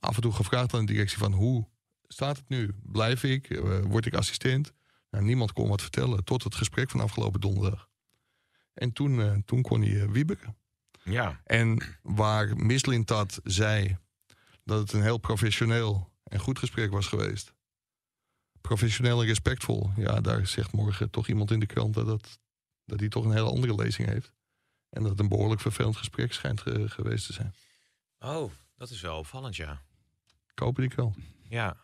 af 0.00 0.16
en 0.16 0.22
toe 0.22 0.32
gevraagd 0.32 0.74
aan 0.74 0.86
de 0.86 0.92
directie 0.92 1.18
van 1.18 1.32
hoe 1.32 1.68
staat 2.06 2.36
het 2.36 2.48
nu? 2.48 2.74
Blijf 2.82 3.24
ik? 3.24 3.50
Eh, 3.50 3.78
word 3.78 4.06
ik 4.06 4.14
assistent? 4.14 4.72
Nou, 5.10 5.24
niemand 5.24 5.52
kon 5.52 5.68
wat 5.68 5.82
vertellen 5.82 6.24
tot 6.24 6.44
het 6.44 6.54
gesprek 6.54 6.90
van 6.90 7.00
afgelopen 7.00 7.40
donderdag. 7.40 7.88
En 8.74 8.92
toen, 8.92 9.20
eh, 9.20 9.34
toen 9.44 9.62
kon 9.62 9.80
hij 9.80 9.90
uh, 9.90 10.10
wieberen. 10.10 10.56
Ja. 11.02 11.40
En 11.44 11.82
waar 12.02 12.56
Mislintat 12.56 13.40
zei 13.44 13.96
dat 14.64 14.80
het 14.80 14.92
een 14.92 15.02
heel 15.02 15.18
professioneel 15.18 16.12
en 16.24 16.38
goed 16.38 16.58
gesprek 16.58 16.90
was 16.90 17.06
geweest. 17.06 17.52
Professioneel 18.60 19.20
en 19.20 19.26
respectvol. 19.26 19.90
Ja, 19.96 20.20
daar 20.20 20.46
zegt 20.46 20.72
morgen 20.72 21.10
toch 21.10 21.28
iemand 21.28 21.50
in 21.50 21.60
de 21.60 21.66
krant 21.66 21.94
dat, 21.94 22.06
dat, 22.06 22.38
dat 22.84 23.00
hij 23.00 23.08
toch 23.08 23.24
een 23.24 23.32
hele 23.32 23.50
andere 23.50 23.74
lezing 23.74 24.08
heeft. 24.08 24.32
En 24.88 25.02
dat 25.02 25.10
het 25.10 25.20
een 25.20 25.28
behoorlijk 25.28 25.60
vervelend 25.60 25.96
gesprek 25.96 26.32
schijnt 26.32 26.60
ge- 26.60 26.88
geweest 26.88 27.26
te 27.26 27.32
zijn. 27.32 27.54
Oh, 28.18 28.52
dat 28.76 28.90
is 28.90 29.00
wel 29.00 29.18
opvallend, 29.18 29.56
ja. 29.56 29.82
Kopen 30.54 30.82
die 30.82 30.90
krant. 30.90 31.16
Ja. 31.48 31.76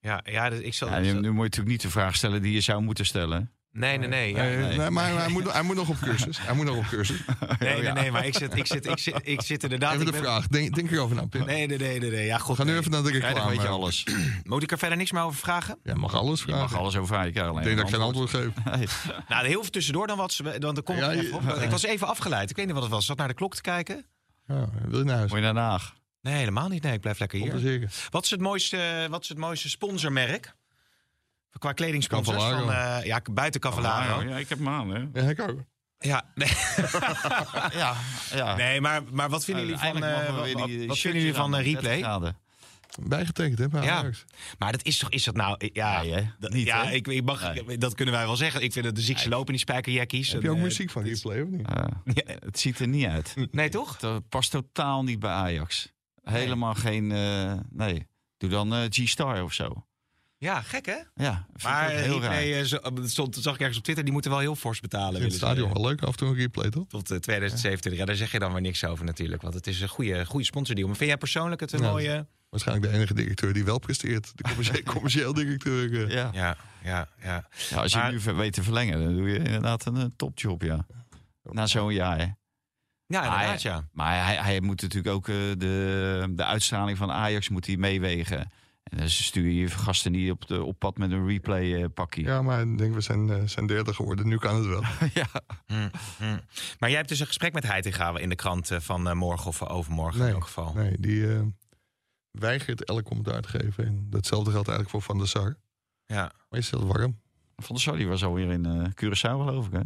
Ja, 0.00 0.20
ja 0.24 0.48
dus 0.50 0.60
ik 0.60 0.74
zal... 0.74 0.88
Ja, 0.88 0.98
nu, 0.98 1.12
nu 1.12 1.12
moet 1.12 1.22
je 1.22 1.30
natuurlijk 1.42 1.68
niet 1.68 1.80
de 1.80 1.90
vraag 1.90 2.16
stellen 2.16 2.42
die 2.42 2.52
je 2.52 2.60
zou 2.60 2.82
moeten 2.82 3.06
stellen. 3.06 3.52
Nee, 3.78 3.98
nee, 3.98 4.08
nee. 4.08 4.34
Ja. 4.34 4.42
Nee, 4.42 4.56
nee. 4.56 4.76
nee, 4.76 4.90
maar 4.90 5.12
hij 5.16 5.28
moet, 5.28 5.52
hij 5.52 5.62
moet 5.62 5.76
nog 5.76 5.88
op 5.88 5.98
cursus. 6.00 6.38
Hij 6.40 6.54
moet 6.54 6.64
nog 6.64 6.76
op 6.76 6.84
cursus. 6.86 7.20
Nee, 7.58 7.82
nee, 7.82 7.92
nee, 7.92 8.10
maar 8.10 8.26
ik 8.26 8.34
zit, 8.36 8.56
ik 8.56 8.66
zit, 8.66 8.86
ik 8.86 8.98
zit, 8.98 9.20
ik 9.22 9.40
zit 9.42 9.62
inderdaad... 9.62 9.92
Even 9.92 10.04
de 10.06 10.12
ik 10.12 10.20
ben- 10.20 10.26
vraag. 10.30 10.46
Denk, 10.46 10.74
denk 10.74 10.90
erover 10.90 11.16
na, 11.16 11.26
Pim. 11.26 11.44
Nee, 11.46 11.66
nee, 11.66 11.78
nee, 11.78 12.00
nee, 12.00 12.10
nee. 12.10 12.24
Ja, 12.26 12.38
goed. 12.38 12.56
gaan 12.56 12.66
nu 12.66 12.72
nee. 12.72 12.80
even 12.80 12.92
naar 12.92 13.02
de 13.02 13.10
reclame. 13.10 13.50
weet 13.50 13.62
je 13.62 13.68
alles. 13.68 14.04
Moet 14.44 14.62
ik 14.62 14.70
er 14.70 14.78
verder 14.78 14.98
niks 14.98 15.12
meer 15.12 15.22
over 15.22 15.38
vragen? 15.38 15.78
Ja, 15.82 15.94
mag 15.94 16.14
alles 16.14 16.38
Je 16.40 16.44
vragen. 16.46 16.62
mag 16.62 16.76
alles 16.76 16.94
over 16.96 17.06
vragen. 17.08 17.26
Ik 17.26 17.32
krijg 17.34 17.48
alleen 17.48 17.60
Ik 17.60 17.64
denk 17.66 17.76
dat 17.78 17.86
ik 17.88 17.92
een 17.94 17.98
geen 18.00 18.06
antwoord 18.08 18.30
geef. 18.30 19.04
Nou, 19.28 19.46
heel 19.46 19.60
veel 19.62 19.70
tussendoor 19.70 20.06
dan 20.06 20.16
wat. 20.16 20.32
ze- 20.32 20.56
Dan 20.58 20.82
kom 20.82 20.94
ik 20.94 21.00
Ja, 21.00 21.10
je- 21.10 21.20
even 21.22 21.34
op. 21.36 21.62
Ik 21.62 21.70
was 21.70 21.84
even 21.84 22.06
afgeleid. 22.06 22.50
Ik 22.50 22.56
weet 22.56 22.64
niet 22.64 22.74
wat 22.74 22.82
het 22.82 22.92
was. 22.92 23.00
Ik 23.00 23.06
zat 23.06 23.16
naar 23.16 23.28
de 23.28 23.34
klok 23.34 23.54
te 23.54 23.60
kijken. 23.60 24.06
Ja, 24.46 24.68
wil 24.88 24.98
je 24.98 25.04
naar 25.04 25.16
huis? 25.16 25.28
Moet 25.30 25.38
je 25.38 25.44
naar 25.44 25.54
Den 25.54 25.62
Haag? 25.62 25.94
Nee, 26.20 26.34
helemaal 26.34 26.68
niet. 26.68 26.82
Nee, 26.82 26.92
ik 26.92 27.00
blijf 27.00 27.18
lekker 27.18 27.40
er 27.40 27.44
hier. 27.50 27.58
zeker. 27.58 27.90
Wat 28.10 28.24
is 28.24 28.30
het 28.30 28.40
mooiste, 28.40 29.06
wat 29.10 29.22
is 29.22 29.28
het 29.28 29.38
mooiste 29.38 29.68
sponsormerk? 29.68 30.54
Qua 31.58 31.72
kledingsponsors 31.72 32.42
van... 32.44 32.72
eh, 32.72 32.98
ja, 33.04 33.20
buiten 33.32 33.60
Cavallaro. 33.60 34.22
Ja, 34.28 34.36
ik 34.36 34.48
heb 34.48 34.58
hem 34.58 34.68
aan, 34.68 34.88
hè? 34.90 35.20
Ja, 35.22 35.28
ik 35.28 35.40
ook. 35.40 35.60
Ja, 35.98 36.24
nee, 36.34 36.48
Ja, 37.80 37.96
ja. 38.34 38.56
nee 38.56 38.80
maar, 38.80 39.02
maar 39.12 39.28
wat 39.28 39.44
vinden 39.44 39.64
jullie 39.64 39.78
van, 39.80 40.02
eh, 40.04 40.26
we 40.26 40.52
wat, 40.52 40.66
die 40.66 40.92
vinden 40.92 41.20
jullie 41.20 41.34
van 41.34 41.54
aan, 41.54 41.60
eh, 41.60 41.72
30 41.72 41.90
replay? 41.90 42.32
Bijgetekend, 43.02 43.58
hè? 43.58 43.68
bij 43.68 43.82
Ja. 43.82 43.96
Ajax. 43.96 44.24
Maar 44.58 44.72
dat 44.72 44.84
is 44.84 44.98
toch, 44.98 45.10
is 45.10 45.24
dat 45.24 45.34
nou... 45.36 45.68
Ja, 45.72 46.02
Nee, 46.02 46.30
dat- 46.38 46.52
Niet, 46.52 46.66
ja 46.66 46.90
ik, 46.90 47.06
ik 47.06 47.24
mag, 47.24 47.52
dat 47.78 47.94
kunnen 47.94 48.14
wij 48.14 48.26
wel 48.26 48.36
zeggen. 48.36 48.62
Ik 48.62 48.72
vind 48.72 48.84
dat 48.84 48.94
de 48.94 49.00
ziekste 49.00 49.28
lopen, 49.28 49.52
die 49.52 49.58
spijkerjackies. 49.60 50.32
Heb 50.32 50.42
je 50.42 50.48
ook 50.48 50.54
En, 50.54 50.60
eh, 50.60 50.66
muziek 50.68 50.90
van 50.90 51.02
replay 51.02 51.40
of 51.40 51.48
niet? 51.48 51.66
Eh, 51.68 51.84
Ja. 52.04 52.34
het 52.44 52.58
ziet 52.58 52.78
er 52.78 52.88
niet 52.88 53.06
uit. 53.06 53.34
Nee, 53.50 53.68
toch? 53.68 54.00
Het 54.00 54.28
past 54.28 54.50
totaal 54.50 55.02
niet 55.04 55.18
bij 55.18 55.30
Ajax. 55.30 55.92
Helemaal 56.22 56.74
geen... 56.74 57.12
eh, 57.12 57.52
nee. 57.70 58.06
Doe 58.36 58.50
dan 58.50 58.74
eh, 58.74 58.80
G-Star 58.88 59.42
of 59.42 59.52
zo. 59.52 59.86
Ja, 60.38 60.60
gek 60.62 60.86
hè? 60.86 60.96
Ja, 61.14 61.46
Maar 61.62 61.90
heel 61.90 62.20
raar. 62.20 62.30
replay, 62.34 62.58
eh, 62.60 62.64
zo- 62.64 62.78
dat 62.94 63.10
stond, 63.10 63.36
zag 63.40 63.54
ik 63.54 63.58
ergens 63.60 63.78
op 63.78 63.82
Twitter, 63.84 64.04
die 64.04 64.12
moeten 64.12 64.30
wel 64.30 64.40
heel 64.40 64.56
fors 64.56 64.80
betalen. 64.80 65.20
In 65.20 65.26
het 65.26 65.34
stadion 65.36 65.72
wel 65.72 65.82
leuk, 65.86 66.02
af 66.02 66.10
en 66.10 66.16
toe 66.16 66.28
een 66.28 66.34
replay, 66.34 66.70
toch? 66.70 66.86
Tot 66.88 67.10
eh, 67.10 67.18
2027. 67.18 68.00
Ja, 68.00 68.06
daar 68.06 68.16
zeg 68.16 68.32
je 68.32 68.38
dan 68.38 68.52
weer 68.52 68.60
niks 68.60 68.84
over 68.84 69.04
natuurlijk. 69.04 69.42
Want 69.42 69.54
het 69.54 69.66
is 69.66 69.80
een 69.80 69.88
goede, 69.88 70.26
goede 70.26 70.44
sponsordeal. 70.44 70.86
Maar 70.86 70.96
vind 70.96 71.08
jij 71.08 71.18
persoonlijk 71.18 71.60
het 71.60 71.72
een 71.72 71.80
Ja. 71.82 71.90
mooie... 71.90 72.26
Waarschijnlijk 72.48 72.90
de 72.90 72.96
enige 72.98 73.14
directeur 73.14 73.52
die 73.52 73.64
wel 73.64 73.78
presteert. 73.78 74.32
De 74.34 74.42
commercieel, 74.48 74.82
commercieel 74.82 75.32
directeur. 75.34 75.92
eh. 76.06 76.10
Ja. 76.14 76.30
Ja, 76.32 76.56
ja, 76.84 77.08
ja. 77.22 77.48
Ja, 77.70 77.76
als 77.76 77.92
je 77.92 78.20
nu 78.26 78.34
weet 78.34 78.52
te 78.52 78.62
verlengen, 78.62 79.02
dan 79.04 79.16
doe 79.16 79.28
je 79.30 79.38
inderdaad 79.38 79.86
een 79.86 79.96
eh, 79.96 80.04
topjob, 80.16 80.62
ja. 80.62 80.86
Na 81.42 81.66
zo'n 81.66 81.92
jaar, 81.94 82.16
hè. 82.18 82.22
Ja, 82.24 83.22
inderdaad, 83.24 83.46
Maar- 83.46 83.58
ja. 83.62 83.88
Maar 83.92 84.24
hij, 84.24 84.36
hij 84.36 84.60
moet 84.60 84.82
natuurlijk 84.82 85.14
ook 85.14 85.28
eh, 85.28 85.34
de, 85.56 86.26
de 86.30 86.44
uitstraling 86.44 86.98
van 86.98 87.10
Ajax 87.10 87.48
moet 87.48 87.66
hij 87.66 87.76
meewegen. 87.76 88.50
En 88.88 88.98
dan 88.98 89.08
stuur 89.08 89.50
je 89.50 89.68
gasten 89.68 90.12
niet 90.12 90.30
op, 90.30 90.46
de, 90.46 90.62
op 90.62 90.78
pad 90.78 90.98
met 90.98 91.10
een 91.10 91.26
replay 91.26 91.74
eh, 91.82 91.84
pakkie. 91.94 92.24
Ja, 92.24 92.42
maar 92.42 92.60
ik 92.60 92.78
denk 92.78 92.94
we 92.94 93.00
zijn, 93.00 93.30
eh, 93.30 93.42
zijn 93.44 93.66
derde 93.66 93.94
geworden. 93.94 94.28
Nu 94.28 94.38
kan 94.38 94.56
het 94.56 94.66
wel. 94.66 94.82
ja. 95.22 95.26
Hm, 95.66 95.88
hm. 96.18 96.38
Maar 96.78 96.88
jij 96.88 96.96
hebt 96.98 97.08
dus 97.08 97.20
een 97.20 97.26
gesprek 97.26 97.52
met 97.52 97.66
Heitinga 97.66 98.18
in 98.18 98.28
de 98.28 98.34
krant 98.34 98.70
eh, 98.70 98.80
van 98.80 99.08
eh, 99.08 99.14
morgen 99.14 99.46
of 99.46 99.62
overmorgen 99.62 100.26
in 100.26 100.32
elk 100.32 100.44
geval. 100.44 100.72
nee 100.74 100.96
die 101.00 101.34
eh, 101.34 101.40
weigert 102.30 102.84
elk 102.84 103.04
commentaar 103.04 103.40
te 103.42 103.48
geven. 103.48 103.86
En 103.86 104.06
datzelfde 104.10 104.50
geldt 104.50 104.68
eigenlijk 104.68 104.90
voor 104.90 105.02
Van 105.14 105.18
der 105.18 105.28
Sar. 105.28 105.56
Ja. 106.06 106.22
Maar 106.22 106.58
je 106.60 106.62
stelt 106.62 106.84
warm. 106.84 107.20
Van 107.56 107.74
der 107.74 107.84
Sar 107.84 107.96
die 107.96 108.06
was 108.08 108.24
alweer 108.24 108.50
in 108.50 108.66
eh 108.66 108.84
Curaçao, 109.04 109.36
geloof 109.44 109.66
ik, 109.66 109.72
hè? 109.72 109.80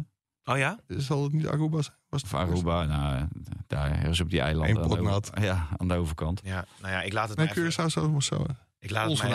Oh 0.45 0.57
ja? 0.57 0.79
Zal 0.87 1.23
het 1.23 1.33
niet 1.33 1.47
Aruba 1.47 1.81
zijn? 1.81 1.95
Was 2.09 2.21
het 2.21 2.33
Of 2.33 2.39
Aruba, 2.39 2.83
nou, 2.85 3.27
daar 3.67 3.91
ergens 3.91 4.19
op 4.19 4.29
die 4.29 4.39
eilanden. 4.41 4.69
Eén 4.75 4.81
aan 4.81 4.89
de 4.89 4.95
pot 4.95 5.07
over- 5.31 5.43
Ja, 5.49 5.67
aan 5.77 5.87
de 5.87 5.93
overkant. 5.93 6.41
Ja, 6.43 6.65
nou 6.81 6.93
ja, 6.93 7.01
ik 7.01 7.13
laat 7.13 7.29
het 7.29 7.37
Nee, 7.37 7.47
maar 7.47 7.57
even- 7.57 7.71
Curaçao 7.71 7.83
het 8.15 8.23
zo. 8.23 8.45
Ik 8.83 8.89
laat 8.89 9.07
Ons 9.09 9.21
het 9.21 9.31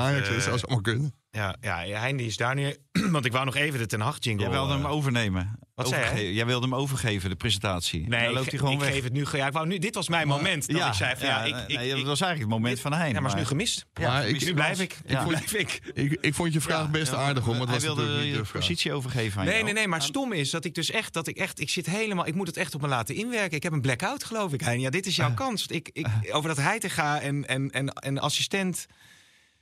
allemaal 0.64 0.80
kunnen. 0.80 1.14
Ja, 1.30 1.56
ja, 1.61 2.00
Hein 2.00 2.16
die 2.16 2.26
is 2.26 2.37
daar 2.37 2.54
nu. 2.54 2.76
Want 3.11 3.24
ik 3.24 3.32
wou 3.32 3.44
nog 3.44 3.56
even 3.56 3.78
de 3.78 3.87
Ten 3.87 4.00
Hag 4.00 4.16
jingle. 4.20 4.42
Jij 4.44 4.52
wilde 4.54 4.72
hem 4.72 4.87
overnemen. 4.87 5.58
Wat 5.74 5.88
zei 5.88 6.04
hij? 6.04 6.32
Jij 6.32 6.46
wilde 6.46 6.66
hem 6.66 6.74
overgeven, 6.74 7.30
de 7.30 7.37
presentatie. 7.37 8.00
Nee, 8.08 8.20
dan 8.20 8.28
ik, 8.28 8.34
loopt 8.34 8.50
hij 8.50 8.58
gewoon 8.58 8.74
ik 8.74 8.80
weg. 8.80 8.90
geef 8.92 9.02
het 9.02 9.12
nu. 9.12 9.26
Ja, 9.32 9.46
ik 9.46 9.52
wou 9.52 9.66
nu, 9.66 9.78
dit 9.78 9.94
was 9.94 10.08
mijn 10.08 10.28
moment 10.28 10.72
dat 10.72 10.87
ik 10.87 10.92
zei 10.92 11.16
van 11.16 11.26
ja, 11.28 11.44
ik, 11.44 11.56
ik, 11.68 11.76
nee, 11.78 11.88
dat 11.90 11.98
ik- 11.98 12.04
was 12.06 12.20
eigenlijk 12.20 12.40
het 12.52 12.61
moment 12.62 12.80
van 12.80 12.92
Hein. 12.92 13.12
ja, 13.12 13.20
maar 13.20 13.30
is 13.30 13.37
nu 13.37 13.44
gemist. 13.44 13.87
Maar 14.00 14.28
ik- 14.28 14.40
nu 14.40 14.46
ik 14.46 14.54
blijf 14.54 14.80
ik. 14.80 14.96
ja. 15.06 15.20
Nu 15.24 15.28
blijf 15.28 15.52
ik. 15.54 15.80
Ik, 15.94 16.18
ik 16.20 16.34
vond 16.34 16.52
je 16.52 16.61
vraag 16.61 16.82
Ja, 16.84 16.88
best 16.88 17.12
ja, 17.12 17.18
aardig 17.18 17.44
hoor, 17.44 17.52
maar 17.56 17.66
het 17.68 17.70
hij 17.70 17.88
was 17.88 17.96
wilde 17.96 18.26
je 18.26 18.32
de 18.37 18.42
positie 18.52 18.92
overgeven 18.92 19.38
aan 19.40 19.44
Nee, 19.46 19.54
jou. 19.54 19.64
nee, 19.64 19.74
nee, 19.74 19.88
maar 19.88 20.02
stom 20.02 20.32
is 20.32 20.50
dat 20.50 20.64
ik 20.64 20.74
dus 20.74 20.90
echt, 20.90 21.12
dat 21.12 21.26
ik 21.26 21.37
echt, 21.37 21.61
ik 21.61 21.70
zit 21.70 21.87
helemaal, 21.87 22.26
ik 22.26 22.34
moet 22.34 22.46
het 22.46 22.56
echt 22.56 22.74
op 22.74 22.80
me 22.80 22.88
laten 22.88 23.14
inwerken. 23.14 23.56
Ik 23.56 23.62
heb 23.62 23.72
een 23.72 23.80
blackout, 23.80 24.24
geloof 24.24 24.52
ik. 24.52 24.61
Hein. 24.61 24.80
Ja, 24.80 24.90
dit 24.90 25.06
is 25.06 25.16
jouw 25.16 25.34
kans. 25.44 25.66
Ik, 25.66 25.90
ik, 25.92 26.06
over 26.30 26.48
dat 26.48 26.56
Heitinga 26.58 27.20
en, 27.20 27.46
en, 27.48 27.70
en, 27.70 27.88
en 27.88 28.18
assistent. 28.18 28.87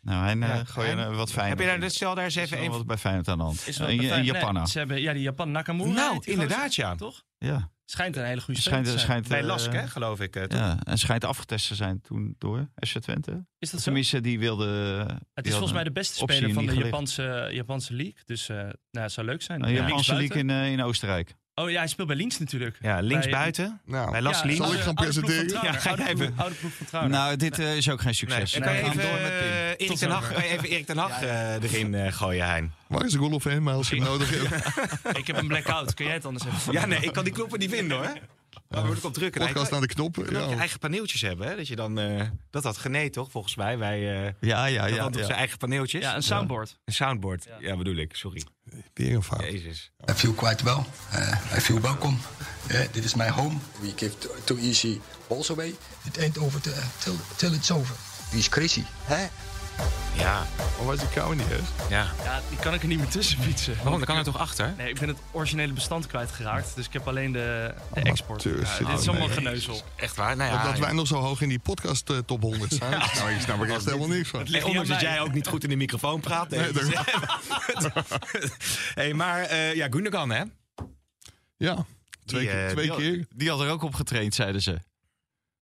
Nou, 0.07 0.41
eh, 0.43 0.49
Ja, 0.49 0.65
gooi 0.65 0.89
je 0.89 0.95
Hein, 0.95 1.07
er 1.07 1.17
wat 1.17 1.33
fijn. 1.33 1.49
Heb 1.49 1.59
je 1.61 1.79
daar, 1.79 1.91
stel 1.91 2.15
daar 2.15 2.25
eens 2.25 2.35
even 2.35 2.63
een. 2.63 2.71
wat 2.71 2.87
bij 2.87 2.97
Feyenoord 2.97 3.29
aan 3.29 3.39
de 3.39 3.45
hand? 3.45 3.67
Is 3.67 3.79
een, 3.79 3.87
Nee, 3.97 4.23
Japaner. 4.23 4.69
ze 4.69 4.79
hebben, 4.79 5.01
ja, 5.01 5.13
die 5.13 5.23
Japan 5.23 5.51
Nakamura. 5.51 5.93
Nou, 5.93 6.21
inderdaad, 6.25 6.75
ja. 6.75 6.95
Toch? 6.95 7.23
Ja, 7.39 7.71
Schijnt 7.89 8.17
een 8.17 8.25
hele 8.25 8.41
goede 8.41 8.61
schijnt, 8.61 8.89
zijn. 8.89 9.25
Bij 9.29 9.41
eh, 9.41 9.47
Lask, 9.47 9.73
hè, 9.73 9.87
geloof 9.89 10.21
ik. 10.21 10.37
eh? 10.37 10.59
Ja, 10.59 10.79
en 10.83 10.99
schijnt 10.99 11.25
afgetest 11.25 11.69
te 11.69 11.75
zijn 11.75 12.01
toen 12.01 12.35
door 12.39 12.69
FC 12.87 12.99
Twente. 12.99 13.45
Is 13.59 13.71
dat 13.71 13.79
zo? 13.79 13.85
Tenminste, 13.85 14.21
die 14.21 14.39
wilde... 14.39 14.67
Het 15.35 15.47
is 15.47 15.53
volgens 15.53 15.73
mij 15.73 15.85
de 15.85 15.93
beste 15.93 16.15
speler 16.15 16.53
van 16.53 16.67
de. 16.67 16.75
Japanse, 16.75 17.49
Japanse 17.53 17.95
league. 17.95 18.21
Dus 18.25 18.49
eh, 18.49 18.57
nou, 18.57 18.73
het 18.91 19.13
zou 19.13 19.27
leuk 19.27 19.43
zijn. 19.43 19.61
Ja, 19.61 19.69
Japanse 19.69 20.15
league 20.15 20.39
in, 20.39 20.51
eh, 20.51 20.73
in 20.73 20.83
Oostenrijk. 20.83 21.35
Oh 21.59 21.71
ja, 21.71 21.79
hij 21.79 21.87
speelt 21.89 22.09
bij 22.09 22.17
Links 22.17 22.39
natuurlijk. 22.39 22.77
Ja, 22.81 23.01
links 23.01 23.25
Bij- 23.25 23.35
buiten. 23.35 23.81
Nou, 23.85 24.11
Bij 24.11 24.23
Las 24.23 24.39
Ja, 24.39 24.45
links. 24.47 24.63
Zal 24.65 24.75
ik 24.75 24.81
gaan 24.81 24.95
presenteren? 24.95 25.63
Ja, 25.63 25.73
ga 25.73 26.07
even. 26.09 26.33
Oude 26.37 26.55
ploeg 26.55 26.73
van 26.73 26.87
Trauner. 26.87 27.11
Nou, 27.11 27.37
dit 27.37 27.59
eh, 27.59 27.77
is 27.77 27.91
ook 27.91 28.01
geen 28.01 28.15
succes. 28.15 28.53
Nee, 28.59 28.69
Nee, 28.69 28.83
even, 28.83 28.97
door 28.97 29.21
met 29.21 29.39
Pim. 29.39 29.49
eh, 29.49 29.69
Erik 29.71 29.97
ten 29.97 30.11
Hag, 30.11 30.45
even 30.45 30.69
Erik 30.69 30.87
ten 30.87 30.99
Hag 30.99 31.23
eh, 31.23 31.63
erin 31.63 31.95
eh, 31.95 32.13
gooien, 32.13 32.47
Hein? 32.49 32.73
waar 32.87 33.05
is 33.05 33.13
de 33.13 33.19
goal 33.19 33.33
of 33.33 33.47
als 33.67 33.89
je 33.89 34.01
nodig 34.01 34.31
hebt. 34.31 35.19
Ik 35.19 35.27
heb 35.27 35.37
een 35.37 35.47
blackout. 35.49 35.95
Kun 35.95 36.05
jij 36.05 36.15
het 36.15 36.25
anders 36.25 36.45
even 36.45 36.73
Ja, 36.73 36.87
nee, 36.87 36.99
ik 37.01 37.13
kan 37.13 37.25
die 37.25 37.33
knoppen 37.33 37.59
niet 37.59 37.71
vinden 37.71 37.97
hoor. 37.97 38.13
Waar 38.69 38.85
moet 38.87 38.97
ik 38.97 39.05
op 39.05 39.13
drukken? 39.13 39.41
Podcast 39.41 39.67
je 39.67 39.73
naar 39.73 39.81
de 39.81 39.87
knoppen. 39.87 40.25
kan 40.25 40.37
ook 40.37 40.43
je 40.43 40.51
Ja. 40.55 40.59
eigen 40.59 40.79
paneeltjes 40.79 41.21
hebben, 41.21 41.47
hè? 41.49 41.57
Dat 41.57 41.69
je 41.69 41.77
dan... 41.77 41.99
eh, 41.99 42.23
dat 42.51 42.65
had 42.65 42.77
Gené 42.77 43.11
toch, 43.11 43.31
volgens 43.31 43.55
mij, 43.57 43.79
bij... 43.79 44.27
eh 44.27 44.33
Ja, 44.41 44.65
ja, 44.67 44.87
ja. 44.87 45.09
ja. 45.13 45.25
zijn 45.25 45.39
eigen 45.39 45.59
paneeltjes. 45.59 46.03
Ja, 46.03 46.15
een 46.17 46.23
soundboard. 46.23 46.79
Een 46.85 46.93
soundboard. 46.95 47.47
Ja. 47.61 47.77
bedoel 47.77 47.97
ik, 47.97 48.17
sorry. 48.17 48.43
Weer 48.95 49.15
een 49.15 49.23
fout. 49.23 49.43
Jezus. 49.43 49.91
I 50.11 50.13
feel 50.13 50.33
quite 50.33 50.65
well. 50.65 50.79
Uh, 51.15 51.57
I 51.57 51.61
feel 51.61 51.81
welcome. 51.81 52.17
Yeah, 52.69 52.87
this 52.87 53.05
is 53.05 53.15
my 53.15 53.29
home. 53.29 53.57
We 53.81 53.93
give 53.97 54.19
too, 54.19 54.31
too 54.45 54.59
easy 54.59 55.01
balls 55.29 55.51
away. 55.51 55.75
It 56.05 56.19
ain't 56.19 56.39
over 56.39 56.61
till, 56.61 56.73
till, 57.37 57.53
it's 57.53 57.71
over. 57.71 57.97
Wie 58.31 58.39
is 58.39 58.49
crazy? 58.49 58.83
Hè? 59.05 59.27
Ja, 60.17 60.47
was 60.85 60.99
die 60.99 61.09
kou 61.09 61.37
niet 61.37 61.51
eens? 61.51 61.69
ja. 61.89 62.07
Ja, 62.25 62.41
die 62.49 62.59
kan 62.59 62.75
ik 62.75 62.83
er 62.83 62.89
niet 62.89 62.99
meer 62.99 63.09
tussen 63.09 63.43
fietsen. 63.43 63.75
Waarom? 63.77 63.93
Dan 63.97 64.05
kan 64.05 64.17
er 64.17 64.25
toch 64.25 64.39
achter? 64.39 64.75
Nee, 64.77 64.89
ik 64.89 64.99
ben 64.99 65.09
het 65.09 65.19
originele 65.31 65.73
bestand 65.73 66.07
kwijtgeraakt. 66.07 66.75
Dus 66.75 66.87
ik 66.87 66.93
heb 66.93 67.09
alleen 67.09 67.33
de, 67.33 67.75
de 67.95 68.01
export. 68.01 68.43
Ja, 68.43 68.51
dit 68.89 68.99
is 69.01 69.09
allemaal 69.09 69.29
geneuzel. 69.29 69.81
Echt 69.97 70.17
waar? 70.17 70.37
Nou 70.37 70.53
ja, 70.53 70.65
Dat 70.65 70.79
wij 70.79 70.93
nog 70.93 71.07
zo 71.07 71.15
hoog 71.17 71.41
in 71.41 71.49
die 71.49 71.59
podcast 71.59 72.11
eh, 72.11 72.19
top 72.19 72.43
100 72.43 72.73
staan. 72.73 72.91
Nou, 73.15 73.31
ik 73.31 73.41
snap 73.41 73.61
er 73.63 73.71
echt 73.71 73.85
helemaal 73.85 74.09
niks 74.09 74.29
van. 74.29 74.45
Nee, 74.51 74.67
ondanks 74.67 74.89
dat 74.89 75.01
jij 75.01 75.21
ook 75.21 75.33
niet 75.33 75.47
goed 75.47 75.63
in 75.63 75.69
de 75.69 75.77
microfoon 75.77 76.21
praat. 76.21 76.49
Nee, 76.51 76.73
Nee, 76.73 76.95
hey, 78.95 79.15
maar 79.15 79.41
eh, 79.43 79.75
ja, 79.75 79.87
Gundogan, 79.91 80.31
hè? 80.31 80.43
Ja, 81.57 81.87
twee, 82.25 82.41
Die, 82.41 82.51
keer- 82.51 82.67
eh, 82.67 82.71
twee 82.73 82.87
Die, 82.87 82.97
keer. 82.97 83.17
had, 83.19 83.27
die 83.39 83.51
had 83.51 83.61
er 83.61 83.71
ook 83.71 83.83
op 83.83 83.95
getraind, 83.95 84.35
zeiden 84.35 84.63
ze. 84.63 84.79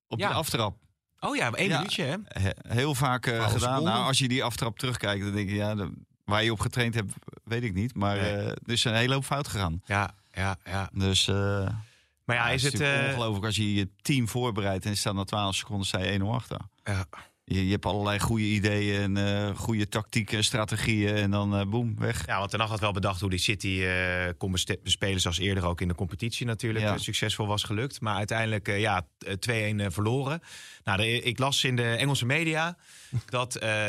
Op 0.08 0.18
Ja. 0.18 0.28
de 0.28 0.34
aftrap. 0.34 0.76
Oh 1.24 1.36
ja, 1.36 1.50
één 1.52 1.68
Ja. 1.68 1.76
minuutje, 1.76 2.04
hè? 2.04 2.16
He- 2.24 2.74
heel 2.74 2.94
vaak 2.94 3.26
eh, 3.26 3.48
gedaan. 3.48 3.82
Nou, 3.82 4.04
als 4.06 4.18
je 4.18 4.28
die 4.28 4.44
aftrap 4.44 4.78
terugkijkt, 4.78 5.24
dan 5.24 5.32
denk 5.34 5.48
je, 5.48 5.54
ja, 5.54 5.74
de- 5.74 5.92
waar 6.24 6.44
je 6.44 6.52
op 6.52 6.60
getraind 6.60 6.94
hebt, 6.94 7.12
weet 7.44 7.62
ik 7.62 7.74
niet. 7.74 7.94
Maar 7.94 8.16
Nee. 8.16 8.30
er 8.32 8.56
is 8.64 8.84
een 8.84 8.94
hele 8.94 9.14
hoop 9.14 9.24
fout 9.24 9.48
gegaan. 9.48 9.82
Ja, 9.86 10.10
ja, 10.32 10.56
ja. 10.64 10.90
Dus 10.92 11.28
eh, 11.28 11.34
Maar 12.24 12.36
ja, 12.36 12.46
ja, 12.46 12.50
is 12.50 12.62
het... 12.62 12.80
eh, 12.80 13.02
ongelooflijk 13.08 13.44
als 13.44 13.56
je 13.56 13.74
je 13.74 13.88
team 14.02 14.28
voorbereidt 14.28 14.86
en 14.86 14.96
staat 14.96 15.14
na 15.14 15.24
12 15.24 15.54
seconden 15.54 15.86
sta 15.86 15.98
je 15.98 16.18
1-0 16.18 16.34
achter. 16.34 16.58
ja. 16.84 17.04
Je, 17.46 17.64
je 17.64 17.70
hebt 17.70 17.86
allerlei 17.86 18.20
goede 18.20 18.44
ideeën 18.44 19.00
en 19.16 19.16
eh, 19.48 19.56
goede 19.56 19.88
tactieken, 19.88 20.44
strategieën. 20.44 21.14
En 21.14 21.30
dan 21.30 21.56
eh 21.58 21.66
boem, 21.66 21.98
weg. 21.98 22.26
Ja, 22.26 22.38
want 22.38 22.50
Ten 22.50 22.60
Hag 22.60 22.68
had 22.68 22.80
wel 22.80 22.92
bedacht 22.92 23.20
hoe 23.20 23.30
die 23.30 23.38
City 23.38 23.82
eh, 23.82 24.32
kon 24.38 24.54
bespelen... 24.82 25.20
zoals 25.20 25.38
eerder 25.38 25.64
ook 25.64 25.80
in 25.80 25.88
de 25.88 25.94
competitie 25.94 26.46
natuurlijk 26.46 26.84
Ja. 26.84 26.98
succesvol 26.98 27.46
was 27.46 27.62
gelukt. 27.62 28.00
Maar 28.00 28.16
uiteindelijk 28.16 28.68
eh, 28.68 28.80
ja, 28.80 29.06
eh, 29.18 29.72
2-1 29.74 29.80
eh, 29.80 29.86
verloren. 29.90 30.40
Nou, 30.84 30.98
de- 30.98 31.22
ik 31.22 31.38
las 31.38 31.64
in 31.64 31.76
de 31.76 31.82
Engelse 31.94 32.26
media 32.26 32.76
dat 33.26 33.56
eh. 33.56 33.88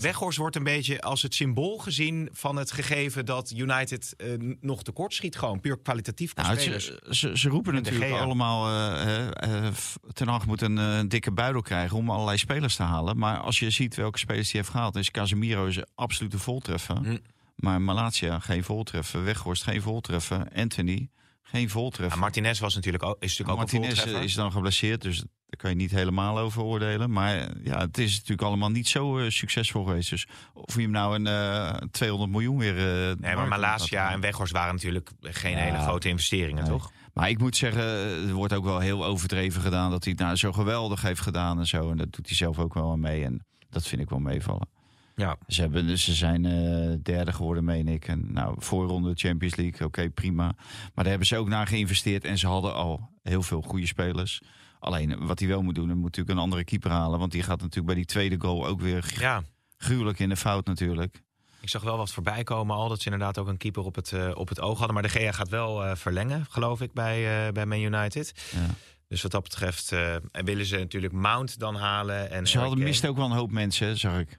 Weghorst 0.00 0.38
wordt 0.38 0.56
een 0.56 0.62
beetje 0.64 1.00
als 1.00 1.22
het 1.22 1.34
symbool 1.34 1.78
gezien... 1.78 2.28
van 2.32 2.56
het 2.56 2.72
gegeven 2.72 3.24
dat 3.26 3.52
United 3.56 4.16
nog 4.60 4.82
tekort 4.82 5.14
schiet. 5.14 5.36
Gewoon 5.38 5.60
puur 5.60 5.78
kwalitatief 5.82 6.34
Nou, 6.34 6.58
ze, 6.58 7.00
ze, 7.10 7.38
ze 7.38 7.48
roepen 7.48 7.74
natuurlijk 7.74 8.12
allemaal... 8.12 8.66
eh, 8.68 9.26
eh, 9.26 9.66
eh, 9.66 9.74
Ten 10.12 10.28
Hag 10.28 10.46
moet 10.46 10.62
een 10.62 11.08
dikke 11.08 11.32
buidel 11.32 11.62
krijgen 11.62 11.96
om 11.96 12.10
allerlei 12.10 12.38
spelers 12.38 12.76
te 12.78 12.84
halen. 12.92 13.18
Maar 13.18 13.38
als 13.38 13.58
je 13.58 13.70
ziet 13.70 13.94
welke 13.94 14.18
spelers 14.18 14.52
hij 14.52 14.60
heeft 14.60 14.72
gehaald... 14.72 14.96
is 14.96 15.10
Casemiro 15.10 15.66
is 15.66 15.80
absoluut 15.94 16.32
een 16.32 16.38
voltreffer. 16.38 16.96
Hm. 16.96 17.16
Maar 17.56 17.80
Malatia 17.82 18.38
geen 18.38 18.64
voltreffer. 18.64 19.24
Weghorst 19.24 19.62
geen 19.62 19.82
voltreffer. 19.82 20.46
Anthony 20.56 21.08
geen 21.42 21.70
voltreffer. 21.70 22.18
Martinez 22.18 22.60
was 22.60 22.74
natuurlijk 22.74 23.04
ook, 23.04 23.16
is 23.20 23.38
natuurlijk 23.38 23.48
ook 23.48 23.54
een 23.72 23.72
Martinez 23.78 23.94
voltreffer. 23.98 24.24
is 24.24 24.34
dan 24.34 24.52
geblesseerd, 24.52 25.02
dus 25.02 25.18
daar 25.18 25.60
kan 25.60 25.70
je 25.70 25.76
niet 25.76 25.90
helemaal 25.90 26.38
over 26.38 26.62
oordelen. 26.62 27.10
Maar 27.10 27.36
eh, 27.36 27.64
ja, 27.64 27.78
het 27.80 27.98
is 27.98 28.14
natuurlijk 28.14 28.42
allemaal 28.42 28.70
niet 28.70 28.88
zo 28.88 29.18
eh, 29.18 29.30
succesvol 29.30 29.84
geweest. 29.84 30.10
Dus 30.10 30.26
of 30.54 30.74
je 30.74 30.80
hem 30.80 30.90
nou 30.90 31.14
een 31.14 31.26
eh 31.26 31.74
200 31.90 32.30
miljoen 32.30 32.58
weer... 32.58 32.76
eh, 32.76 32.82
de 32.84 33.16
Nee, 33.20 33.34
maar 33.36 33.48
Malasia 33.48 34.04
laat 34.04 34.12
en 34.12 34.20
Weghorst 34.20 34.52
waren 34.52 34.74
natuurlijk 34.74 35.10
geen 35.20 35.56
Ja. 35.56 35.58
hele 35.58 35.78
grote 35.78 36.08
investeringen, 36.08 36.62
Nee. 36.62 36.72
toch? 36.72 36.92
Maar 37.18 37.30
ik 37.30 37.38
moet 37.38 37.56
zeggen, 37.56 37.82
er 38.28 38.32
wordt 38.32 38.52
ook 38.52 38.64
wel 38.64 38.78
heel 38.78 39.04
overdreven 39.04 39.62
gedaan 39.62 39.90
dat 39.90 40.04
hij 40.04 40.12
het 40.12 40.22
nou 40.22 40.36
zo 40.36 40.52
geweldig 40.52 41.02
heeft 41.02 41.20
gedaan 41.20 41.58
en 41.58 41.66
zo. 41.66 41.90
En 41.90 41.96
dat 41.96 42.12
doet 42.12 42.26
hij 42.26 42.36
zelf 42.36 42.58
ook 42.58 42.74
wel 42.74 42.90
aan 42.90 43.00
mee. 43.00 43.24
En 43.24 43.44
dat 43.70 43.86
vind 43.86 44.02
ik 44.02 44.10
wel 44.10 44.18
meevallen. 44.18 44.68
Ja. 45.14 45.36
Ze, 45.46 45.60
hebben, 45.60 45.86
dus 45.86 46.04
ze 46.04 46.14
zijn 46.14 46.44
eh, 46.44 46.94
derde 47.02 47.32
geworden, 47.32 47.64
meen 47.64 47.88
ik. 47.88 48.08
En 48.08 48.32
nou, 48.32 48.54
voorronde 48.58 49.12
Champions 49.14 49.56
League, 49.56 49.86
oké, 49.86 50.10
prima. 50.10 50.44
Maar 50.44 50.92
daar 50.94 51.06
hebben 51.06 51.26
ze 51.26 51.36
ook 51.36 51.48
naar 51.48 51.66
geïnvesteerd. 51.66 52.24
En 52.24 52.38
ze 52.38 52.46
hadden 52.46 52.74
al 52.74 53.10
heel 53.22 53.42
veel 53.42 53.62
goede 53.62 53.86
spelers. 53.86 54.42
Alleen, 54.78 55.26
wat 55.26 55.38
hij 55.38 55.48
wel 55.48 55.62
moet 55.62 55.74
doen, 55.74 55.86
hij 55.86 55.94
moet 55.94 56.04
natuurlijk 56.04 56.36
een 56.36 56.42
andere 56.44 56.64
keeper 56.64 56.90
halen. 56.90 57.18
Want 57.18 57.32
die 57.32 57.42
gaat 57.42 57.60
natuurlijk 57.60 57.86
bij 57.86 57.94
die 57.94 58.04
tweede 58.04 58.40
goal 58.40 58.66
ook 58.66 58.80
weer 58.80 59.14
Ja, 59.20 59.42
gruwelijk 59.76 60.18
in 60.18 60.28
de 60.28 60.36
fout 60.36 60.66
natuurlijk. 60.66 61.22
Ik 61.60 61.68
zag 61.68 61.82
wel 61.82 61.96
wat 61.96 62.12
voorbij 62.12 62.42
komen 62.42 62.76
al. 62.76 62.88
Dat 62.88 62.98
ze 62.98 63.10
inderdaad 63.10 63.38
ook 63.38 63.48
een 63.48 63.56
keeper 63.56 63.84
op 63.84 63.94
het, 63.94 64.12
eh, 64.12 64.30
op 64.34 64.48
het 64.48 64.60
oog 64.60 64.76
hadden. 64.76 64.94
Maar 64.94 65.02
de 65.02 65.08
Gea 65.08 65.32
gaat 65.32 65.48
wel 65.48 65.84
eh, 65.84 65.96
verlengen, 65.96 66.46
geloof 66.50 66.80
ik, 66.80 66.92
bij, 66.92 67.46
eh, 67.46 67.52
bij 67.52 67.66
Man 67.66 67.80
United. 67.80 68.32
Ja. 68.52 68.66
Dus 69.08 69.22
wat 69.22 69.30
dat 69.30 69.42
betreft 69.42 69.92
eh, 69.92 70.14
en 70.14 70.44
willen 70.44 70.66
ze 70.66 70.76
natuurlijk 70.76 71.12
Mount 71.12 71.58
dan 71.58 71.76
halen. 71.76 72.30
En 72.30 72.46
Ze 72.46 72.58
hadden 72.58 72.78
mist 72.78 73.06
ook 73.06 73.16
wel 73.16 73.24
een 73.24 73.36
hoop 73.36 73.50
mensen, 73.50 73.98
zag 73.98 74.18
ik. 74.18 74.38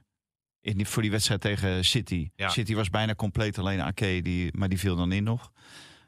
In 0.60 0.76
die, 0.76 0.86
voor 0.86 1.02
die 1.02 1.10
wedstrijd 1.10 1.40
tegen 1.40 1.84
City. 1.84 2.30
Ja. 2.36 2.48
City 2.48 2.74
was 2.74 2.90
bijna 2.90 3.14
compleet 3.14 3.58
alleen 3.58 3.80
Ake, 3.80 4.20
die, 4.22 4.56
maar 4.56 4.68
die 4.68 4.78
viel 4.78 4.96
dan 4.96 5.12
in 5.12 5.22
nog. 5.22 5.52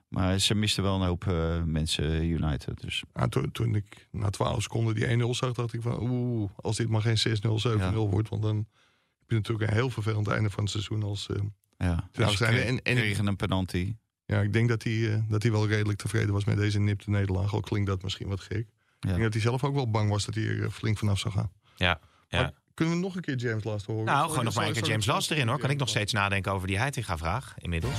Maar 0.08 0.38
ze 0.38 0.54
misten 0.54 0.82
wel 0.82 0.94
een 0.94 1.06
hoop 1.06 1.26
eh, 1.26 1.62
mensen, 1.62 2.24
United. 2.24 2.80
Dus 2.80 3.02
Ja, 3.14 3.28
toen, 3.28 3.52
toen 3.52 3.74
ik 3.74 4.08
na 4.10 4.30
12 4.30 4.62
seconden 4.62 4.94
die 4.94 5.24
1-0 5.26 5.28
zag, 5.30 5.52
dacht 5.52 5.72
ik 5.72 5.82
van 5.82 6.00
oeh, 6.00 6.50
als 6.56 6.76
dit 6.76 6.88
maar 6.88 7.02
geen 7.02 7.18
6-0, 7.18 7.92
7-0 7.92 7.94
wordt. 7.94 8.28
Want 8.28 8.42
dan 8.42 8.66
je 9.32 9.42
natuurlijk 9.42 9.70
een 9.70 9.76
heel 9.76 9.90
vervelend 9.90 10.28
einde 10.28 10.50
van 10.50 10.62
het 10.62 10.72
seizoen 10.72 11.02
als... 11.02 11.28
eh, 11.28 11.36
ja, 11.78 12.08
ze 12.12 12.36
zijn 12.36 12.56
en- 12.56 12.82
en- 12.82 12.96
kregen 12.96 13.26
een 13.26 13.36
penalty. 13.36 13.94
ja, 14.26 14.40
ik 14.40 14.52
denk 14.52 14.68
dat 14.68 14.82
hij, 14.82 15.12
eh, 15.12 15.18
dat 15.28 15.42
hij 15.42 15.52
wel 15.52 15.66
redelijk 15.68 15.98
tevreden 15.98 16.32
was 16.32 16.44
met 16.44 16.56
deze 16.56 16.80
nipte 16.80 17.10
nederlaag. 17.10 17.52
Al 17.52 17.60
klinkt 17.60 17.88
dat 17.88 18.02
misschien 18.02 18.28
wat 18.28 18.40
gek. 18.40 18.66
Ik 19.00 19.08
denk 19.08 19.22
dat 19.22 19.32
hij 19.32 19.42
zelf 19.42 19.64
ook 19.64 19.74
wel 19.74 19.90
bang 19.90 20.10
was 20.10 20.24
dat 20.24 20.34
hij 20.34 20.44
er 20.44 20.62
eh, 20.64 20.70
flink 20.70 20.98
vanaf 20.98 21.18
zou 21.18 21.34
gaan. 21.34 21.50
Ja, 21.76 22.00
ja. 22.28 22.40
Maar 22.40 22.52
kunnen 22.74 22.94
we 22.94 23.00
nog 23.00 23.16
een 23.16 23.22
keer 23.22 23.36
James 23.36 23.64
Last 23.64 23.86
horen? 23.86 24.04
Nou, 24.04 24.28
gewoon 24.28 24.44
nog 24.44 24.54
maar 24.54 24.66
een 24.66 24.72
keer 24.72 24.86
James 24.86 25.06
Last 25.06 25.30
erin 25.30 25.48
hoor. 25.48 25.58
Kan 25.58 25.70
ik 25.70 25.78
nog 25.78 25.88
steeds 25.88 26.12
nadenken 26.12 26.52
over 26.52 26.66
die 26.66 26.78
Heitinga-vraag 26.78 27.54
inmiddels. 27.58 27.98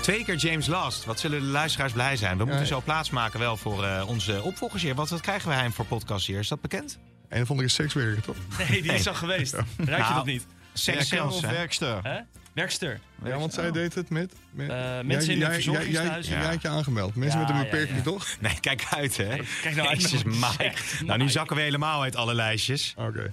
Twee 0.00 0.24
keer 0.24 0.36
James 0.36 0.66
Last. 0.66 1.04
Wat 1.04 1.20
zullen 1.20 1.40
de 1.40 1.46
luisteraars 1.46 1.92
blij 1.92 2.16
zijn? 2.16 2.36
We 2.38 2.44
moeten 2.44 2.60
ja. 2.62 2.66
zo 2.68 2.80
plaatsmaken 2.80 3.38
wel 3.38 3.56
voor 3.56 3.84
eh, 3.84 4.04
onze 4.08 4.42
opvolgers 4.42 4.82
hier. 4.82 4.94
Wat, 4.94 5.08
wat 5.08 5.20
krijgen 5.20 5.48
we 5.48 5.54
hem 5.54 5.72
voor 5.72 5.84
podcast 5.86 6.26
hier? 6.26 6.38
Is 6.38 6.48
dat 6.48 6.60
bekend? 6.60 6.98
Een 7.34 7.42
of 7.42 7.50
andere 7.50 7.68
sekswerker, 7.68 8.22
toch? 8.22 8.36
Nee, 8.58 8.82
die 8.82 8.92
is 8.92 9.08
al 9.08 9.14
geweest. 9.14 9.52
Ruik 9.52 9.66
je 9.76 9.84
Nou, 9.96 10.14
dat 10.14 10.24
niet? 10.26 10.46
Seks 10.72 11.08
zelfs, 11.08 11.40
hè? 11.40 11.50
werkster? 11.50 12.00
Hè? 12.02 12.20
Werkster. 12.52 13.00
Ja, 13.24 13.38
want 13.38 13.52
zij 13.54 13.70
deed 13.70 13.94
het 13.94 14.10
met... 14.10 14.32
met 14.50 14.68
Eh, 14.70 14.76
Jij- 14.76 15.04
mensen 15.04 15.32
in 15.32 15.40
een 15.40 15.46
jij- 15.46 15.54
verzorgingstehuis. 15.54 16.26
Jij, 16.26 16.34
jij, 16.34 16.42
jij 16.44 16.52
had 16.52 16.62
je 16.62 16.68
aangemeld. 16.68 17.14
Mensen 17.14 17.40
Ja, 17.40 17.46
met 17.46 17.54
een 17.54 17.60
ja, 17.62 17.70
beperking, 17.70 17.96
ja. 17.96 18.02
toch? 18.04 18.26
Nee, 18.40 18.60
kijk 18.60 18.86
uit 18.90 19.16
hè. 19.16 19.36
Kijk 19.62 19.74
nou 19.76 19.88
uit 19.88 20.02
Jezus, 20.02 20.22
Mike. 20.22 20.52
zegt. 20.58 20.92
Nou, 21.00 21.12
nu 21.12 21.16
Mike. 21.24 21.30
zakken 21.30 21.56
we 21.56 21.62
helemaal 21.62 22.02
uit 22.02 22.16
alle 22.16 22.34
lijstjes. 22.34 22.94
Oké. 22.96 23.32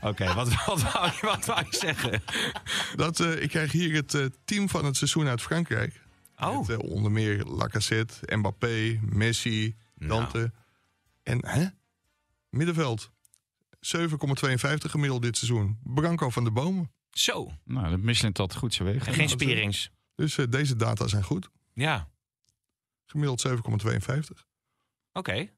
Oké, 0.00 0.34
wat, 0.34 0.48
wat, 0.66 0.82
wou 0.92 1.06
je, 1.06 1.18
wat 1.26 1.44
wou 1.44 1.64
je 1.70 1.76
zeggen? 1.78 2.22
Dat, 2.96 3.20
eh, 3.20 3.42
ik 3.42 3.48
krijg 3.48 3.72
hier 3.72 3.94
het 3.94 4.14
eh, 4.14 4.24
team 4.44 4.68
van 4.68 4.84
het 4.84 4.96
seizoen 4.96 5.26
uit 5.28 5.42
Frankrijk. 5.42 6.00
Oh, 6.38 6.68
Met, 6.68 6.76
onder 6.76 7.12
meer 7.12 7.44
Lacazette, 7.44 8.36
Mbappé, 8.36 8.98
Messi, 9.02 9.74
Nou. 9.94 10.08
Dante. 10.20 10.52
En 11.22 11.46
hè? 11.46 11.66
middenveld. 12.50 13.10
7,52 13.86 14.90
gemiddeld 14.90 15.22
dit 15.22 15.36
seizoen. 15.36 15.78
Branco 15.84 16.30
van 16.30 16.44
de 16.44 16.50
Bomen. 16.50 16.92
zo. 17.10 17.50
Nou, 17.64 17.90
dat 17.90 18.00
Michelin 18.00 18.32
tot 18.32 18.54
goed 18.54 18.74
zijn 18.74 18.88
weg. 18.92 19.06
En 19.06 19.14
geen 19.14 19.28
spierings. 19.28 19.90
Dus 20.14 20.38
eh, 20.38 20.46
deze 20.48 20.76
data 20.76 21.08
zijn 21.08 21.22
goed. 21.24 21.48
Ja, 21.74 22.10
Gemiddeld 23.06 23.40
7,52. 23.40 24.46
oké. 25.12 25.48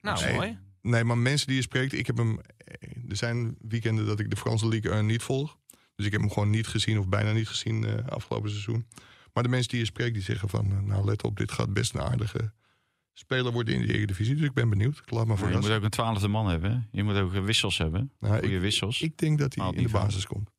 Nou, 0.00 0.24
Nee. 0.24 0.34
mooi. 0.34 0.58
Nee, 0.82 1.04
maar 1.04 1.18
mensen 1.18 1.46
die 1.46 1.56
je 1.56 1.62
spreekt, 1.62 1.92
ik 1.92 2.06
heb 2.06 2.16
hem. 2.16 2.40
eh, 2.56 2.74
Er 3.08 3.16
zijn 3.16 3.56
weekenden 3.60 4.06
dat 4.06 4.20
ik 4.20 4.30
de 4.30 4.36
Franse 4.36 4.68
League 4.68 4.90
1 4.92 5.06
niet 5.06 5.22
volg. 5.22 5.58
Dus 5.94 6.06
ik 6.06 6.12
heb 6.12 6.20
hem 6.20 6.30
gewoon 6.30 6.50
niet 6.50 6.66
gezien 6.66 6.98
of 6.98 7.08
bijna 7.08 7.32
niet 7.32 7.48
gezien 7.48 7.84
eh, 7.84 8.06
afgelopen 8.08 8.50
seizoen. 8.50 8.86
Maar 9.32 9.42
de 9.42 9.48
mensen 9.48 9.68
die 9.70 9.78
je 9.78 9.84
spreekt, 9.84 10.14
die 10.14 10.22
zeggen 10.22 10.48
van, 10.48 10.86
nou 10.86 11.04
let 11.04 11.22
op, 11.24 11.36
dit 11.36 11.52
gaat 11.52 11.72
best 11.72 11.94
een 11.94 12.00
aardige 12.00 12.52
speler 13.12 13.52
worden 13.52 13.74
in 13.74 13.86
de 13.86 13.92
Eredivisie. 13.94 14.34
Dus 14.34 14.44
ik 14.44 14.52
ben 14.52 14.68
benieuwd. 14.68 14.98
Ik 14.98 15.10
laat 15.10 15.26
me 15.26 15.34
Maar 15.40 15.50
je 15.50 15.58
moet 15.58 15.70
ook 15.70 15.82
een 15.82 15.90
twaalfde 15.90 16.28
man 16.28 16.48
hebben. 16.48 16.70
hè? 16.72 16.78
Je 16.90 17.02
moet 17.02 17.16
ook 17.16 17.34
eh, 17.34 17.44
wissels 17.44 17.78
hebben. 17.78 18.12
Nou, 18.20 18.38
Goede 18.38 18.54
ik, 18.54 18.60
wissels. 18.60 19.00
ik 19.02 19.18
denk 19.18 19.38
dat 19.38 19.54
hij 19.54 19.70
in 19.72 19.82
de 19.82 19.88
basis 19.88 20.26
komt. 20.26 20.50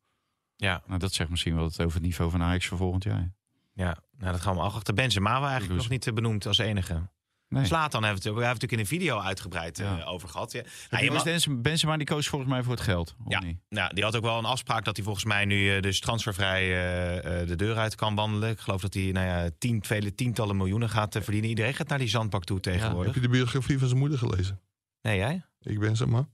Ja, 0.55 0.83
nou, 0.87 0.99
dat 0.99 1.13
zegt 1.13 1.29
misschien 1.29 1.55
wel 1.55 1.63
het 1.63 1.81
over 1.81 1.93
het 1.93 2.03
niveau 2.03 2.31
van 2.31 2.41
Ajax 2.41 2.65
voor 2.67 2.77
volgend 2.77 3.03
jaar. 3.03 3.33
ja. 3.73 3.97
Nou, 4.17 4.31
dat 4.31 4.41
gaan 4.41 4.55
we 4.55 4.61
achter. 4.61 4.93
Benzema 4.93 5.39
we 5.41 5.45
eigenlijk 5.47 5.79
nog 5.79 5.89
niet 5.89 6.13
benoemd 6.13 6.45
als 6.45 6.57
enige. 6.57 7.09
Nee. 7.53 7.65
Slatan 7.65 8.03
hebben 8.03 8.21
we 8.23 8.29
het, 8.29 8.37
we 8.37 8.43
hebben 8.43 8.43
het 8.43 8.61
natuurlijk 8.61 8.71
in 8.71 8.79
een 8.79 9.01
video 9.01 9.19
uitgebreid 9.19 9.79
eh, 9.79 10.11
over 10.11 10.29
gehad. 10.29 10.51
Ja. 10.51 10.61
Nou, 10.89 11.03
je 11.03 11.11
mag- 11.11 11.23
Benzema, 11.23 11.55
Benzema 11.61 11.97
die 11.97 12.05
koos 12.05 12.27
volgens 12.27 12.51
mij 12.51 12.63
voor 12.63 12.73
het 12.73 12.81
geld. 12.81 13.15
Of 13.25 13.31
Ja. 13.31 13.39
niet? 13.43 13.57
Nou, 13.69 13.93
die 13.93 14.03
had 14.03 14.15
ook 14.15 14.23
wel 14.23 14.37
een 14.37 14.45
afspraak 14.45 14.85
dat 14.85 14.95
hij 14.95 15.05
volgens 15.05 15.25
mij 15.25 15.45
nu 15.45 15.75
eh, 15.75 15.81
dus 15.81 15.99
transfervrij 15.99 16.61
eh, 16.61 17.41
eh, 17.41 17.47
de 17.47 17.55
deur 17.55 17.75
uit 17.77 17.95
kan 17.95 18.15
wandelen. 18.15 18.49
Ik 18.49 18.59
geloof 18.59 18.81
dat 18.81 18.93
hij 18.93 19.03
nou 19.11 19.25
ja, 19.27 19.49
tien, 19.57 19.83
vele 19.85 20.15
tientallen 20.15 20.57
miljoenen 20.57 20.89
gaat 20.89 21.17
verdienen. 21.21 21.49
Iedereen 21.49 21.73
gaat 21.73 21.87
naar 21.87 21.99
die 21.99 22.07
zandbak 22.09 22.43
toe 22.43 22.55
Heb 22.61 22.63
tegenwoordig. 22.73 23.13
je 23.13 23.19
de 23.21 23.29
biografie 23.29 23.79
van 23.79 23.87
zijn 23.87 23.99
moeder 23.99 24.17
gelezen? 24.17 24.59
Nee, 25.01 25.17
jij? 25.17 25.43
Ik 25.61 25.79
ben 25.79 25.95
ze 25.95 26.05
maar. 26.07 26.25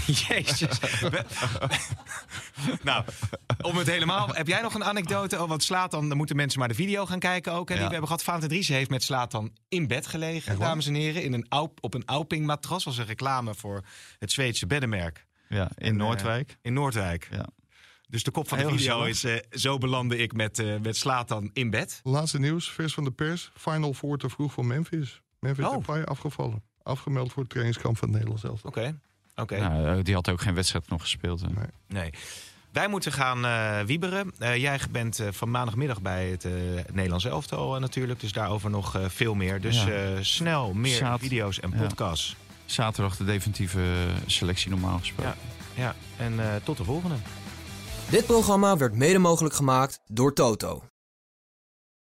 Jezus. 0.28 0.78
Nou, 2.82 3.04
om 3.62 3.76
het 3.76 3.86
helemaal... 3.86 4.28
Heb 4.28 4.46
jij 4.48 4.60
nog 4.62 4.74
een 4.74 4.84
anekdote? 4.84 5.42
Oh, 5.42 5.48
want 5.48 5.62
Slatan, 5.62 6.08
dan 6.08 6.16
moeten 6.16 6.36
mensen 6.36 6.58
maar 6.58 6.68
de 6.68 6.74
video 6.74 7.06
gaan 7.06 7.18
kijken 7.18 7.52
ook. 7.52 7.66
Die 7.66 7.76
Ja. 7.76 7.82
we 7.82 7.88
hebben 7.88 8.06
gehad, 8.06 8.22
Valentin 8.22 8.48
Driessen 8.50 8.74
heeft 8.74 8.90
met 8.90 9.02
Slatan 9.02 9.52
in 9.68 9.86
bed 9.86 10.06
gelegen, 10.06 10.58
dames 10.58 10.86
en 10.86 10.94
heren. 10.94 11.22
In 11.22 11.32
een 11.32 11.46
Aup, 11.48 11.78
op 11.80 11.94
een 11.94 12.02
Auping 12.06 12.46
matras. 12.46 12.84
was 12.84 12.98
een 12.98 13.04
reclame 13.06 13.54
voor 13.54 13.82
het 14.18 14.32
Zweedse 14.32 14.66
beddenmerk 14.66 15.26
Ja, 15.48 15.70
in 15.76 15.86
En, 15.86 15.96
Noordwijk. 15.96 16.56
in 16.62 16.72
Noordwijk. 16.72 17.28
Ja. 17.30 17.46
Dus 18.08 18.22
de 18.22 18.30
kop 18.30 18.48
van 18.48 18.58
de 18.58 18.64
Heel 18.64 18.76
video 18.76 19.00
gezellig. 19.02 19.40
is... 19.40 19.48
eh, 19.50 19.58
zo 19.58 19.78
belandde 19.78 20.16
ik 20.16 20.32
met, 20.32 20.58
eh 20.58 20.74
met 20.82 20.96
Slatan 20.96 21.50
in 21.52 21.70
bed. 21.70 22.00
Laatste 22.02 22.38
nieuws, 22.38 22.70
vers 22.70 22.94
van 22.94 23.04
de 23.04 23.10
pers. 23.10 23.50
Final 23.56 23.94
four 23.94 24.18
te 24.18 24.28
vroeg 24.28 24.52
voor 24.52 24.66
Memphis. 24.66 25.22
Memphis 25.40 25.64
Oh. 25.64 25.72
Depay 25.76 26.02
afgevallen. 26.02 26.62
Afgemeld 26.82 27.32
voor 27.32 27.40
het 27.42 27.50
trainingskamp 27.50 27.96
van 27.98 28.08
het 28.08 28.16
Nederlands 28.16 28.44
elftal. 28.44 28.70
Oké. 29.34 29.58
Nou, 29.58 29.98
eh, 29.98 30.04
die 30.04 30.14
had 30.14 30.28
ook 30.28 30.40
geen 30.40 30.54
wedstrijd 30.54 30.88
nog 30.88 31.00
gespeeld. 31.00 31.40
hè. 31.40 31.46
Nee. 31.46 31.66
Nee. 31.88 32.10
Wij 32.72 32.88
moeten 32.88 33.12
gaan 33.12 33.44
eh, 33.44 33.80
wieberen. 33.86 34.32
Eh, 34.38 34.56
jij 34.56 34.80
bent 34.90 35.18
eh, 35.18 35.28
van 35.30 35.50
maandagmiddag 35.50 36.00
bij 36.02 36.28
het 36.28 36.44
eh, 36.44 36.52
Nederlands 36.92 37.24
elftal 37.24 37.78
natuurlijk. 37.78 38.20
Dus 38.20 38.32
daarover 38.32 38.70
nog 38.70 38.96
eh, 38.96 39.04
veel 39.08 39.34
meer. 39.34 39.60
Dus 39.60 39.84
Ja. 39.84 39.88
eh, 39.90 40.10
snel 40.20 40.72
meer 40.72 41.18
video's 41.18 41.60
en 41.60 41.70
Ja. 41.70 41.76
podcasts. 41.82 42.36
Zaterdag 42.64 43.16
de 43.16 43.24
definitieve 43.24 43.82
selectie 44.26 44.70
normaal 44.70 44.98
gesproken. 44.98 45.34
Ja, 45.74 45.94
en 46.16 46.40
eh, 46.40 46.46
tot 46.64 46.76
de 46.76 46.84
volgende. 46.84 47.14
Dit 48.10 48.26
programma 48.26 48.76
werd 48.76 48.94
mede 48.94 49.18
mogelijk 49.18 49.54
gemaakt 49.54 50.00
door 50.06 50.32
Toto. 50.34 50.82